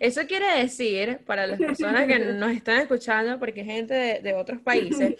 Eso 0.00 0.22
quiere 0.26 0.58
decir, 0.58 1.20
para 1.24 1.46
las 1.46 1.58
personas 1.58 2.06
que 2.06 2.18
nos 2.18 2.50
están 2.50 2.80
escuchando, 2.80 3.38
porque 3.38 3.60
hay 3.60 3.66
gente 3.66 4.20
de, 4.22 4.34
otros 4.34 4.60
países 4.60 5.14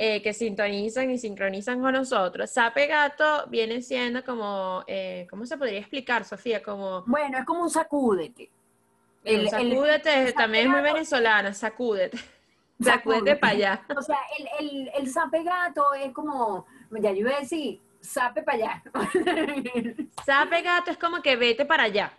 eh, 0.00 0.22
que 0.22 0.32
sintonizan 0.32 1.10
y 1.10 1.18
sincronizan 1.18 1.80
con 1.80 1.92
nosotros, 1.92 2.48
sape 2.52 2.86
gato 2.86 3.48
viene 3.48 3.82
siendo 3.82 4.24
como, 4.24 4.84
eh, 4.86 5.26
¿cómo 5.28 5.44
se 5.44 5.58
podría 5.58 5.80
explicar, 5.80 6.24
Sofía? 6.24 6.62
Como, 6.62 7.02
bueno, 7.04 7.36
es 7.36 7.44
como 7.44 7.62
un 7.64 7.70
sacúdete. 7.70 8.48
El, 9.24 9.50
sacúdete 9.50 10.32
también 10.34 10.66
es 10.66 10.70
muy 10.70 10.82
venezolano, 10.82 11.52
sacúdete. 11.52 12.16
Sacúdete 12.80 13.34
para 13.34 13.52
allá. 13.54 13.86
O 13.96 14.00
sea, 14.00 14.18
el, 14.60 14.88
el, 14.94 15.10
sape 15.10 15.42
gato 15.42 15.92
es 15.94 16.12
como, 16.12 16.64
ya 16.92 17.10
yo 17.10 17.16
iba 17.16 17.32
a 17.32 17.40
decir, 17.40 17.80
sape 18.00 18.44
para 18.44 18.56
allá. 18.56 18.82
sape 20.24 20.62
gato 20.62 20.92
es 20.92 20.96
como 20.96 21.20
que 21.20 21.34
vete 21.34 21.64
para 21.64 21.82
allá. 21.82 22.12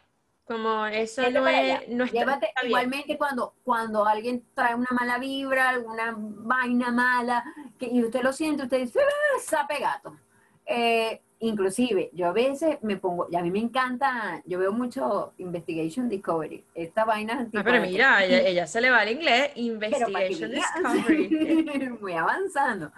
Como 0.50 0.84
eso 0.88 1.30
no 1.30 1.48
es, 1.48 1.88
no 1.90 2.08
Llévate, 2.08 2.50
igualmente 2.66 3.20
cuando, 3.20 3.54
cuando 3.64 4.04
alguien 4.04 4.44
trae 4.56 4.74
una 4.74 4.88
mala 4.90 5.20
vibra, 5.20 5.70
alguna 5.70 6.16
vaina 6.18 6.92
mala, 6.92 7.44
que, 7.78 7.86
y 7.86 8.04
usted 8.04 8.24
lo 8.24 8.34
siente, 8.34 8.64
usted 8.64 8.80
dice, 8.80 9.00
¡Ah, 9.00 9.40
sape 9.40 9.78
gato. 9.78 10.18
Eh, 10.66 11.22
inclusive, 11.42 12.10
yo 12.14 12.30
a 12.30 12.32
veces 12.32 12.80
me 12.82 12.98
pongo, 12.98 13.28
y 13.30 13.36
a 13.36 13.44
mí 13.44 13.52
me 13.52 13.60
encanta, 13.60 14.42
yo 14.44 14.58
veo 14.58 14.72
mucho 14.72 15.34
Investigation 15.38 16.10
Discovery, 16.10 16.66
esta 16.74 17.06
vaina. 17.06 17.48
Ah, 17.56 17.62
pero 17.64 17.82
mira, 17.82 18.26
ella, 18.26 18.66
se 18.66 18.82
le 18.82 18.90
va 18.90 19.02
al 19.02 19.12
inglés, 19.12 19.52
Investigation 19.56 20.50
Discovery. 20.56 21.90
Muy 22.02 22.14
avanzando. 22.14 22.92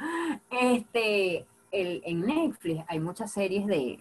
Este, 0.49 1.45
el, 1.69 2.01
en 2.05 2.21
Netflix 2.21 2.85
hay 2.87 3.01
muchas 3.01 3.29
series 3.33 3.67
de, 3.67 3.99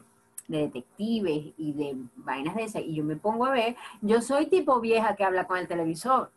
de 0.50 0.62
detectives 0.62 1.54
y 1.56 1.72
de 1.72 1.96
vainas 2.16 2.56
de 2.56 2.64
esas, 2.64 2.82
y 2.82 2.96
yo 2.96 3.04
me 3.04 3.14
pongo 3.14 3.46
a 3.46 3.52
ver, 3.52 3.76
yo 4.00 4.20
soy 4.20 4.46
tipo 4.46 4.80
vieja 4.80 5.14
que 5.14 5.24
habla 5.24 5.46
con 5.46 5.58
el 5.58 5.68
televisor. 5.68 6.32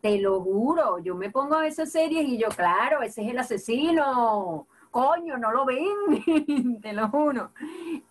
Te 0.00 0.18
lo 0.18 0.40
juro, 0.40 1.00
yo 1.00 1.16
me 1.16 1.30
pongo 1.30 1.56
a 1.56 1.66
esas 1.66 1.90
series 1.90 2.28
y 2.28 2.38
yo, 2.38 2.48
claro, 2.50 3.02
ese 3.02 3.24
es 3.24 3.30
el 3.30 3.38
asesino. 3.38 4.68
Coño, 4.92 5.36
no 5.38 5.50
lo 5.50 5.64
ven, 5.64 6.78
te 6.80 6.92
lo 6.92 7.08
juro. 7.08 7.50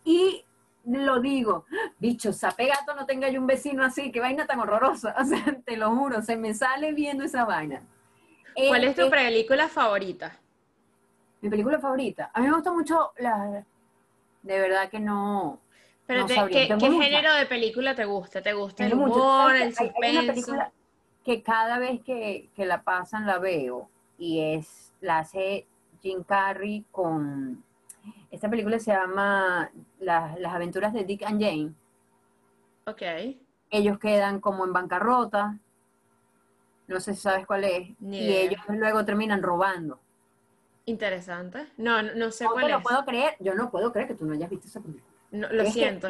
Y 0.03 0.43
lo 0.83 1.21
digo, 1.21 1.65
bicho, 1.97 2.33
sape 2.33 2.67
gato 2.67 2.93
no 2.93 3.05
tenga 3.05 3.29
yo 3.29 3.39
un 3.39 3.47
vecino 3.47 3.85
así, 3.85 4.11
qué 4.11 4.19
vaina 4.19 4.45
tan 4.45 4.59
horrorosa. 4.59 5.15
O 5.21 5.23
sea, 5.23 5.61
te 5.65 5.77
lo 5.77 5.95
juro, 5.95 6.21
se 6.21 6.35
me 6.35 6.53
sale 6.53 6.91
viendo 6.91 7.23
esa 7.23 7.45
vaina. 7.45 7.81
¿Cuál 8.67 8.83
es 8.83 8.95
tu 8.95 9.03
eh, 9.03 9.09
película 9.09 9.69
favorita? 9.69 10.37
Mi 11.39 11.49
película 11.49 11.79
favorita. 11.79 12.31
A 12.33 12.41
mí 12.41 12.47
me 12.47 12.53
gusta 12.53 12.73
mucho 12.73 13.13
la. 13.17 13.65
De 14.45 14.59
verdad 14.59 14.89
que 14.89 14.99
no. 14.99 15.59
Pero 16.07 16.25
¿qué, 16.27 16.67
género 16.67 17.33
de 17.33 17.45
película 17.47 17.95
te 17.95 18.05
gusta? 18.05 18.41
¿Te 18.41 18.53
gusta 18.53 18.85
el 18.85 18.93
humor, 18.93 19.55
el 19.55 19.75
suspenso? 19.75 20.55
que 21.23 21.41
cada 21.41 21.79
vez 21.79 22.01
que, 22.03 22.49
que, 22.55 22.65
la 22.67 22.83
pasan 22.83 23.25
la 23.25 23.39
veo 23.39 23.89
y 24.19 24.41
es 24.41 24.93
la 25.01 25.19
hace 25.19 25.65
Jim 25.99 26.23
Carrey 26.23 26.85
con 26.91 27.63
esta 28.31 28.49
película 28.49 28.79
se 28.79 28.91
llama 28.91 29.71
Las, 29.99 30.37
aventuras 30.45 30.93
de 30.93 31.03
Dick 31.03 31.23
and 31.23 31.41
Jane. 31.41 31.73
Ok. 32.85 33.01
Ellos 33.69 33.97
quedan 33.99 34.39
como 34.39 34.65
en 34.65 34.73
bancarrota. 34.73 35.57
No 36.87 36.99
sé 36.99 37.15
si 37.15 37.21
sabes 37.21 37.47
cuál 37.47 37.63
es. 37.63 37.89
Y 38.01 38.33
ellos 38.33 38.61
luego 38.67 39.05
terminan 39.05 39.41
robando. 39.41 39.99
Interesante. 40.85 41.67
No, 41.77 42.01
no, 42.01 42.31
sé 42.31 42.45
cuál 42.45 42.65
te 42.65 42.71
lo 42.71 42.81
puedo 42.81 43.03
creer. 43.05 43.35
Yo 43.39 43.55
no 43.55 43.71
puedo 43.71 43.91
creer 43.91 44.07
que 44.07 44.13
tú 44.13 44.25
no 44.25 44.33
hayas 44.33 44.49
visto 44.49 44.67
esa 44.67 44.81
película. 44.81 45.13
No, 45.31 45.49
lo 45.49 45.65
siento. 45.65 46.07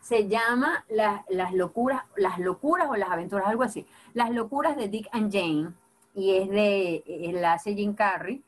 Se 0.00 0.28
llama 0.28 0.84
las 0.88 1.52
locuras, 1.54 2.02
las 2.16 2.38
locuras 2.38 2.88
o 2.90 2.96
las 2.96 3.10
aventuras, 3.10 3.46
algo 3.46 3.62
así. 3.62 3.86
Las 4.12 4.30
locuras 4.30 4.76
de 4.76 4.88
Dick 4.88 5.08
and 5.12 5.32
Jane. 5.32 5.72
Y 6.14 6.34
es 6.36 6.50
de, 6.50 7.30
la 7.34 7.54
hace 7.54 7.74
Jim 7.74 7.94
Carrey. 7.94 8.42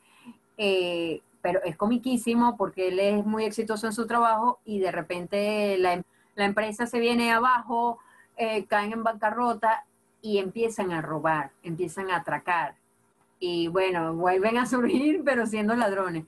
Eh, 0.59 1.23
pero 1.43 1.63
es 1.65 1.77
comiquísimo 1.77 2.57
porque 2.57 2.89
él 2.89 2.99
es 2.99 3.25
muy 3.25 3.45
exitoso 3.45 3.87
en 3.87 3.93
su 3.93 4.07
trabajo 4.07 4.61
y 4.65 4.79
de 4.79 4.93
repente 4.93 5.79
la, 5.79 6.03
empresa 6.37 6.87
se 6.87 7.01
viene 7.01 7.33
abajo, 7.33 7.99
eh, 8.37 8.67
caen 8.67 8.93
en 8.93 9.03
bancarrota 9.03 9.85
y 10.23 10.39
empiezan 10.39 10.93
a 10.93 11.03
robar, 11.03 11.51
empiezan 11.63 12.11
a 12.11 12.17
atracar. 12.17 12.75
Y 13.41 13.69
bueno, 13.69 14.15
vuelven 14.15 14.59
a 14.59 14.67
surgir, 14.67 15.23
pero 15.25 15.47
siendo 15.47 15.75
ladrones. 15.75 16.27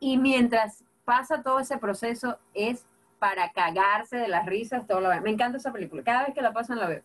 Y 0.00 0.16
mientras 0.18 0.84
pasa 1.04 1.42
todo 1.42 1.60
ese 1.60 1.78
proceso, 1.78 2.38
es 2.54 2.84
para 3.18 3.50
cagarse 3.52 4.16
de 4.16 4.28
las 4.28 4.46
risas 4.46 4.86
todo 4.86 5.00
lo 5.00 5.08
Me 5.20 5.30
encanta 5.30 5.58
esa 5.58 5.72
película. 5.72 6.02
Cada 6.02 6.24
vez 6.24 6.34
que 6.34 6.42
la 6.42 6.52
pasan 6.52 6.78
la 6.78 6.86
veo. 6.86 7.02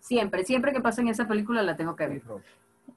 Siempre, 0.00 0.44
siempre 0.44 0.72
que 0.72 0.80
pasan 0.80 1.08
esa 1.08 1.28
película 1.28 1.62
la 1.62 1.76
tengo 1.76 1.94
que 1.94 2.06
ver. 2.06 2.22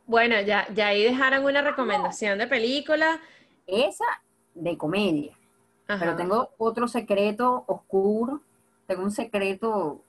Bueno, 0.06 0.40
ya, 0.42 0.68
ya 0.74 0.88
ahí 0.88 1.04
dejaron 1.04 1.44
una 1.44 1.62
recomendación 1.62 2.38
de 2.38 2.48
película. 2.48 3.20
Esa 3.68 4.06
de 4.54 4.78
comedia. 4.78 5.38
Pero 5.86 6.16
tengo 6.16 6.50
otro 6.58 6.88
secreto 6.88 7.66
oscuro. 7.68 8.42
Tengo 8.88 9.04
un 9.04 9.12
secreto. 9.12 10.02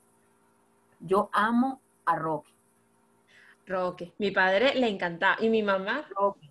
Yo 1.01 1.29
amo 1.33 1.81
a 2.07 2.17
Rocky. 2.17 2.54
Rocky. 3.67 4.13
Mi 4.19 4.31
padre 4.31 4.75
le 4.75 4.89
encantaba. 4.89 5.37
¿Y 5.41 5.49
mi 5.49 5.63
mamá? 5.63 6.07
Rocky. 6.17 6.51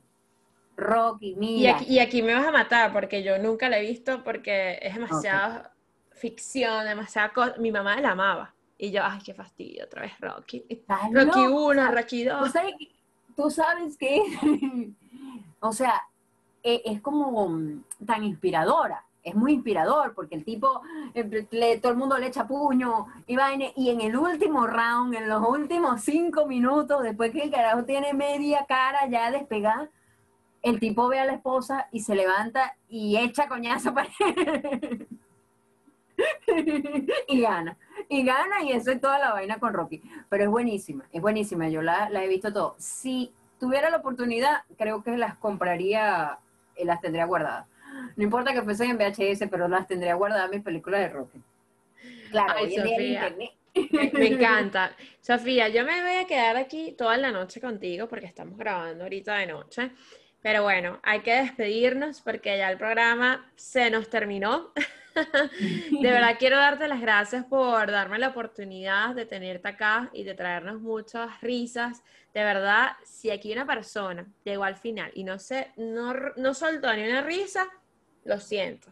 Rocky, 0.75 1.35
mira. 1.35 1.79
Y 1.87 1.99
aquí, 1.99 2.23
me 2.23 2.33
vas 2.33 2.47
a 2.47 2.51
matar 2.51 2.91
porque 2.91 3.23
yo 3.23 3.37
nunca 3.37 3.69
la 3.69 3.79
he 3.79 3.81
visto 3.81 4.23
porque 4.23 4.79
es 4.81 4.95
demasiado 4.95 5.69
ficción, 6.11 6.85
demasiado 6.85 7.53
Mi 7.59 7.71
mamá 7.71 7.99
la 7.99 8.11
amaba. 8.11 8.53
Y 8.77 8.91
yo, 8.91 9.01
ay, 9.03 9.19
qué 9.23 9.33
fastidio, 9.33 9.85
otra 9.85 10.01
vez 10.01 10.13
Rocky. 10.19 10.65
Rocky 11.11 11.39
1, 11.39 11.91
Rocky 11.91 12.23
2. 12.23 12.53
¿Tú 13.35 13.49
sabes 13.49 13.97
qué? 13.97 14.21
o 15.59 15.71
sea, 15.71 16.01
e, 16.61 16.81
es 16.85 17.01
como 17.01 17.47
mm, 17.47 17.83
tan 18.05 18.23
inspiradora. 18.23 19.05
Es 19.23 19.35
muy 19.35 19.53
inspirador 19.53 20.13
porque 20.13 20.35
el 20.35 20.43
tipo, 20.43 20.81
eh, 21.13 21.79
todo 21.81 21.91
el 21.91 21.97
mundo 21.97 22.17
le 22.17 22.27
echa 22.27 22.47
puño 22.47 23.07
y 23.25 23.35
vaina. 23.35 23.65
Y 23.75 23.89
en 23.89 24.01
el 24.01 24.17
último 24.17 24.67
round, 24.67 25.15
en 25.15 25.29
los 25.29 25.47
últimos 25.47 26.01
cinco 26.01 26.45
minutos, 26.45 27.03
después 27.03 27.31
que 27.31 27.43
el 27.43 27.51
carajo 27.51 27.85
tiene 27.85 28.13
media 28.13 28.65
cara 28.67 29.07
ya 29.09 29.31
despegada, 29.31 29.89
el 30.61 30.79
tipo 30.79 31.07
ve 31.07 31.19
a 31.19 31.25
la 31.25 31.33
esposa 31.33 31.87
y 31.91 32.01
se 32.01 32.15
levanta 32.15 32.75
y 32.87 33.17
echa 33.17 33.47
coñazo 33.47 33.93
para 33.93 34.09
y 37.27 37.41
gana. 37.41 37.77
Y 38.09 38.23
gana 38.23 38.63
y 38.63 38.71
eso 38.71 38.91
es 38.91 39.01
toda 39.01 39.19
la 39.19 39.33
vaina 39.33 39.59
con 39.59 39.73
Rocky. 39.73 40.01
Pero 40.29 40.43
es 40.43 40.49
buenísima, 40.49 41.05
es 41.11 41.21
buenísima. 41.21 41.69
Yo 41.69 41.81
la, 41.81 42.09
la 42.09 42.23
he 42.23 42.27
visto 42.27 42.51
todo. 42.51 42.75
Si 42.77 43.31
tuviera 43.59 43.89
la 43.89 43.97
oportunidad, 43.97 44.63
creo 44.77 45.03
que 45.03 45.17
las 45.17 45.37
compraría 45.37 46.39
y 46.77 46.85
las 46.85 47.01
tendría 47.01 47.25
guardadas. 47.25 47.67
No 48.15 48.23
importa 48.23 48.53
que 48.53 48.61
fuesen 48.61 48.91
en 48.91 48.97
VHS, 48.97 49.47
pero 49.49 49.67
las 49.67 49.87
tendría 49.87 50.15
guardadas 50.15 50.49
mis 50.49 50.61
películas 50.61 51.01
de 51.01 51.09
Rocky. 51.09 51.41
Claro, 52.31 52.61
hoy 52.61 52.75
en 52.75 52.97
día 52.97 53.35
Me, 54.13 54.27
encanta. 54.27 54.95
Sofía, 55.21 55.69
yo 55.69 55.85
me 55.85 56.01
voy 56.01 56.15
a 56.15 56.25
quedar 56.25 56.57
aquí 56.57 56.93
toda 56.97 57.17
la 57.17 57.31
noche 57.31 57.61
contigo 57.61 58.07
porque 58.07 58.25
estamos 58.25 58.57
grabando 58.57 59.03
ahorita 59.03 59.35
de 59.35 59.47
noche. 59.47 59.91
Pero 60.41 60.63
bueno, 60.63 60.99
hay 61.03 61.21
que 61.21 61.35
despedirnos 61.35 62.21
porque 62.21 62.57
ya 62.57 62.69
el 62.69 62.77
programa 62.77 63.49
se 63.55 63.89
nos 63.89 64.09
terminó. 64.09 64.73
de 66.01 66.11
verdad 66.11 66.35
quiero 66.39 66.57
darte 66.57 66.87
las 66.87 66.99
gracias 66.99 67.45
por 67.45 67.89
darme 67.91 68.17
la 68.17 68.29
oportunidad 68.29 69.15
de 69.15 69.25
tenerte 69.25 69.69
acá 69.69 70.09
y 70.11 70.23
de 70.23 70.33
traernos 70.33 70.81
muchas 70.81 71.39
risas. 71.41 72.03
De 72.33 72.43
verdad, 72.43 72.93
si 73.05 73.29
aquí 73.29 73.53
una 73.53 73.65
persona 73.65 74.25
llegó 74.43 74.63
al 74.63 74.75
final 74.75 75.11
y 75.13 75.23
no 75.23 75.39
se, 75.39 75.71
no, 75.77 76.13
no 76.35 76.53
soltó 76.53 76.91
ni 76.93 77.07
una 77.07 77.21
risa, 77.21 77.67
lo 78.25 78.39
siento. 78.39 78.91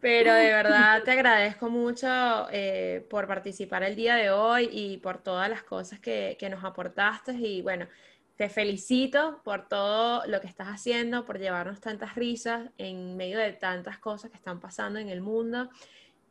Pero 0.00 0.34
de 0.34 0.52
verdad 0.52 1.02
te 1.02 1.10
agradezco 1.10 1.68
mucho 1.68 2.06
eh, 2.52 3.04
por 3.10 3.26
participar 3.26 3.82
el 3.82 3.96
día 3.96 4.14
de 4.14 4.30
hoy 4.30 4.68
y 4.70 4.98
por 4.98 5.18
todas 5.18 5.50
las 5.50 5.64
cosas 5.64 5.98
que, 5.98 6.36
que 6.38 6.48
nos 6.48 6.62
aportaste. 6.64 7.32
Y 7.32 7.62
bueno, 7.62 7.88
te 8.36 8.48
felicito 8.48 9.40
por 9.42 9.66
todo 9.68 10.24
lo 10.26 10.40
que 10.40 10.46
estás 10.46 10.68
haciendo, 10.68 11.24
por 11.24 11.38
llevarnos 11.38 11.80
tantas 11.80 12.14
risas 12.14 12.70
en 12.78 13.16
medio 13.16 13.38
de 13.38 13.52
tantas 13.52 13.98
cosas 13.98 14.30
que 14.30 14.36
están 14.36 14.60
pasando 14.60 14.98
en 14.98 15.08
el 15.08 15.20
mundo. 15.20 15.68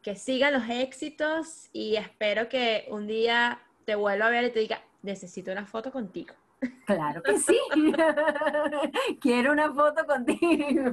Que 0.02 0.16
sigan 0.16 0.54
los 0.54 0.70
éxitos 0.70 1.70
y 1.74 1.96
espero 1.96 2.48
que 2.48 2.86
un 2.90 3.08
día 3.08 3.60
te 3.86 3.96
vuelva 3.96 4.28
a 4.28 4.30
ver 4.30 4.46
y 4.46 4.52
te 4.52 4.60
diga, 4.60 4.82
necesito 5.02 5.52
una 5.52 5.66
foto 5.66 5.92
contigo. 5.92 6.36
Claro 6.86 7.22
que 7.22 7.38
sí. 7.38 7.60
Quiero 9.22 9.52
una 9.52 9.74
foto 9.74 10.06
contigo. 10.06 10.92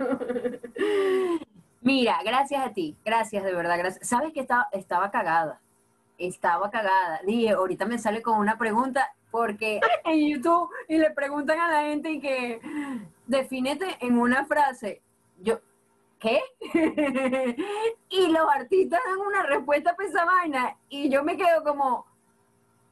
Mira, 1.83 2.21
gracias 2.25 2.65
a 2.65 2.73
ti, 2.73 2.97
gracias 3.05 3.43
de 3.43 3.53
verdad, 3.55 3.77
gracias. 3.79 4.09
Sabes 4.09 4.33
que 4.33 4.41
estaba, 4.41 4.69
estaba 4.73 5.11
cagada, 5.11 5.61
estaba 6.17 6.71
cagada. 6.71 7.21
Dije, 7.27 7.51
ahorita 7.51 7.87
me 7.87 7.99
sale 7.99 8.23
con 8.23 8.39
una 8.39 8.57
pregunta 8.57 9.13
porque 9.33 9.81
en 10.05 10.29
YouTube 10.29 10.71
y 10.89 10.99
le 10.99 11.11
preguntan 11.11 11.59
a 11.59 11.69
la 11.69 11.83
gente 11.89 12.11
y 12.11 12.21
que 12.21 12.61
defínete 13.27 13.97
en 14.01 14.17
una 14.17 14.45
frase. 14.45 15.03
Yo, 15.41 15.59
¿qué? 16.21 16.41
y 18.09 18.29
los 18.29 18.49
artistas 18.49 19.01
dan 19.05 19.19
una 19.19 19.43
respuesta 19.43 19.97
vaina 20.25 20.77
y 20.89 21.11
yo 21.11 21.25
me 21.25 21.37
quedo 21.37 21.65
como, 21.65 22.07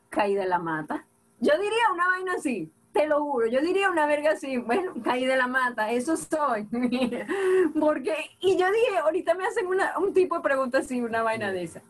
caí 0.08 0.34
de 0.34 0.46
la 0.46 0.58
mata. 0.58 1.06
Yo 1.41 1.53
diría 1.59 1.93
una 1.93 2.07
vaina 2.07 2.34
así, 2.34 2.70
te 2.93 3.07
lo 3.07 3.22
juro, 3.22 3.47
yo 3.47 3.61
diría 3.61 3.91
una 3.91 4.07
verga 4.07 4.32
así, 4.32 4.59
bueno, 4.59 4.93
caí 5.05 5.24
de 5.24 5.36
la 5.36 5.47
mata, 5.47 5.91
eso 5.91 6.16
soy. 6.16 6.64
Porque, 7.80 8.14
y 8.41 8.57
yo 8.57 8.66
dije, 8.70 8.99
ahorita 9.03 9.34
me 9.34 9.47
hacen 9.47 9.66
una, 9.66 9.99
un 9.99 10.12
tipo 10.12 10.36
de 10.36 10.43
pregunta 10.43 10.78
así, 10.78 11.01
una 11.01 11.22
vaina 11.22 11.53
de 11.53 11.62
esa. 11.62 11.82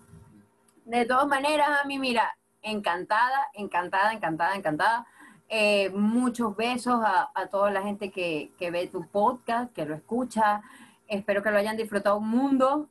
De 0.85 1.05
todas 1.05 1.27
maneras, 1.27 1.69
a 1.83 1.87
mí, 1.87 1.99
mira, 1.99 2.37
encantada, 2.63 3.49
encantada, 3.55 4.13
encantada, 4.13 4.55
encantada. 4.57 5.07
Eh, 5.49 5.91
muchos 5.91 6.57
besos 6.57 7.01
a, 7.05 7.47
toda 7.51 7.71
la 7.71 7.83
gente 7.83 8.11
que, 8.11 8.53
ve 8.61 8.87
tu 8.87 9.07
podcast, 9.09 9.73
que 9.73 9.85
lo 9.85 9.95
escucha. 9.95 10.63
Espero 11.09 11.43
que 11.43 11.51
lo 11.51 11.59
hayan 11.59 11.77
disfrutado 11.77 12.19
un 12.19 12.29
mundo. 12.29 12.89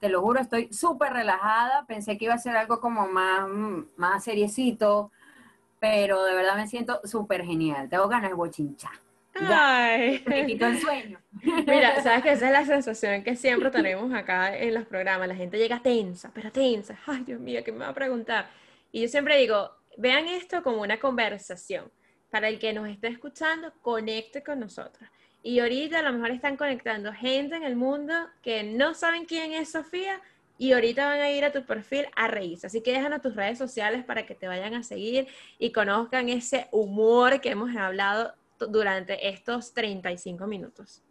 Te 0.00 0.08
lo 0.10 0.20
juro, 0.20 0.40
estoy 0.40 0.72
súper 0.72 1.12
relajada. 1.12 1.86
Pensé 1.86 2.18
que 2.18 2.26
iba 2.26 2.34
a 2.34 2.38
ser 2.38 2.56
algo 2.56 2.80
como 2.80 3.06
más, 3.06 3.48
más 3.96 4.24
seriecito, 4.24 5.10
pero 5.78 6.24
de 6.24 6.34
verdad 6.34 6.56
me 6.56 6.66
siento 6.66 7.00
súper 7.04 7.44
genial. 7.44 7.88
Tengo 7.88 8.08
ganas 8.08 8.30
de 8.30 8.34
bochinchar. 8.34 8.92
Ay. 9.34 10.22
Me 10.26 10.46
quito 10.46 10.66
el 10.66 10.80
sueño. 10.80 11.20
Mira, 11.66 12.02
sabes 12.02 12.22
que 12.22 12.32
esa 12.32 12.46
es 12.46 12.52
la 12.52 12.64
sensación 12.64 13.22
que 13.22 13.36
siempre 13.36 13.70
tenemos 13.70 14.12
acá 14.14 14.56
en 14.56 14.74
los 14.74 14.86
programas. 14.86 15.28
La 15.28 15.34
gente 15.34 15.58
llega 15.58 15.80
tensa, 15.80 16.30
pero 16.34 16.50
tensa. 16.50 16.98
Ay, 17.06 17.24
Dios 17.24 17.40
mío, 17.40 17.62
¿qué 17.64 17.72
me 17.72 17.80
va 17.80 17.88
a 17.88 17.94
preguntar? 17.94 18.48
Y 18.92 19.02
yo 19.02 19.08
siempre 19.08 19.36
digo, 19.36 19.70
vean 19.96 20.26
esto 20.26 20.62
como 20.62 20.80
una 20.82 20.98
conversación. 20.98 21.90
Para 22.30 22.48
el 22.48 22.58
que 22.58 22.72
nos 22.72 22.88
esté 22.88 23.08
escuchando, 23.08 23.72
conecte 23.82 24.42
con 24.42 24.60
nosotros. 24.60 25.08
Y 25.42 25.60
ahorita 25.60 26.00
a 26.00 26.02
lo 26.02 26.12
mejor 26.12 26.30
están 26.32 26.56
conectando 26.56 27.12
gente 27.12 27.54
en 27.54 27.62
el 27.62 27.76
mundo 27.76 28.14
que 28.42 28.64
no 28.64 28.94
saben 28.94 29.26
quién 29.26 29.52
es 29.52 29.70
Sofía, 29.70 30.20
y 30.58 30.72
ahorita 30.72 31.06
van 31.06 31.20
a 31.20 31.30
ir 31.30 31.44
a 31.44 31.52
tu 31.52 31.64
perfil 31.64 32.06
a 32.16 32.28
reírse. 32.28 32.66
Así 32.66 32.82
que 32.82 32.92
déjanos 32.92 33.20
tus 33.20 33.34
redes 33.34 33.58
sociales 33.58 34.04
para 34.04 34.26
que 34.26 34.34
te 34.34 34.48
vayan 34.48 34.74
a 34.74 34.82
seguir 34.82 35.28
y 35.58 35.72
conozcan 35.72 36.28
ese 36.28 36.68
humor 36.72 37.40
que 37.40 37.50
hemos 37.50 37.74
hablado 37.76 38.32
durante 38.58 39.28
estos 39.28 39.74
35 39.74 40.46
minutos. 40.46 41.02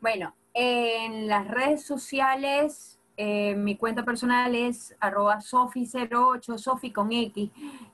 Bueno, 0.00 0.34
en 0.52 1.26
las 1.26 1.48
redes 1.48 1.84
sociales, 1.84 3.00
eh, 3.16 3.54
mi 3.56 3.76
cuenta 3.76 4.04
personal 4.04 4.54
es 4.54 4.94
arroba 5.00 5.38
sofi08, 5.38 6.58
sofi 6.58 6.92
con 6.92 7.10
X, 7.10 7.50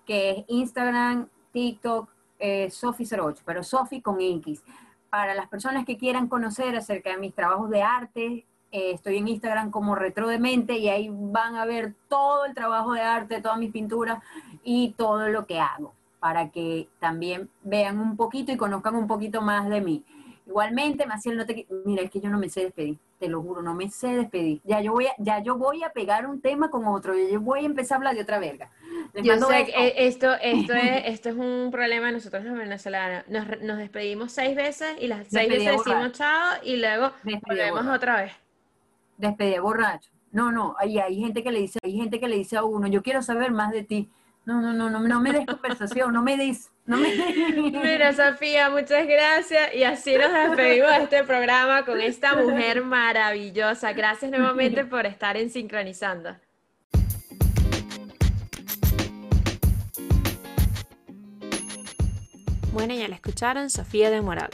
que 0.07 0.31
es 0.31 0.45
Instagram, 0.49 1.29
TikTok, 1.53 2.11
eh, 2.39 2.69
sofi08, 2.71 3.43
pero 3.45 3.63
sofi 3.63 4.03
con 4.03 4.21
X. 4.21 4.63
Para 5.09 5.35
las 5.35 5.49
personas 5.49 5.85
que 5.85 5.97
quieran 5.97 6.29
conocer 6.29 6.77
acerca 6.77 7.11
de 7.11 7.19
mis 7.19 7.35
trabajos 7.35 7.71
de 7.71 7.83
arte, 7.83 8.47
eh, 8.73 8.93
estoy 8.93 9.17
en 9.17 9.27
Instagram 9.27 9.71
como 9.71 9.97
Retro 9.97 10.29
de 10.29 10.39
Mente 10.39 10.79
y 10.79 10.89
ahí 10.89 11.11
van 11.11 11.57
a 11.57 11.65
ver 11.65 11.95
todo 12.09 12.45
el 12.45 12.55
trabajo 12.55 12.93
de 12.93 13.01
arte, 13.01 13.41
todas 13.41 13.59
mis 13.59 13.73
pinturas 13.73 14.23
y 14.63 14.95
todo 14.97 15.29
lo 15.29 15.47
que 15.47 15.59
hago, 15.59 15.93
para 16.21 16.51
que 16.51 16.89
también 17.01 17.51
vean 17.63 17.99
un 17.99 18.17
poquito 18.17 18.53
y 18.53 18.57
conozcan 18.57 18.95
un 18.95 19.09
poquito 19.09 19.43
más 19.43 19.69
de 19.69 19.81
mí. 19.81 20.05
Igualmente, 20.47 21.07
Maciel, 21.07 21.37
no 21.37 21.47
te 21.47 21.67
mira, 21.85 22.03
es 22.03 22.11
que 22.11 22.21
yo 22.21 22.29
no 22.29 22.39
me 22.39 22.49
sé 22.49 22.63
despedir, 22.63 22.99
te 23.19 23.29
lo 23.29 23.43
juro, 23.43 23.63
no 23.63 23.75
me 23.75 23.89
sé 23.89 24.09
despedir. 24.09 24.61
Ya 24.65 24.81
yo 24.81 24.93
voy 24.93 25.07
a, 25.07 25.15
ya 25.19 25.41
yo 25.43 25.57
voy 25.57 25.83
a 25.83 25.91
pegar 25.91 26.27
un 26.27 26.41
tema 26.41 26.71
con 26.71 26.87
otro, 26.87 27.15
yo 27.17 27.41
voy 27.41 27.63
a 27.63 27.67
empezar 27.67 27.97
a 27.97 27.99
hablar 27.99 28.15
de 28.15 28.23
otra 28.23 28.39
verga. 28.39 28.71
yo 29.15 29.37
sé 29.39 29.67
que 29.67 29.95
esto, 29.97 30.33
esto, 30.35 30.75
es, 30.75 31.03
esto 31.07 31.29
es 31.29 31.37
un 31.37 31.71
problema 31.73 32.07
de 32.07 32.13
nosotros 32.13 32.45
los 32.45 32.57
venezolanos. 32.57 33.25
Nos, 33.29 33.61
nos 33.63 33.79
despedimos 33.79 34.31
seis 34.31 34.55
veces 34.55 34.97
y 35.01 35.09
las 35.09 35.27
seis 35.29 35.49
veces 35.49 35.73
decimos 35.73 36.13
chao 36.13 36.59
y 36.63 36.77
luego 36.77 37.11
volvemos 37.47 37.87
otra 37.87 38.23
vez 38.23 38.50
despedida 39.21 39.61
borracho. 39.61 40.11
No, 40.33 40.53
no, 40.53 40.77
hay, 40.79 40.99
hay 40.99 41.17
gente 41.17 41.43
que 41.43 41.51
le 41.51 41.61
dice, 41.61 41.79
hay 41.83 41.97
gente 41.97 42.21
que 42.21 42.29
le 42.29 42.37
dice 42.37 42.57
a 42.57 42.65
uno, 42.65 42.87
yo 42.87 43.03
quiero 43.03 43.23
saber 43.23 43.53
más 43.53 43.73
de 43.73 43.83
ti. 43.83 44.11
No, 44.47 44.61
no, 44.61 44.73
no, 44.73 44.89
no, 44.89 45.01
no 45.01 45.21
me 45.21 45.33
des 45.33 45.47
conversación, 45.47 46.13
no 46.13 46.23
me 46.23 46.37
des, 46.37 46.71
no 46.87 46.97
me 46.97 47.11
Mira, 47.71 48.13
Sofía, 48.13 48.71
muchas 48.71 49.07
gracias. 49.07 49.75
Y 49.75 49.85
así 49.85 50.17
nos 50.17 50.33
despedimos 50.33 50.91
de 50.91 51.03
este 51.05 51.25
programa 51.25 51.85
con 51.85 52.01
esta 52.01 52.35
mujer 52.35 52.83
maravillosa. 52.83 53.93
Gracias 53.93 54.31
nuevamente 54.31 54.85
por 54.85 55.05
estar 55.07 55.37
en 55.37 55.51
Sincronizando. 55.51 56.37
Bueno, 62.73 62.95
ya 62.95 63.09
la 63.09 63.17
escucharon, 63.17 63.69
Sofía 63.69 64.11
de 64.11 64.21
Moral. 64.21 64.51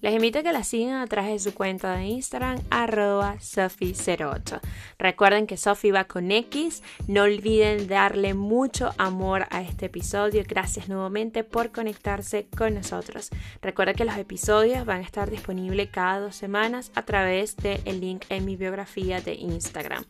Les 0.00 0.14
invito 0.14 0.38
a 0.38 0.42
que 0.42 0.52
la 0.52 0.64
sigan 0.64 1.02
a 1.02 1.06
través 1.06 1.32
de 1.32 1.50
su 1.50 1.54
cuenta 1.54 1.94
de 1.94 2.06
Instagram, 2.06 2.58
arroba 2.70 3.36
Sofi08. 3.36 4.60
Recuerden 4.98 5.46
que 5.46 5.58
Sofi 5.58 5.90
va 5.90 6.04
con 6.04 6.30
X. 6.30 6.82
No 7.06 7.24
olviden 7.24 7.86
darle 7.86 8.32
mucho 8.32 8.94
amor 8.96 9.46
a 9.50 9.60
este 9.60 9.86
episodio. 9.86 10.42
Gracias 10.48 10.88
nuevamente 10.88 11.44
por 11.44 11.70
conectarse 11.70 12.46
con 12.56 12.74
nosotros. 12.74 13.28
Recuerda 13.60 13.92
que 13.92 14.06
los 14.06 14.16
episodios 14.16 14.86
van 14.86 15.02
a 15.02 15.04
estar 15.04 15.28
disponibles 15.28 15.90
cada 15.90 16.20
dos 16.20 16.34
semanas 16.34 16.92
a 16.94 17.02
través 17.02 17.56
del 17.58 18.00
link 18.00 18.24
en 18.30 18.46
mi 18.46 18.56
biografía 18.56 19.20
de 19.20 19.34
Instagram. 19.34 20.06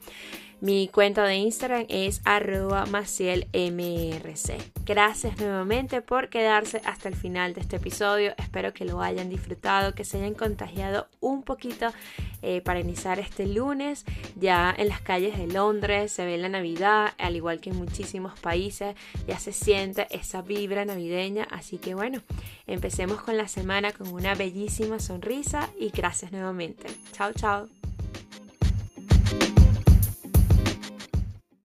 Mi 0.60 0.88
cuenta 0.88 1.24
de 1.24 1.36
Instagram 1.36 1.86
es 1.88 2.20
arroba 2.26 2.84
macielmrc. 2.84 3.50
Gracias 4.84 5.38
nuevamente 5.40 6.02
por 6.02 6.28
quedarse 6.28 6.82
hasta 6.84 7.08
el 7.08 7.14
final 7.14 7.54
de 7.54 7.62
este 7.62 7.76
episodio. 7.76 8.34
Espero 8.36 8.74
que 8.74 8.84
lo 8.84 9.00
hayan 9.00 9.30
disfrutado, 9.30 9.94
que 9.94 10.04
se 10.04 10.18
hayan 10.18 10.34
contagiado 10.34 11.08
un 11.20 11.44
poquito 11.44 11.86
eh, 12.42 12.60
para 12.60 12.80
iniciar 12.80 13.18
este 13.18 13.46
lunes. 13.46 14.04
Ya 14.36 14.74
en 14.76 14.88
las 14.88 15.00
calles 15.00 15.38
de 15.38 15.46
Londres 15.46 16.12
se 16.12 16.26
ve 16.26 16.36
la 16.36 16.50
Navidad, 16.50 17.14
al 17.16 17.36
igual 17.36 17.60
que 17.60 17.70
en 17.70 17.76
muchísimos 17.76 18.38
países. 18.38 18.96
Ya 19.26 19.38
se 19.38 19.52
siente 19.52 20.08
esa 20.10 20.42
vibra 20.42 20.84
navideña. 20.84 21.48
Así 21.50 21.78
que 21.78 21.94
bueno, 21.94 22.20
empecemos 22.66 23.22
con 23.22 23.38
la 23.38 23.48
semana 23.48 23.92
con 23.92 24.08
una 24.08 24.34
bellísima 24.34 24.98
sonrisa 24.98 25.70
y 25.78 25.88
gracias 25.88 26.32
nuevamente. 26.32 26.88
Chao, 27.12 27.32
chao. 27.32 27.79